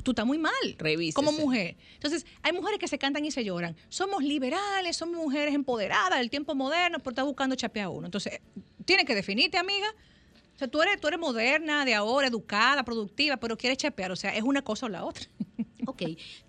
Tú 0.05 0.13
estás 0.13 0.25
muy 0.25 0.39
mal 0.39 0.53
Revísese. 0.79 1.15
como 1.15 1.33
mujer. 1.33 1.77
Entonces, 1.95 2.25
hay 2.43 2.53
mujeres 2.53 2.79
que 2.79 2.87
se 2.87 2.99
cantan 2.99 3.25
y 3.25 3.33
se 3.33 3.45
lloran. 3.45 3.77
Somos 3.89 4.23
liberales, 4.23 4.97
somos 4.97 5.17
mujeres 5.17 5.55
empoderadas 5.55 6.21
del 6.21 6.31
tiempo 6.31 6.55
moderno, 6.55 6.99
pero 7.01 7.11
estás 7.11 7.25
buscando 7.25 7.57
chapear 7.57 7.87
a 7.87 7.91
uno. 7.91 8.07
Entonces, 8.07 8.41
tienes 8.85 9.07
que 9.07 9.15
definirte, 9.15 9.59
amiga. 9.59 9.89
O 10.63 10.65
sea, 10.65 10.71
tú 10.71 10.81
eres, 10.81 11.01
tú 11.01 11.09
eres 11.09 11.19
moderna, 11.19 11.85
de 11.85 11.93
ahora, 11.93 12.29
educada, 12.29 12.85
productiva, 12.85 13.37
pero 13.37 13.57
quieres 13.59 13.79
chapear. 13.79 14.13
O 14.13 14.17
sea, 14.17 14.33
es 14.37 14.45
una 14.45 14.63
cosa 14.63 14.87
o 14.87 14.89
la 14.89 15.05
otra. 15.05 15.27
Ok. 15.85 16.01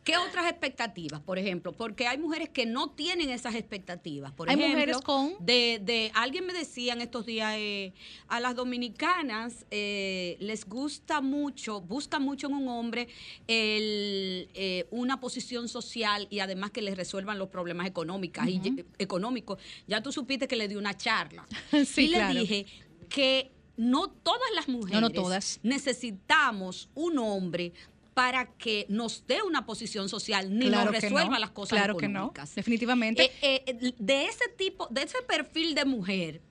¿Qué 0.03 0.16
otras 0.16 0.45
expectativas, 0.47 1.20
por 1.20 1.39
ejemplo? 1.39 1.72
Porque 1.74 2.05
hay 2.05 2.20
mujeres 2.20 2.49
que 2.49 2.68
no 2.68 2.91
tienen 2.91 3.32
esas 3.32 3.55
expectativas. 3.55 4.32
Por 4.32 4.47
Hay 4.47 4.53
ejemplo, 4.55 4.76
mujeres 4.78 4.97
con- 5.01 5.34
De, 5.43 5.82
de- 5.84 6.11
alguien 6.14 6.45
me 6.45 6.53
decía 6.53 6.93
en 6.93 7.01
estos 7.01 7.26
días, 7.26 7.55
eh, 7.57 7.93
a 8.28 8.39
las 8.39 8.55
dominicanas 8.55 9.66
eh, 9.72 10.38
les 10.39 10.66
gusta 10.68 11.20
mucho, 11.20 11.82
buscan 11.82 12.22
mucho 12.22 12.45
en 12.45 12.53
un 12.53 12.68
hombre 12.68 13.07
el, 13.47 14.49
eh, 14.53 14.86
una 14.91 15.20
posición 15.20 15.68
social 15.68 16.28
y 16.30 16.38
además 16.39 16.70
que 16.70 16.84
les 16.84 16.95
resuelvan 16.95 17.39
los 17.39 17.49
problemas 17.49 17.88
económicos. 17.88 18.47
y, 18.47 18.86
económicos. 18.99 19.57
Ya 19.88 20.03
tú 20.03 20.11
supiste 20.11 20.47
que 20.47 20.55
le 20.55 20.68
di 20.68 20.76
una 20.76 20.95
charla. 20.95 21.47
Sí, 21.88 22.03
y 22.03 22.07
le 22.09 22.18
claro. 22.18 22.39
dije 22.39 22.68
que 23.09 23.51
no 23.78 24.08
todas 24.10 24.50
las 24.56 24.68
mujeres 24.68 25.14
todas. 25.14 25.60
necesitamos 25.64 26.90
un 26.94 27.18
hombre 27.18 27.74
para 28.14 28.46
que 28.58 28.86
nos 28.90 29.26
dé 29.26 29.42
una 29.42 29.66
posición 29.66 30.08
social 30.08 30.56
ni 30.58 30.68
Claro 30.68 30.92
nos 30.92 31.02
resuelva 31.02 31.34
no. 31.34 31.40
las 31.40 31.50
cosas 31.50 31.78
Claro 31.80 31.98
que 31.98 32.08
no, 32.08 32.20
económicas. 32.20 32.54
definitivamente. 32.56 33.32
Eh, 33.42 33.64
eh, 33.66 33.94
de 33.98 34.26
ese 34.26 34.48
tipo, 34.56 34.88
de 34.92 35.02
ese 35.04 35.22
perfil 35.24 35.74
de 35.74 35.86
mujer, 35.86 36.42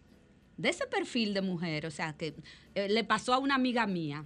de 0.56 0.68
ese 0.70 0.86
perfil 0.88 1.34
de 1.34 1.42
mujer, 1.42 1.86
o 1.86 1.90
sea, 1.92 2.14
que 2.14 2.34
eh, 2.74 2.88
le 2.88 3.04
pasó 3.04 3.32
a 3.34 3.38
una 3.38 3.54
amiga 3.54 3.86
mía. 3.86 4.24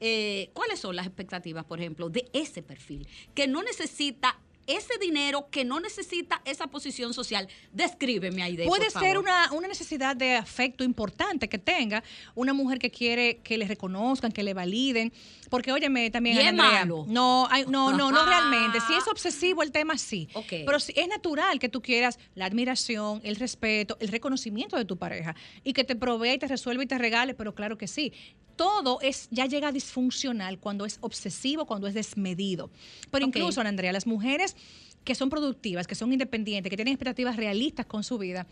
eh, 0.00 0.50
¿Cuáles 0.52 0.80
son 0.80 0.96
las 0.96 1.06
expectativas, 1.06 1.64
por 1.64 1.80
ejemplo, 1.80 2.10
de 2.10 2.28
ese 2.34 2.62
perfil? 2.62 3.06
Que 3.34 3.46
no 3.46 3.62
necesita 3.62 4.38
ese 4.76 4.98
dinero, 5.00 5.48
que 5.50 5.64
no 5.64 5.80
necesita 5.80 6.40
esa 6.44 6.66
posición 6.66 7.14
social. 7.14 7.48
Descríbeme, 7.72 8.42
Aide, 8.42 8.66
Puede 8.66 8.90
por 8.90 9.02
ser 9.02 9.14
favor. 9.14 9.18
una, 9.18 9.52
una 9.52 9.68
necesidad 9.68 10.16
de 10.16 10.36
afecto 10.36 10.84
importante 10.84 11.48
que 11.48 11.58
tenga 11.58 12.02
una 12.34 12.52
mujer 12.52 12.78
que 12.78 12.90
quiere 12.90 13.38
que 13.38 13.58
le 13.58 13.66
reconozcan, 13.66 14.32
que 14.32 14.42
le 14.42 14.54
validen. 14.54 15.12
Porque, 15.48 15.72
óyeme, 15.72 16.10
también, 16.10 16.36
Y 16.36 16.40
es 16.40 16.46
Andrea, 16.46 16.70
malo. 16.70 17.04
No, 17.08 17.48
ay, 17.50 17.64
no, 17.68 17.92
no, 17.92 18.10
no 18.12 18.24
realmente. 18.26 18.78
Si 18.86 18.94
es 18.94 19.06
obsesivo 19.08 19.62
el 19.62 19.72
tema, 19.72 19.98
sí. 19.98 20.28
Pero 20.48 20.78
si 20.78 20.92
es 20.96 21.08
natural 21.08 21.58
que 21.58 21.68
tú 21.68 21.82
quieras 21.82 22.18
la 22.34 22.46
admiración, 22.46 23.20
el 23.24 23.36
respeto, 23.36 23.96
el 24.00 24.08
reconocimiento 24.08 24.76
de 24.76 24.84
tu 24.84 24.96
pareja 24.96 25.34
y 25.64 25.72
que 25.72 25.82
te 25.84 25.96
provea 25.96 26.34
y 26.34 26.38
te 26.38 26.46
resuelva 26.46 26.84
y 26.84 26.86
te 26.86 26.98
regale, 26.98 27.34
pero 27.34 27.54
claro 27.54 27.76
que 27.76 27.88
sí. 27.88 28.12
Todo 28.60 28.98
es, 29.00 29.26
ya 29.30 29.46
llega 29.46 29.72
disfuncional 29.72 30.58
cuando 30.58 30.84
es 30.84 30.98
obsesivo, 31.00 31.64
cuando 31.64 31.86
es 31.86 31.94
desmedido. 31.94 32.70
Pero 33.10 33.24
Ok. 33.24 33.36
incluso, 33.36 33.62
Ana 33.62 33.70
Andrea, 33.70 33.90
las 33.90 34.06
mujeres 34.06 34.54
que 35.02 35.14
son 35.14 35.30
productivas, 35.30 35.86
que 35.86 35.94
son 35.94 36.12
independientes, 36.12 36.68
que 36.68 36.76
tienen 36.76 36.92
expectativas 36.92 37.36
realistas 37.36 37.86
con 37.86 38.04
su 38.04 38.18
vida, 38.18 38.46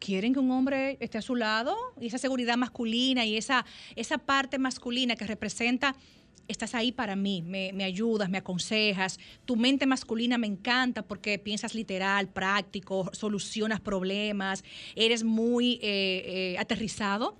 quieren 0.00 0.32
que 0.32 0.40
un 0.40 0.50
hombre 0.50 0.96
esté 0.98 1.18
a 1.18 1.22
su 1.22 1.36
lado 1.36 1.76
y 2.00 2.08
esa 2.08 2.18
seguridad 2.18 2.56
masculina 2.56 3.24
y 3.24 3.36
esa, 3.36 3.64
esa 3.94 4.18
parte 4.18 4.58
masculina 4.58 5.14
que 5.14 5.28
representa, 5.28 5.94
estás 6.48 6.74
ahí 6.74 6.90
para 6.90 7.14
mí, 7.14 7.40
me, 7.40 7.72
me 7.72 7.84
ayudas, 7.84 8.28
me 8.30 8.38
aconsejas, 8.38 9.20
tu 9.44 9.54
mente 9.54 9.86
masculina 9.86 10.38
me 10.38 10.48
encanta 10.48 11.02
porque 11.02 11.38
piensas 11.38 11.76
literal, 11.76 12.26
práctico, 12.30 13.08
solucionas 13.12 13.80
problemas, 13.80 14.64
eres 14.96 15.22
muy 15.22 15.74
eh, 15.82 16.24
eh, 16.54 16.56
aterrizado. 16.58 17.38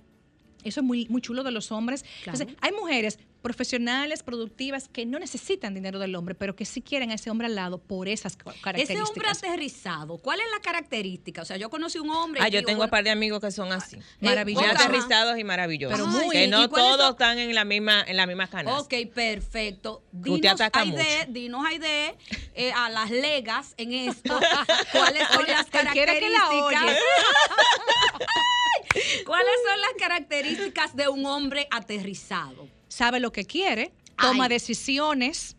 Eso 0.63 0.79
es 0.81 0.85
muy, 0.85 1.07
muy 1.09 1.21
chulo 1.21 1.43
de 1.43 1.51
los 1.51 1.71
hombres. 1.71 2.03
Claro. 2.23 2.37
Entonces, 2.39 2.57
hay 2.61 2.71
mujeres 2.73 3.19
profesionales, 3.41 4.21
productivas, 4.21 4.87
que 4.87 5.03
no 5.07 5.17
necesitan 5.17 5.73
dinero 5.73 5.97
del 5.97 6.15
hombre, 6.15 6.35
pero 6.35 6.55
que 6.55 6.63
sí 6.63 6.79
quieren 6.83 7.09
a 7.09 7.15
ese 7.15 7.31
hombre 7.31 7.47
al 7.47 7.55
lado 7.55 7.79
por 7.79 8.07
esas 8.07 8.37
ca- 8.37 8.51
Ese 8.51 8.61
características. 8.61 9.09
hombre 9.09 9.27
aterrizado, 9.29 10.17
¿cuál 10.19 10.39
es 10.39 10.45
la 10.53 10.61
característica? 10.61 11.41
O 11.41 11.45
sea, 11.45 11.57
yo 11.57 11.71
conocí 11.71 11.97
un 11.97 12.11
hombre. 12.11 12.39
Ah, 12.43 12.49
y 12.49 12.51
yo 12.51 12.59
digo, 12.59 12.67
tengo 12.67 12.83
un 12.83 12.89
par 12.91 13.03
de 13.03 13.09
amigos 13.09 13.39
que 13.41 13.49
son 13.49 13.71
así. 13.71 13.97
Maravilloso. 14.19 14.63
Muy 14.63 14.75
Ajá. 14.75 14.83
aterrizados 14.85 15.39
y 15.39 15.43
maravillosos. 15.43 15.97
Pero 15.97 16.07
muy. 16.07 16.29
Que 16.35 16.43
¿Y 16.45 16.47
no 16.49 16.69
todos 16.69 17.11
están 17.13 17.39
en 17.39 17.55
la 17.55 17.65
misma, 17.65 18.03
en 18.07 18.15
la 18.15 18.27
misma 18.27 18.47
canasta. 18.47 18.79
Ok, 18.79 18.93
perfecto. 19.11 20.03
Dinos, 20.11 20.61
Aide, 20.73 21.25
dinos, 21.29 21.65
Aide, 21.65 22.15
eh, 22.53 22.71
a 22.73 22.89
las 22.91 23.09
legas 23.09 23.73
en 23.77 23.93
esto, 23.93 24.39
¿cuáles 24.91 25.27
son 25.29 25.47
las 25.47 25.65
cualquiera 25.65 26.13
que 26.13 26.29
la 26.29 26.47
oye. 26.49 26.75
características? 26.75 26.97
¿Cuáles 29.31 29.53
son 29.65 29.79
las 29.79 29.93
características 29.97 30.95
de 30.95 31.07
un 31.07 31.25
hombre 31.25 31.67
aterrizado? 31.71 32.67
sabe 32.89 33.21
lo 33.21 33.31
que 33.31 33.45
quiere, 33.45 33.93
toma 34.21 34.43
Ay. 34.43 34.49
decisiones, 34.49 35.55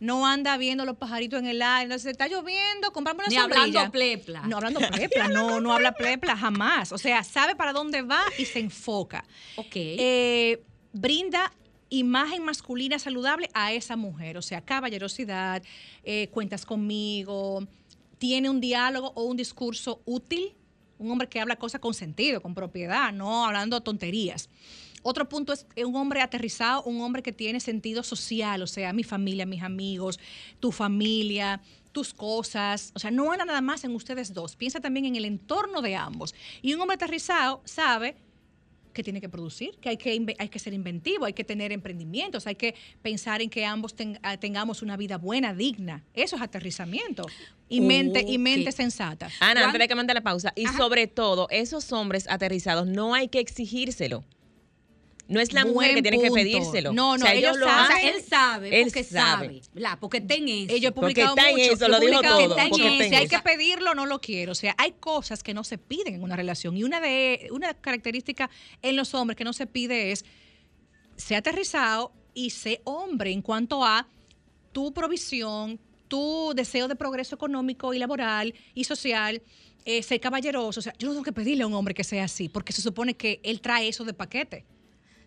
no 0.00 0.26
anda 0.26 0.56
viendo 0.56 0.86
los 0.86 0.96
pajaritos 0.96 1.38
en 1.38 1.46
el 1.46 1.60
aire, 1.60 1.88
no 1.88 1.98
se 1.98 2.10
está 2.10 2.26
lloviendo, 2.26 2.90
comprame 2.92 3.20
una 3.20 3.28
Ni 3.28 3.36
sombrilla. 3.36 3.62
hablando 3.62 3.92
plepla. 3.92 4.42
No 4.46 4.56
hablando 4.56 4.80
plepla, 4.90 5.28
no, 5.28 5.60
no 5.60 5.74
habla 5.74 5.92
plepla 5.92 6.34
jamás. 6.36 6.90
O 6.90 6.96
sea, 6.96 7.22
sabe 7.22 7.54
para 7.54 7.74
dónde 7.74 8.00
va 8.00 8.22
y 8.38 8.46
se 8.46 8.58
enfoca. 8.60 9.24
Ok. 9.56 9.72
Eh, 9.74 10.62
brinda 10.94 11.52
imagen 11.90 12.42
masculina 12.42 12.98
saludable 12.98 13.50
a 13.52 13.72
esa 13.72 13.96
mujer, 13.96 14.38
o 14.38 14.42
sea, 14.42 14.62
caballerosidad, 14.62 15.62
eh, 16.04 16.28
cuentas 16.32 16.64
conmigo, 16.64 17.68
tiene 18.16 18.48
un 18.48 18.60
diálogo 18.60 19.12
o 19.14 19.24
un 19.24 19.36
discurso 19.36 20.00
útil, 20.06 20.54
un 21.02 21.10
hombre 21.10 21.28
que 21.28 21.40
habla 21.40 21.56
cosas 21.56 21.80
con 21.80 21.94
sentido, 21.94 22.40
con 22.40 22.54
propiedad, 22.54 23.12
no 23.12 23.44
hablando 23.44 23.80
tonterías. 23.80 24.48
Otro 25.02 25.28
punto 25.28 25.52
es 25.52 25.66
un 25.84 25.96
hombre 25.96 26.20
aterrizado, 26.20 26.84
un 26.84 27.00
hombre 27.00 27.22
que 27.22 27.32
tiene 27.32 27.58
sentido 27.58 28.04
social, 28.04 28.62
o 28.62 28.68
sea, 28.68 28.92
mi 28.92 29.02
familia, 29.02 29.44
mis 29.46 29.62
amigos, 29.62 30.20
tu 30.60 30.70
familia, 30.70 31.60
tus 31.90 32.14
cosas. 32.14 32.92
O 32.94 33.00
sea, 33.00 33.10
no 33.10 33.32
anda 33.32 33.44
nada 33.44 33.60
más 33.60 33.82
en 33.82 33.94
ustedes 33.96 34.32
dos. 34.32 34.54
Piensa 34.54 34.80
también 34.80 35.06
en 35.06 35.16
el 35.16 35.24
entorno 35.24 35.82
de 35.82 35.96
ambos. 35.96 36.34
Y 36.62 36.72
un 36.74 36.80
hombre 36.80 36.94
aterrizado 36.94 37.62
sabe 37.64 38.16
que 38.92 39.02
tiene 39.02 39.20
que 39.20 39.28
producir, 39.28 39.76
que 39.80 39.88
hay 39.90 39.96
que, 39.96 40.34
hay 40.38 40.48
que 40.48 40.58
ser 40.58 40.72
inventivo, 40.74 41.24
hay 41.24 41.32
que 41.32 41.44
tener 41.44 41.72
emprendimientos, 41.72 42.46
hay 42.46 42.54
que 42.54 42.74
pensar 43.02 43.40
en 43.42 43.50
que 43.50 43.64
ambos 43.64 43.94
ten- 43.94 44.18
ah, 44.22 44.36
tengamos 44.36 44.82
una 44.82 44.96
vida 44.96 45.18
buena, 45.18 45.54
digna. 45.54 46.04
Eso 46.14 46.36
es 46.36 46.42
aterrizamiento. 46.42 47.26
Y 47.68 47.80
mente, 47.80 48.24
y 48.26 48.36
mente 48.38 48.70
sensata. 48.72 49.26
Ana, 49.40 49.60
Juan- 49.60 49.64
antes 49.70 49.78
de 49.80 49.88
que 49.88 49.94
mande 49.94 50.12
la 50.14 50.20
pausa. 50.20 50.52
Y 50.56 50.66
sobre 50.66 51.06
todo, 51.06 51.46
esos 51.50 51.90
hombres 51.92 52.26
aterrizados 52.28 52.86
no 52.86 53.14
hay 53.14 53.28
que 53.28 53.40
exigírselo. 53.40 54.24
No 55.28 55.40
es 55.40 55.52
la 55.52 55.64
mujer 55.64 55.94
que 55.94 56.02
tiene 56.02 56.18
que 56.18 56.28
punto. 56.28 56.34
pedírselo. 56.42 56.92
No, 56.92 57.16
no, 57.16 57.24
O 57.24 57.26
sea, 57.26 57.34
ellos 57.34 57.56
saben. 57.58 57.96
hacen- 57.96 58.08
él 58.14 58.22
sabe, 58.28 58.78
Él 58.80 58.84
porque 58.84 59.04
sabe. 59.04 59.46
sabe. 59.46 59.62
¿verdad? 59.72 59.98
Porque 60.00 60.20
ten 60.20 60.48
eso. 60.48 60.74
Ellos 60.74 60.92
Porque 60.92 61.00
publicado 61.22 61.36
está 61.36 61.48
en 61.50 61.56
mucho. 61.56 61.72
eso, 61.72 61.88
lo 61.88 62.00
dijo 62.00 62.20
todo, 62.22 62.38
porque 62.38 62.52
está 62.52 62.64
en 62.66 62.74
Si 63.10 63.14
hay 63.14 63.24
eso. 63.26 63.36
que 63.36 63.42
pedirlo, 63.42 63.94
no 63.94 64.04
lo 64.06 64.20
quiero. 64.20 64.52
O 64.52 64.54
sea, 64.54 64.74
hay 64.78 64.92
cosas 64.92 65.42
que 65.42 65.54
no 65.54 65.64
se 65.64 65.78
piden 65.78 66.14
en 66.16 66.22
una 66.22 66.36
relación. 66.36 66.76
Y 66.76 66.84
una 66.84 67.00
de 67.00 67.48
una 67.50 67.72
característica 67.72 68.50
en 68.82 68.96
los 68.96 69.14
hombres 69.14 69.36
que 69.36 69.44
no 69.44 69.52
se 69.52 69.66
pide 69.66 70.12
es 70.12 70.24
ser 71.16 71.38
aterrizado 71.38 72.12
y 72.34 72.50
ser 72.50 72.80
hombre 72.84 73.30
en 73.32 73.42
cuanto 73.42 73.84
a 73.84 74.08
tu 74.72 74.92
provisión, 74.92 75.78
tu 76.08 76.52
deseo 76.54 76.88
de 76.88 76.96
progreso 76.96 77.34
económico 77.36 77.94
y 77.94 77.98
laboral 77.98 78.54
y 78.74 78.84
social, 78.84 79.40
eh, 79.84 80.02
ser 80.02 80.20
caballeroso. 80.20 80.80
O 80.80 80.82
sea, 80.82 80.92
yo 80.98 81.08
no 81.08 81.14
tengo 81.14 81.24
que 81.24 81.32
pedirle 81.32 81.62
a 81.62 81.66
un 81.66 81.74
hombre 81.74 81.94
que 81.94 82.04
sea 82.04 82.24
así, 82.24 82.48
porque 82.48 82.72
se 82.72 82.82
supone 82.82 83.14
que 83.14 83.40
él 83.44 83.60
trae 83.60 83.88
eso 83.88 84.04
de 84.04 84.12
paquete. 84.14 84.64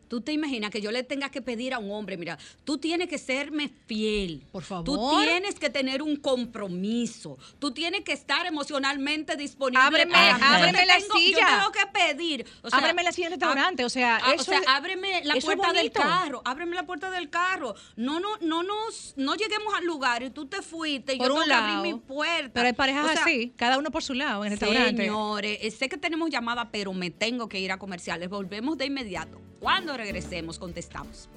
Tú 0.07 0.21
te 0.21 0.31
imaginas 0.31 0.69
que 0.71 0.81
yo 0.81 0.91
le 0.91 1.03
tenga 1.03 1.29
que 1.29 1.41
pedir 1.41 1.73
a 1.73 1.79
un 1.79 1.91
hombre, 1.91 2.17
mira, 2.17 2.37
tú 2.63 2.77
tienes 2.77 3.07
que 3.07 3.17
serme 3.17 3.69
fiel. 3.87 4.43
Por 4.51 4.63
Tú 4.63 4.67
favor. 4.95 5.23
tienes 5.23 5.55
que 5.55 5.69
tener 5.69 6.01
un 6.01 6.15
compromiso. 6.17 7.37
Tú 7.59 7.71
tienes 7.71 8.01
que 8.03 8.13
estar 8.13 8.45
emocionalmente 8.45 9.35
disponible. 9.35 9.83
Ábreme- 9.83 10.11
para 10.13 10.35
ábreme 10.55 10.79
Yo 10.79 10.85
la 10.85 10.97
tengo- 10.97 11.15
silla. 11.17 11.37
Yo 11.39 11.57
tengo 11.57 11.71
que 11.71 11.85
pedir. 11.99 12.45
O 12.61 12.69
sea, 12.69 12.79
Ábreme 12.79 13.03
la 13.03 13.11
silla 13.11 13.27
en 13.27 13.33
el 13.33 13.39
restaurante, 13.39 13.85
o 13.85 13.89
sea, 13.89 14.19
ah, 14.23 14.33
eso 14.33 14.41
o 14.41 14.45
sea, 14.45 14.61
ábreme 14.67 15.23
la 15.23 15.35
puerta 15.35 15.73
del 15.73 15.91
carro. 15.91 16.41
Ábreme 16.45 16.75
la 16.75 16.85
puerta 16.85 17.11
del 17.11 17.29
carro. 17.29 17.75
No, 17.95 18.19
no, 18.19 18.37
no 18.41 18.63
nos, 18.63 19.13
no 19.17 19.35
lleguemos 19.35 19.73
al 19.73 19.85
lugar 19.85 20.23
y 20.23 20.29
tú 20.29 20.45
te 20.45 20.61
fuiste 20.61 21.13
y 21.13 21.17
Por 21.17 21.27
yo 21.27 21.33
un 21.35 21.39
tengo 21.41 21.55
que 21.55 21.61
lado. 21.61 21.77
abrir 21.79 21.93
mi 21.93 21.99
puerta. 21.99 22.51
Pero 22.53 22.67
hay 22.67 22.73
parejas 22.73 23.05
O 23.05 23.13
sea, 23.13 23.21
así, 23.23 23.53
cada 23.55 23.77
uno 23.77 23.91
por 23.91 24.03
su 24.03 24.13
lado 24.13 24.43
en 24.45 24.51
el 24.53 24.59
restaurante. 24.59 25.03
Señores, 25.03 25.57
eh, 25.61 25.71
sé 25.71 25.89
que 25.89 25.97
tenemos 25.97 26.29
llamada, 26.29 26.69
pero 26.71 26.93
me 26.93 27.09
tengo 27.11 27.47
que 27.49 27.59
ir 27.59 27.71
a 27.71 27.77
comerciales. 27.79 28.29
Volvemos 28.29 28.77
de 28.77 28.85
inmediato. 28.85 29.41
Cuando 29.65 29.97
regresemos, 29.97 30.59
contestamos. 30.59 31.27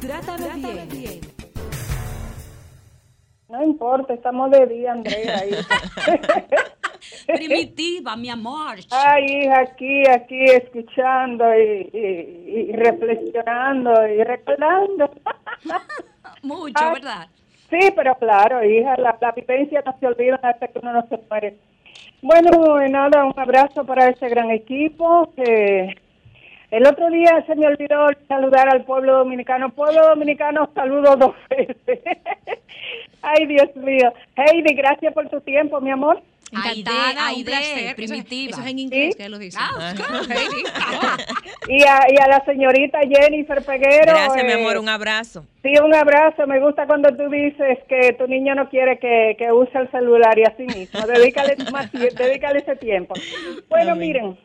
Trátame 0.00 0.86
bien. 0.86 1.20
No 3.48 3.62
importa, 3.62 4.12
estamos 4.14 4.50
de 4.50 4.66
día, 4.66 4.90
Andrea. 4.90 5.44
Primitiva, 7.26 8.16
mi 8.16 8.30
amor. 8.30 8.76
Ay, 8.90 9.24
hija, 9.24 9.60
aquí, 9.60 10.02
aquí, 10.08 10.44
escuchando 10.44 11.44
y, 11.56 11.90
y- 11.92 12.60
y 12.70 12.72
reflexionando 12.72 14.06
y 14.08 14.22
recordando. 14.24 15.10
Mucho, 16.42 16.74
Ah, 16.78 16.92
¿verdad? 16.92 17.28
Sí, 17.70 17.78
pero 17.94 18.14
claro, 18.16 18.64
hija, 18.64 18.96
la, 18.96 19.16
la 19.20 19.32
vivencia 19.32 19.82
no 19.84 19.94
se 20.00 20.06
olvida 20.06 20.40
hasta 20.42 20.68
que 20.68 20.78
uno 20.80 20.92
no 20.92 21.06
se 21.08 21.18
muere. 21.28 21.56
Bueno, 22.22 22.50
nada, 22.88 23.24
un 23.24 23.38
abrazo 23.38 23.84
para 23.84 24.08
ese 24.08 24.28
gran 24.28 24.50
equipo 24.50 25.32
que 25.36 25.94
El 26.70 26.86
otro 26.86 27.10
día 27.10 27.44
se 27.46 27.54
me 27.56 27.66
olvidó 27.66 28.06
saludar 28.28 28.68
al 28.68 28.84
pueblo 28.84 29.18
dominicano. 29.18 29.70
Pueblo 29.70 30.06
dominicano, 30.08 30.68
saludo 30.74 31.16
dos 31.16 31.34
veces. 31.48 31.76
Ay, 33.22 33.46
Dios 33.46 33.74
mío. 33.76 34.12
Heidi, 34.36 34.74
gracias 34.74 35.12
por 35.14 35.28
tu 35.28 35.40
tiempo, 35.40 35.80
mi 35.80 35.90
amor. 35.90 36.22
Encantada, 36.52 37.08
Aide, 37.08 37.20
un 37.20 37.26
Aide, 37.28 37.44
placer. 37.44 37.78
Eso 37.78 37.88
es- 37.88 37.94
primitiva. 37.94 38.50
Eso 38.50 38.60
es 38.60 38.66
en 38.66 38.78
inglés 38.78 39.04
¿Sí? 39.12 39.16
que 39.16 39.22
ella 39.22 39.28
lo 39.30 39.38
dice. 39.38 39.58
Ah, 39.60 39.94
Heidi. 40.28 40.62
Y 41.68 41.82
a, 41.84 42.00
y 42.10 42.16
a 42.20 42.26
la 42.28 42.44
señorita 42.44 42.98
Jennifer 43.08 43.62
Peguero. 43.64 44.12
Gracias, 44.12 44.44
mi 44.44 44.50
eh, 44.52 44.54
amor, 44.54 44.78
un 44.78 44.88
abrazo. 44.88 45.44
Sí, 45.62 45.72
un 45.82 45.94
abrazo. 45.94 46.46
Me 46.46 46.60
gusta 46.60 46.86
cuando 46.86 47.08
tú 47.16 47.28
dices 47.30 47.78
que 47.88 48.12
tu 48.14 48.26
niño 48.26 48.54
no 48.54 48.68
quiere 48.68 48.98
que, 48.98 49.36
que 49.38 49.52
use 49.52 49.76
el 49.78 49.90
celular 49.90 50.38
y 50.38 50.42
así 50.44 50.64
mismo. 50.64 51.00
Dedícale, 51.06 51.56
más, 51.72 51.90
dedícale 51.92 52.58
ese 52.60 52.76
tiempo. 52.76 53.14
Bueno, 53.68 53.94
miren, 53.96 54.36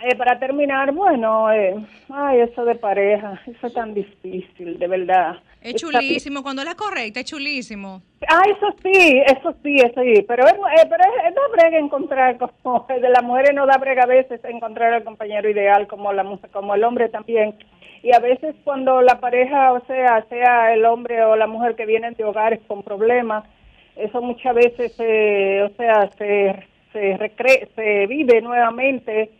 eh, 0.00 0.16
para 0.16 0.38
terminar, 0.38 0.92
bueno, 0.92 1.52
eh, 1.52 1.74
ay, 2.08 2.40
eso 2.40 2.64
de 2.64 2.74
pareja, 2.74 3.40
eso 3.46 3.66
es 3.66 3.72
tan 3.74 3.94
difícil, 3.94 4.78
de 4.78 4.86
verdad. 4.88 5.36
Es 5.70 5.80
chulísimo. 5.80 6.42
Cuando 6.42 6.62
es 6.62 6.68
la 6.68 6.74
correcta, 6.74 7.20
es 7.20 7.26
chulísimo. 7.26 8.02
Ah, 8.28 8.42
eso 8.46 8.66
sí, 8.82 9.22
eso 9.26 9.54
sí, 9.62 9.76
eso 9.76 10.02
sí, 10.02 10.22
pero 10.26 10.46
es, 10.46 10.52
eh, 10.54 10.86
pero 10.90 11.02
es, 11.04 11.28
es 11.28 11.34
da 11.34 11.42
brega 11.52 11.78
encontrar, 11.78 12.36
como 12.62 12.86
de 12.88 13.08
las 13.08 13.22
mujeres 13.22 13.54
no 13.54 13.66
da 13.66 13.78
brega 13.78 14.02
a 14.04 14.06
veces 14.06 14.40
encontrar 14.44 14.92
el 14.94 15.04
compañero 15.04 15.48
ideal, 15.48 15.86
como 15.86 16.12
la 16.12 16.24
como 16.52 16.74
el 16.74 16.84
hombre 16.84 17.08
también. 17.08 17.54
Y 18.02 18.14
a 18.14 18.20
veces 18.20 18.54
cuando 18.64 19.02
la 19.02 19.18
pareja, 19.20 19.72
o 19.72 19.84
sea, 19.86 20.24
sea 20.28 20.72
el 20.72 20.84
hombre 20.84 21.22
o 21.24 21.34
la 21.36 21.46
mujer 21.48 21.74
que 21.74 21.86
vienen 21.86 22.14
de 22.14 22.24
hogares 22.24 22.60
con 22.68 22.82
problemas, 22.82 23.44
eso 23.96 24.20
muchas 24.22 24.54
veces, 24.54 24.94
eh, 25.00 25.62
o 25.68 25.74
sea, 25.76 26.08
se, 26.16 26.64
se, 26.92 27.16
recre- 27.18 27.68
se 27.74 28.06
vive 28.06 28.40
nuevamente 28.40 29.30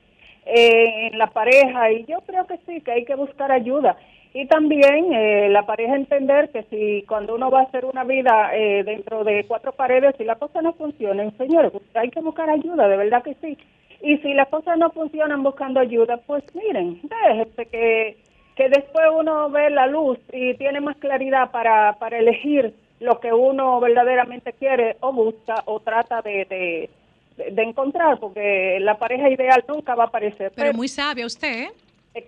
eh, 0.45 1.09
en 1.13 1.19
la 1.19 1.29
pareja 1.29 1.93
y 1.93 2.05
yo 2.07 2.19
creo 2.27 2.47
que 2.47 2.59
sí, 2.67 2.81
que 2.81 2.91
hay 2.93 3.05
que 3.05 3.15
buscar 3.15 3.53
ayuda. 3.53 3.97
Y 4.35 4.47
también 4.47 5.13
eh, 5.13 5.49
la 5.49 5.63
pareja 5.65 5.97
entender 5.97 6.51
que 6.51 6.63
si 6.65 7.03
cuando 7.09 7.35
uno 7.35 7.51
va 7.51 7.61
a 7.61 7.65
hacer 7.65 7.85
una 7.85 8.05
vida 8.05 8.51
eh, 8.55 8.85
dentro 8.85 9.25
de 9.25 9.45
cuatro 9.47 9.73
paredes, 9.73 10.15
si 10.19 10.25
las 10.25 10.39
cosas 10.39 10.63
no 10.63 10.75
funcionan, 10.75 11.37
señores, 11.39 11.73
pues 11.73 11.83
hay 11.95 12.11
que 12.11 12.21
buscar 12.21 12.49
ayuda, 12.51 12.87
de 12.89 12.97
verdad 12.97 13.23
que 13.23 13.35
sí. 13.41 13.57
Y 14.03 14.19
si 14.19 14.35
las 14.35 14.49
cosas 14.49 14.79
no 14.79 14.91
funcionan 14.91 15.43
buscando 15.43 15.81
ayuda, 15.81 16.19
pues 16.19 16.45
miren, 16.55 17.01
déjese 17.03 17.67
que, 17.67 18.17
que 18.55 18.69
después 18.69 19.07
uno 19.19 19.51
ve 19.51 19.71
la 19.71 19.87
luz 19.87 20.19
y 20.33 20.55
tiene 20.55 20.81
más 20.81 20.97
claridad 20.99 21.51
para, 21.51 21.95
para 21.95 22.19
elegir 22.19 22.75
lo 23.01 23.19
que 23.21 23.33
uno 23.33 23.81
verdaderamente 23.81 24.53
quiere 24.53 24.97
o 25.01 25.13
busca 25.13 25.63
o 25.65 25.81
trata 25.81 26.21
de, 26.23 26.45
de, 26.45 26.91
de- 27.37 27.51
de 27.51 27.63
encontrar, 27.63 28.19
porque 28.21 28.79
la 28.81 28.99
pareja 28.99 29.31
ideal 29.31 29.65
nunca 29.67 29.95
va 29.95 30.05
a 30.05 30.07
aparecer. 30.09 30.53
Pero 30.55 30.73
muy 30.75 30.89
sabia 30.89 31.25
usted, 31.27 31.63
¿eh? 31.65 31.71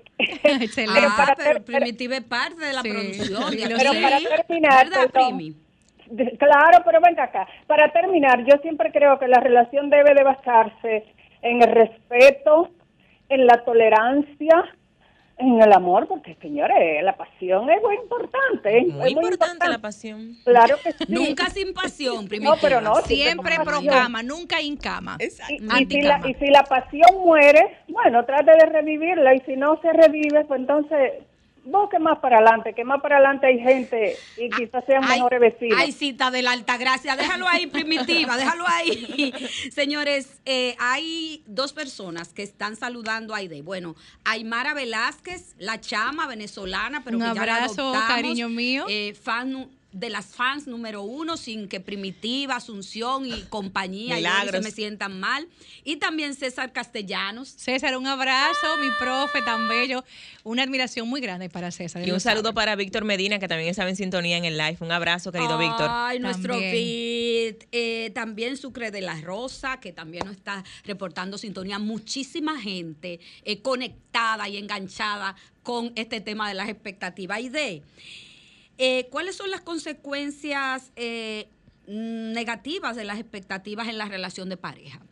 Excelente. 0.19 1.01
Ah, 1.09 1.15
para 1.17 1.35
pero 1.37 1.63
Primitiva 1.65 2.17
es 2.17 2.25
parte 2.25 2.65
de 2.65 2.73
la 2.73 2.83
Sí, 2.83 2.91
producción. 2.91 3.51
sí. 3.53 3.59
Pero 3.67 3.93
para 4.03 4.19
terminar, 4.47 4.89
Claro, 6.39 6.83
pero 6.85 7.01
venga 7.01 7.25
acá. 7.25 7.47
Para 7.67 7.93
terminar, 7.93 8.45
yo 8.45 8.57
siempre 8.63 8.91
creo 8.91 9.19
que 9.19 9.29
la 9.29 9.39
relación 9.41 9.91
debe 9.91 10.13
de 10.15 10.25
basarse 10.25 11.05
en 11.43 11.63
el 11.63 11.71
respeto, 11.71 12.71
en 13.29 13.47
la 13.47 13.65
tolerancia, 13.65 14.65
en 15.41 15.61
el 15.61 15.73
amor, 15.73 16.07
porque 16.07 16.37
señores, 16.37 17.03
la 17.03 17.17
pasión 17.17 17.69
es 17.71 17.83
muy 17.83 17.97
importante. 17.97 18.83
Muy 18.87 19.07
Es 19.07 19.13
importante 19.13 19.69
la 19.69 19.79
pasión. 19.79 20.37
Claro 20.45 20.77
que 20.83 20.93
sí. 20.93 21.05
Nunca 21.09 21.51
sin 21.51 21.73
pasión, 21.73 22.29
primitiva. 22.29 22.55
No, 22.55 22.61
pero 22.61 22.81
no, 22.81 22.97
Siempre 22.97 23.57
pro 23.65 23.81
cama, 23.87 24.23
nunca 24.23 24.61
in 24.61 24.77
cama. 24.77 25.17
Y, 25.19 25.25
y 25.27 25.87
si 25.87 26.03
la, 26.03 26.21
y 26.29 26.35
si 26.35 26.47
la 26.47 26.63
pasión 26.65 27.11
muere, 27.25 27.79
bueno, 27.89 28.25
trate 28.25 28.53
de 28.53 28.67
revivirla 28.67 29.35
y 29.35 29.41
si 29.41 29.57
no 29.57 29.81
se 29.81 29.93
revive, 29.93 30.45
pues 30.45 30.61
entonces 30.61 31.13
busque 31.65 31.99
más 31.99 32.19
para 32.19 32.37
adelante, 32.39 32.75
que 32.75 32.85
más 32.85 33.01
para 33.01 33.17
adelante 33.17 33.47
hay 33.47 33.59
gente 33.59 34.17
y 34.37 34.49
quizás 34.51 34.85
sean 34.87 35.03
Ay, 35.05 35.19
mejores 35.19 35.41
vecinos. 35.41 35.79
Ay, 35.81 35.93
cita 35.93 36.31
de 36.31 36.43
la 36.43 36.53
alta 36.53 36.77
gracia. 36.77 37.17
Déjalo 37.17 37.47
ahí, 37.49 37.67
primitiva, 37.67 38.37
déjalo 38.37 38.65
ahí. 38.67 39.33
Señores, 39.73 40.41
eh, 40.45 40.77
hay 40.79 41.43
dos 41.47 41.73
personas 41.73 42.33
que 42.33 42.43
están 42.43 42.77
saludando 42.77 43.35
a 43.35 43.39
Aide. 43.39 43.63
Bueno, 43.63 43.95
Aymara 44.25 44.75
Velázquez, 44.75 45.55
la 45.59 45.81
chama 45.81 46.27
venezolana, 46.27 47.03
pero 47.05 47.19
Un 47.19 47.23
que 47.25 47.35
ya 47.35 47.47
la 47.47 47.55
abrazo, 47.57 47.83
adoptamos, 47.83 48.09
cariño 48.09 48.49
mío. 48.49 48.87
eh, 48.89 49.15
fan 49.15 49.69
de 49.93 50.11
las 50.11 50.27
fans 50.27 50.67
número 50.67 51.03
uno, 51.03 51.37
sin 51.37 51.69
que 51.69 51.81
Primitiva, 51.81 52.57
Asunción 52.57 53.27
y 53.27 53.43
compañía 53.43 54.15
y 54.15 54.19
Milagros. 54.19 54.53
se 54.53 54.61
me 54.61 54.71
sientan 54.71 55.19
mal. 55.19 55.49
Y 55.85 55.97
también 55.97 56.35
César 56.35 56.73
Castellanos. 56.73 57.49
César, 57.49 57.97
un 57.97 58.07
abrazo, 58.07 58.77
mi 58.81 58.89
profe 58.99 59.43
tan 59.43 59.69
bello. 59.69 60.05
Una 60.45 60.63
admiración 60.63 61.09
muy 61.09 61.21
grande 61.21 61.49
para 61.49 61.71
César. 61.71 62.07
Y 62.07 62.11
un 62.13 62.21
saludo 62.21 62.45
sabe. 62.45 62.55
para 62.55 62.77
Víctor 62.77 63.05
Medina, 63.05 63.39
que 63.39 63.49
también 63.49 63.71
estaba 63.71 63.91
en 63.91 63.97
sintonía 63.97 64.37
en 64.37 64.45
el 64.45 64.57
live. 64.57 64.77
Un 64.81 64.93
abrazo, 64.93 65.33
querido 65.33 65.59
Víctor. 65.59 65.89
Ay, 65.91 66.21
nuestro 66.21 66.55
También. 66.55 66.73
beat. 66.73 67.69
Eh, 67.73 68.11
también 68.15 68.57
Sucre 68.57 68.91
de 68.91 69.01
la 69.01 69.21
Rosa, 69.21 69.81
que 69.81 69.93
también 69.93 70.25
nos 70.27 70.37
está 70.37 70.65
reportando 70.85 71.37
sintonía. 71.37 71.79
Muchísima 71.79 72.61
gente 72.61 73.21
eh, 73.45 73.61
conectada 73.61 74.49
y 74.49 74.57
enganchada 74.57 75.37
con 75.63 75.93
este 75.97 76.21
tema 76.21 76.49
de 76.49 76.55
las 76.55 76.69
expectativas. 76.69 77.41
Y 77.41 77.49
de, 77.49 77.83
eh, 78.83 79.09
¿cuáles 79.11 79.37
son 79.37 79.51
las 79.51 79.61
consecuencias 79.61 80.91
eh, 80.97 81.51
negativas 81.87 82.97
de 82.97 83.05
las 83.05 83.19
expectativas 83.19 83.89
en 83.89 83.99
la 83.99 84.07
relación 84.07 84.49
de 84.49 84.57
pareja? 84.57 85.03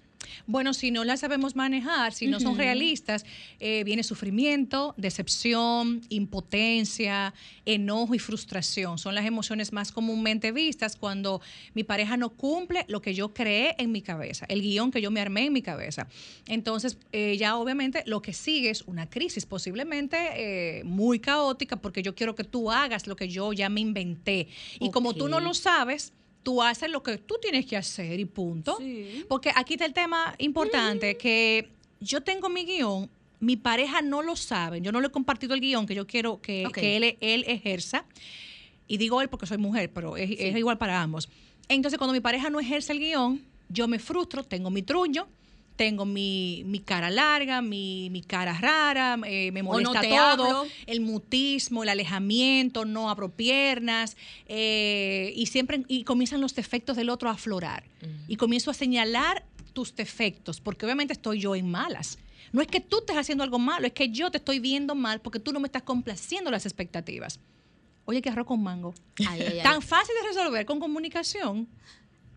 Bueno, 0.46 0.74
si 0.74 0.90
no 0.90 1.04
las 1.04 1.20
sabemos 1.20 1.56
manejar, 1.56 2.12
si 2.12 2.26
no 2.26 2.40
son 2.40 2.56
realistas, 2.56 3.24
eh, 3.60 3.84
viene 3.84 4.02
sufrimiento, 4.02 4.94
decepción, 4.96 6.02
impotencia, 6.08 7.34
enojo 7.66 8.14
y 8.14 8.18
frustración. 8.18 8.98
Son 8.98 9.14
las 9.14 9.26
emociones 9.26 9.72
más 9.72 9.92
comúnmente 9.92 10.52
vistas 10.52 10.96
cuando 10.96 11.40
mi 11.74 11.84
pareja 11.84 12.16
no 12.16 12.30
cumple 12.30 12.84
lo 12.88 13.02
que 13.02 13.14
yo 13.14 13.34
creé 13.34 13.74
en 13.78 13.92
mi 13.92 14.02
cabeza, 14.02 14.46
el 14.48 14.62
guion 14.62 14.90
que 14.90 15.00
yo 15.00 15.10
me 15.10 15.20
armé 15.20 15.46
en 15.46 15.52
mi 15.52 15.62
cabeza. 15.62 16.08
Entonces, 16.46 16.98
eh, 17.12 17.36
ya 17.38 17.56
obviamente 17.56 18.02
lo 18.06 18.22
que 18.22 18.32
sigue 18.32 18.70
es 18.70 18.82
una 18.82 19.08
crisis 19.08 19.46
posiblemente 19.46 20.16
eh, 20.36 20.84
muy 20.84 21.20
caótica 21.20 21.76
porque 21.76 22.02
yo 22.02 22.14
quiero 22.14 22.34
que 22.34 22.44
tú 22.44 22.70
hagas 22.70 23.06
lo 23.06 23.16
que 23.16 23.28
yo 23.28 23.52
ya 23.52 23.68
me 23.68 23.80
inventé. 23.80 24.48
Y 24.80 24.90
como 24.90 25.14
tú 25.14 25.28
no 25.28 25.40
lo 25.40 25.54
sabes, 25.54 26.12
tú 26.48 26.62
haces 26.62 26.90
lo 26.90 27.02
que 27.02 27.18
tú 27.18 27.34
tienes 27.42 27.66
que 27.66 27.76
hacer 27.76 28.18
y 28.18 28.24
punto. 28.24 28.78
Porque 29.28 29.52
aquí 29.54 29.74
está 29.74 29.84
el 29.84 29.92
tema 29.92 30.34
importante, 30.38 31.18
que 31.18 31.68
yo 32.00 32.22
tengo 32.22 32.48
mi 32.48 32.64
guion, 32.64 33.10
mi 33.38 33.58
pareja 33.58 34.00
no 34.00 34.22
lo 34.22 34.34
sabe, 34.34 34.80
yo 34.80 34.90
no 34.90 35.02
le 35.02 35.08
he 35.08 35.10
compartido 35.10 35.52
el 35.52 35.60
guion 35.60 35.84
que 35.84 35.94
yo 35.94 36.06
quiero 36.06 36.40
que, 36.40 36.66
que 36.72 36.96
él, 36.96 37.18
él 37.20 37.44
ejerza. 37.46 38.06
Y 38.86 38.96
digo 38.96 39.20
él 39.20 39.28
porque 39.28 39.44
soy 39.44 39.58
mujer, 39.58 39.90
pero 39.92 40.16
es, 40.16 40.30
es 40.38 40.56
igual 40.56 40.78
para 40.78 41.02
ambos. 41.02 41.28
Entonces, 41.68 41.98
cuando 41.98 42.14
mi 42.14 42.20
pareja 42.20 42.48
no 42.48 42.60
ejerce 42.60 42.94
el 42.94 43.00
guion, 43.00 43.42
yo 43.68 43.86
me 43.86 43.98
frustro, 43.98 44.42
tengo 44.42 44.70
mi 44.70 44.80
truño, 44.80 45.28
tengo 45.78 46.04
mi, 46.04 46.64
mi 46.66 46.80
cara 46.80 47.08
larga, 47.08 47.62
mi, 47.62 48.10
mi 48.10 48.20
cara 48.20 48.52
rara, 48.52 49.16
eh, 49.24 49.52
me 49.52 49.62
no 49.62 49.70
molesta 49.70 50.02
todo, 50.02 50.18
hablo. 50.18 50.66
el 50.86 51.00
mutismo, 51.00 51.84
el 51.84 51.88
alejamiento, 51.88 52.84
no 52.84 53.08
abro 53.08 53.30
piernas, 53.30 54.16
eh, 54.46 55.32
y 55.36 55.46
siempre 55.46 55.84
y 55.86 56.02
comienzan 56.02 56.40
los 56.40 56.56
defectos 56.56 56.96
del 56.96 57.08
otro 57.08 57.30
a 57.30 57.34
aflorar. 57.34 57.84
Y 58.26 58.36
comienzo 58.36 58.72
a 58.72 58.74
señalar 58.74 59.44
tus 59.72 59.94
defectos, 59.94 60.60
porque 60.60 60.84
obviamente 60.84 61.12
estoy 61.12 61.38
yo 61.38 61.54
en 61.54 61.70
malas. 61.70 62.18
No 62.52 62.60
es 62.60 62.66
que 62.66 62.80
tú 62.80 62.98
estés 62.98 63.16
haciendo 63.16 63.44
algo 63.44 63.60
malo, 63.60 63.86
es 63.86 63.92
que 63.92 64.08
yo 64.08 64.32
te 64.32 64.38
estoy 64.38 64.58
viendo 64.58 64.96
mal 64.96 65.20
porque 65.20 65.38
tú 65.38 65.52
no 65.52 65.60
me 65.60 65.68
estás 65.68 65.82
complaciendo 65.82 66.50
las 66.50 66.66
expectativas. 66.66 67.38
Oye, 68.04 68.20
que 68.20 68.30
arroz 68.30 68.46
con 68.46 68.62
mango. 68.62 68.94
Ay, 69.18 69.42
ay, 69.42 69.58
ay. 69.58 69.62
Tan 69.62 69.80
fácil 69.80 70.14
de 70.20 70.28
resolver 70.28 70.66
con 70.66 70.80
comunicación. 70.80 71.68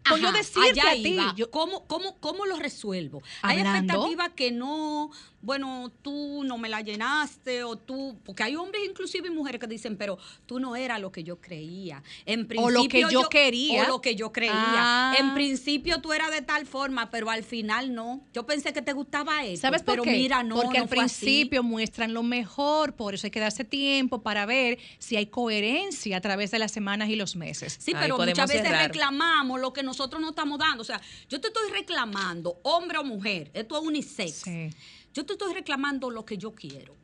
Con 0.07 0.19
yo 0.19 0.29
Ajá, 0.29 0.37
decirte 0.39 0.81
a 0.81 0.93
ti. 0.93 1.17
yo- 1.35 1.51
¿Cómo, 1.51 1.85
cómo, 1.87 2.17
¿Cómo 2.19 2.45
lo 2.45 2.57
resuelvo? 2.57 3.21
Hay 3.43 3.59
expectativas 3.59 4.29
que 4.35 4.51
no, 4.51 5.11
bueno, 5.41 5.91
tú 6.01 6.43
no 6.43 6.57
me 6.57 6.69
la 6.69 6.81
llenaste 6.81 7.63
o 7.63 7.75
tú, 7.77 8.17
porque 8.25 8.43
hay 8.43 8.55
hombres 8.55 8.81
inclusive 8.87 9.27
y 9.27 9.31
mujeres 9.31 9.59
que 9.61 9.67
dicen, 9.67 9.97
pero 9.97 10.17
tú 10.45 10.59
no 10.59 10.75
eras 10.75 10.99
lo 10.99 11.11
que 11.11 11.23
yo 11.23 11.39
creía. 11.39 12.03
En 12.25 12.47
principio 12.47 12.67
O 12.79 12.83
lo 12.83 12.87
que 12.89 13.01
yo 13.11 13.29
quería. 13.29 13.83
O 13.83 13.87
lo 13.87 14.01
que 14.01 14.15
yo 14.15 14.31
creía. 14.31 14.51
Ah. 14.55 15.15
En 15.19 15.33
principio 15.33 16.01
tú 16.01 16.13
eras 16.13 16.31
de 16.31 16.41
tal 16.41 16.65
forma, 16.65 17.09
pero 17.11 17.29
al 17.29 17.43
final 17.43 17.93
no. 17.93 18.21
Yo 18.33 18.45
pensé 18.45 18.73
que 18.73 18.81
te 18.81 18.93
gustaba 18.93 19.43
eso. 19.45 19.61
¿Sabes 19.61 19.81
por 19.83 19.93
pero 19.93 20.03
qué? 20.03 20.11
mira, 20.11 20.41
no, 20.43 20.55
Porque 20.55 20.79
no 20.79 20.83
al 20.85 20.89
fue 20.89 20.99
así. 21.03 21.25
principio 21.25 21.63
muestran 21.63 22.13
lo 22.13 22.23
mejor, 22.23 22.95
por 22.95 23.13
eso 23.13 23.27
hay 23.27 23.31
que 23.31 23.39
darse 23.39 23.63
tiempo 23.65 24.21
para 24.23 24.45
ver 24.45 24.79
si 24.99 25.15
hay 25.15 25.27
coherencia 25.27 26.17
a 26.17 26.21
través 26.21 26.51
de 26.51 26.59
las 26.59 26.71
semanas 26.71 27.09
y 27.09 27.15
los 27.15 27.35
meses. 27.35 27.77
Sí, 27.79 27.91
Ahí 27.93 28.01
pero 28.01 28.17
muchas 28.17 28.47
veces 28.49 28.63
cerrar. 28.63 28.87
reclamamos 28.87 29.59
lo 29.61 29.73
que 29.73 29.83
nosotros 29.91 30.21
no 30.21 30.29
estamos 30.29 30.57
dando. 30.57 30.81
O 30.81 30.85
sea, 30.85 31.01
yo 31.27 31.41
te 31.41 31.49
estoy 31.49 31.69
reclamando, 31.69 32.59
hombre 32.63 32.97
o 32.97 33.03
mujer, 33.03 33.51
esto 33.53 33.77
es 33.77 33.85
unisex. 33.85 34.31
Sí. 34.31 34.69
Yo 35.13 35.25
te 35.25 35.33
estoy 35.33 35.53
reclamando 35.53 36.09
lo 36.09 36.23
que 36.23 36.37
yo 36.37 36.51
quiero. 36.51 36.95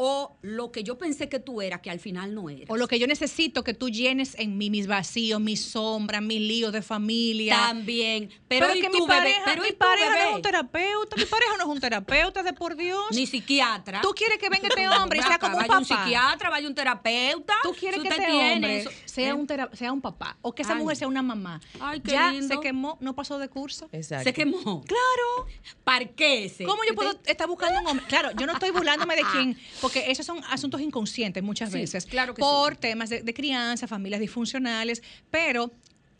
O 0.00 0.36
lo 0.42 0.70
que 0.70 0.84
yo 0.84 0.96
pensé 0.96 1.28
que 1.28 1.40
tú 1.40 1.60
eras, 1.60 1.80
que 1.80 1.90
al 1.90 1.98
final 1.98 2.32
no 2.34 2.48
eras. 2.48 2.66
O 2.70 2.76
lo 2.76 2.86
que 2.86 2.98
yo 3.00 3.06
necesito 3.08 3.64
que 3.64 3.74
tú 3.74 3.90
llenes 3.90 4.34
en 4.38 4.56
mí, 4.56 4.70
mis 4.70 4.86
vacíos, 4.86 5.40
mis 5.40 5.60
sombras, 5.62 6.22
mis 6.22 6.40
líos 6.40 6.72
de 6.72 6.82
familia. 6.82 7.56
También. 7.56 8.30
Pero, 8.46 8.66
Pero, 8.68 8.78
¿y 8.78 8.80
que 8.80 8.88
tu 8.90 8.94
mi 8.94 9.00
bebé? 9.00 9.18
pareja, 9.18 9.40
Pero 9.44 9.62
mi 9.62 9.68
¿y 9.68 9.72
tu 9.72 9.78
pareja 9.78 10.06
no 10.08 10.12
bebé? 10.14 10.28
es 10.30 10.36
un 10.36 10.42
terapeuta, 10.42 11.16
mi 11.16 11.24
pareja 11.24 11.52
no 11.58 11.62
es 11.64 11.68
un 11.68 11.80
terapeuta, 11.80 12.42
de 12.44 12.52
por 12.52 12.76
Dios. 12.76 13.06
Ni 13.10 13.26
psiquiatra. 13.26 14.00
Tú 14.00 14.12
quieres 14.16 14.38
que 14.38 14.48
venga 14.48 14.68
este 14.68 14.88
hombre 15.02 15.18
y 15.18 15.22
sea 15.22 15.38
como 15.38 15.56
un 15.56 15.62
vaya 15.66 15.78
un 15.78 15.84
papá. 15.84 16.04
psiquiatra, 16.04 16.50
vaya 16.50 16.68
un 16.68 16.74
terapeuta. 16.76 17.54
Tú 17.64 17.74
quieres 17.74 18.00
Si 18.00 18.08
que 18.08 18.14
este 18.14 18.24
tiene 18.26 18.52
hombre 18.54 18.84
sea 19.04 19.28
¿Eh? 19.30 19.32
un, 19.32 19.46
tera- 19.48 19.70
sea 19.72 19.92
un 19.92 20.00
papá 20.00 20.38
o 20.42 20.54
que 20.54 20.62
esa 20.62 20.74
Ay. 20.74 20.78
mujer 20.78 20.96
sea 20.96 21.08
una 21.08 21.22
mamá. 21.22 21.60
Ay, 21.80 22.00
qué 22.00 22.12
ya 22.12 22.30
lindo. 22.30 22.54
se 22.54 22.60
quemó, 22.60 22.96
no 23.00 23.16
pasó 23.16 23.38
de 23.40 23.48
curso. 23.48 23.88
Exacto. 23.90 24.22
Se 24.24 24.32
quemó. 24.32 24.84
Claro. 24.84 25.48
Parquese. 25.82 26.64
¿Cómo 26.64 26.82
yo 26.88 26.94
puedo 26.94 27.12
estar 27.26 27.48
buscando 27.48 27.80
un 27.80 27.86
hombre? 27.88 28.04
Claro, 28.06 28.30
yo 28.38 28.46
no 28.46 28.52
estoy 28.52 28.70
burlándome 28.70 29.16
de 29.16 29.22
quién, 29.32 29.58
porque 29.88 30.10
esos 30.10 30.26
son 30.26 30.40
asuntos 30.50 30.80
inconscientes 30.80 31.42
muchas 31.42 31.70
Sí, 31.72 31.78
veces. 31.78 32.04
claro 32.06 32.34
que 32.34 32.40
por 32.40 32.76
temas 32.76 33.08
de, 33.10 33.22
de 33.22 33.34
crianza, 33.34 33.86
familias 33.88 34.20
disfuncionales, 34.20 35.02
pero 35.30 35.70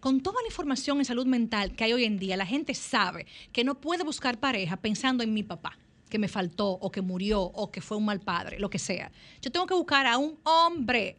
con 0.00 0.20
toda 0.20 0.40
la 0.42 0.48
información 0.48 0.98
en 0.98 1.04
salud 1.04 1.26
mental 1.26 1.74
que 1.74 1.84
hay 1.84 1.92
hoy 1.92 2.04
en 2.04 2.18
día, 2.18 2.36
la 2.36 2.46
gente 2.46 2.72
sabe 2.74 3.26
que 3.52 3.64
no 3.64 3.80
puede 3.80 4.04
buscar 4.04 4.38
pareja 4.38 4.76
pensando 4.76 5.22
en 5.22 5.34
mi 5.34 5.42
papá 5.42 5.78
que 6.08 6.18
me 6.18 6.28
faltó 6.28 6.68
o 6.70 6.90
que 6.90 7.02
murió 7.02 7.42
o 7.42 7.70
que 7.70 7.80
fue 7.82 7.96
un 7.98 8.06
mal 8.06 8.20
padre, 8.20 8.58
lo 8.58 8.70
que 8.70 8.78
sea. 8.78 9.12
Yo 9.42 9.50
tengo 9.52 9.66
que 9.66 9.74
buscar 9.74 10.06
a 10.06 10.16
un 10.16 10.38
hombre 10.44 11.16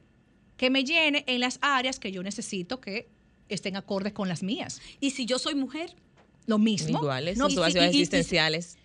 que 0.58 0.70
me 0.72 0.84
llene 0.84 1.24
en 1.28 1.42
las 1.42 1.60
áreas 1.62 2.00
que 2.00 2.12
yo 2.12 2.24
necesito 2.24 2.80
que 2.82 3.08
estén 3.50 3.76
acordes 3.76 4.14
con 4.14 4.28
las 4.28 4.42
mías. 4.44 4.82
Y 5.00 5.12
si 5.12 5.26
yo 5.26 5.38
soy 5.40 5.54
mujer 5.56 5.96
Lo 6.48 6.58
mismo. 6.58 6.98
Iguales, 6.98 7.38
No, 7.38 7.48
situaciones 7.50 7.94
y- 7.94 7.98
y- 7.98 8.00
y- 8.00 8.02
existenciales. 8.02 8.78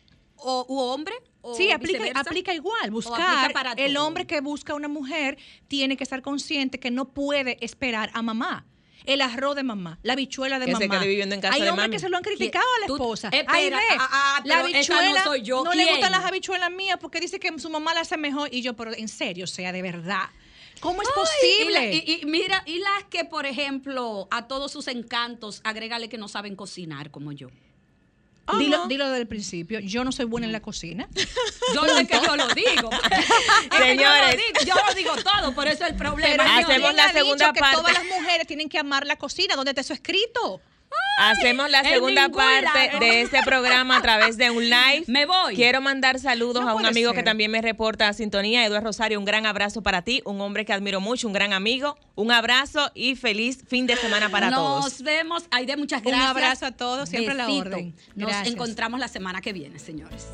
O 0.44 0.64
u 0.68 0.78
hombre, 0.78 1.14
o 1.40 1.54
Sí, 1.56 1.70
aplica, 1.72 2.04
aplica 2.18 2.54
igual. 2.54 2.76
aplica 2.78 2.90
Buscar 2.90 3.52
para 3.52 3.72
el 3.72 3.96
hombre 3.96 4.26
que 4.26 4.40
busca 4.40 4.74
una 4.74 4.88
mujer 4.88 5.36
tiene 5.68 5.96
que 5.96 6.04
estar 6.04 6.22
consciente 6.22 6.78
que 6.78 6.90
no 6.90 7.06
puede 7.12 7.58
esperar 7.64 8.10
a 8.14 8.22
mamá. 8.22 8.66
El 9.06 9.20
arroz 9.20 9.54
de 9.54 9.62
mamá, 9.64 9.98
la 10.02 10.16
bichuela 10.16 10.58
de 10.58 10.64
Que 10.64 10.74
se 10.76 10.86
mamá. 10.88 10.98
quede 11.00 11.08
viviendo 11.10 11.34
en 11.34 11.42
casa 11.42 11.54
Hay 11.54 11.60
de 11.60 11.68
hombres 11.68 11.88
mami. 11.88 11.96
que 11.96 12.00
se 12.00 12.08
lo 12.08 12.16
han 12.16 12.22
criticado 12.22 12.64
a 12.76 12.80
la 12.80 12.86
esposa. 12.86 13.28
espera, 13.28 13.52
Ay, 13.52 13.68
ve, 13.68 13.76
ah, 13.98 14.08
ah, 14.10 14.42
la 14.46 14.62
pero 14.62 14.68
esa 14.68 14.94
no 14.94 15.00
bichuela 15.00 15.24
soy 15.24 15.42
yo. 15.42 15.62
no 15.62 15.74
le 15.74 15.84
gustan 15.90 16.10
las 16.12 16.24
habichuelas 16.24 16.70
mías 16.70 16.96
porque 16.98 17.20
dice 17.20 17.38
que 17.38 17.58
su 17.58 17.68
mamá 17.68 17.92
la 17.92 18.00
hace 18.00 18.16
mejor 18.16 18.48
y 18.50 18.62
yo, 18.62 18.74
pero 18.74 18.94
en 18.94 19.08
serio, 19.08 19.44
o 19.44 19.46
sea, 19.46 19.72
de 19.72 19.82
verdad. 19.82 20.30
¿Cómo 20.80 21.02
es 21.02 21.08
Ay, 21.08 21.14
posible? 21.14 21.64
Y, 21.68 21.72
la- 21.72 22.12
y- 22.12 22.20
y 22.22 22.26
mira, 22.26 22.62
y 22.64 22.78
las 22.78 23.04
que, 23.10 23.24
por 23.26 23.44
ejemplo, 23.44 24.26
a 24.30 24.48
todos 24.48 24.72
sus 24.72 24.88
encantos, 24.88 25.60
agrégale 25.64 26.08
que 26.08 26.16
no 26.16 26.26
saben 26.28 26.56
cocinar 26.56 27.10
como 27.10 27.30
yo. 27.32 27.48
Ah, 28.46 28.58
Dilo, 28.58 28.86
dilo 28.86 29.06
desde 29.06 29.20
el 29.22 29.26
principio. 29.26 29.80
Yo 29.80 30.04
no 30.04 30.12
soy 30.12 30.26
buena 30.26 30.46
en 30.46 30.52
la 30.52 30.60
cocina. 30.60 31.08
Yo 31.74 31.82
no 31.82 31.96
es 31.98 32.06
que 32.06 32.20
yo 32.20 32.36
lo 32.36 32.46
digo. 32.48 32.90
Es 33.64 33.68
que 33.70 33.76
Señores. 33.78 34.36
Yo 34.36 34.36
lo, 34.36 34.36
digo, 34.36 34.60
yo 34.66 34.74
lo 34.86 34.94
digo 34.94 35.12
todo, 35.16 35.54
por 35.54 35.66
eso 35.66 35.84
es 35.84 35.90
el 35.90 35.96
problema. 35.96 36.30
Pero. 36.30 36.42
Hacemos 36.42 36.90
¿quién 36.90 36.96
la 36.96 37.12
segunda 37.12 37.52
que 37.52 37.60
parte. 37.60 37.76
todas 37.76 37.94
las 37.94 38.04
mujeres 38.04 38.46
tienen 38.46 38.68
que 38.68 38.78
amar 38.78 39.06
la 39.06 39.16
cocina. 39.16 39.56
¿Dónde 39.56 39.70
está 39.70 39.80
eso 39.80 39.94
escrito? 39.94 40.60
Hacemos 41.18 41.70
la 41.70 41.82
segunda 41.84 42.28
parte 42.28 42.86
lado. 42.88 42.98
de 42.98 43.20
este 43.22 43.40
programa 43.44 43.98
a 43.98 44.02
través 44.02 44.36
de 44.36 44.50
un 44.50 44.64
live. 44.64 45.04
Me 45.06 45.26
voy. 45.26 45.54
Quiero 45.54 45.80
mandar 45.80 46.18
saludos 46.18 46.64
No 46.64 46.70
a 46.70 46.74
un 46.74 46.86
amigo 46.86 47.10
ser. 47.10 47.18
que 47.20 47.22
también 47.22 47.50
me 47.52 47.62
reporta 47.62 48.08
a 48.08 48.12
sintonía, 48.12 48.64
Eduardo 48.64 48.86
Rosario. 48.88 49.18
Un 49.18 49.24
gran 49.24 49.46
abrazo 49.46 49.82
para 49.82 50.02
ti, 50.02 50.22
un 50.24 50.40
hombre 50.40 50.64
que 50.64 50.72
admiro 50.72 51.00
mucho, 51.00 51.28
un 51.28 51.32
gran 51.32 51.52
amigo. 51.52 51.96
Un 52.16 52.32
abrazo 52.32 52.90
y 52.94 53.14
feliz 53.14 53.62
fin 53.68 53.86
de 53.86 53.96
semana 53.96 54.28
para 54.28 54.50
Nos 54.50 54.58
todos. 54.58 55.02
vemos. 55.02 55.44
Aide, 55.52 55.76
muchas 55.76 56.00
Un 56.00 56.06
gracias. 56.10 56.30
abrazo 56.30 56.66
a 56.66 56.72
todos, 56.72 57.08
siempre 57.08 57.32
a 57.32 57.36
la 57.36 57.46
Besito. 57.46 57.66
orden. 57.68 57.94
Nos 58.16 58.46
encontramos 58.46 58.98
la 58.98 59.08
semana 59.08 59.40
que 59.40 59.52
viene, 59.52 59.78
señores. 59.78 60.26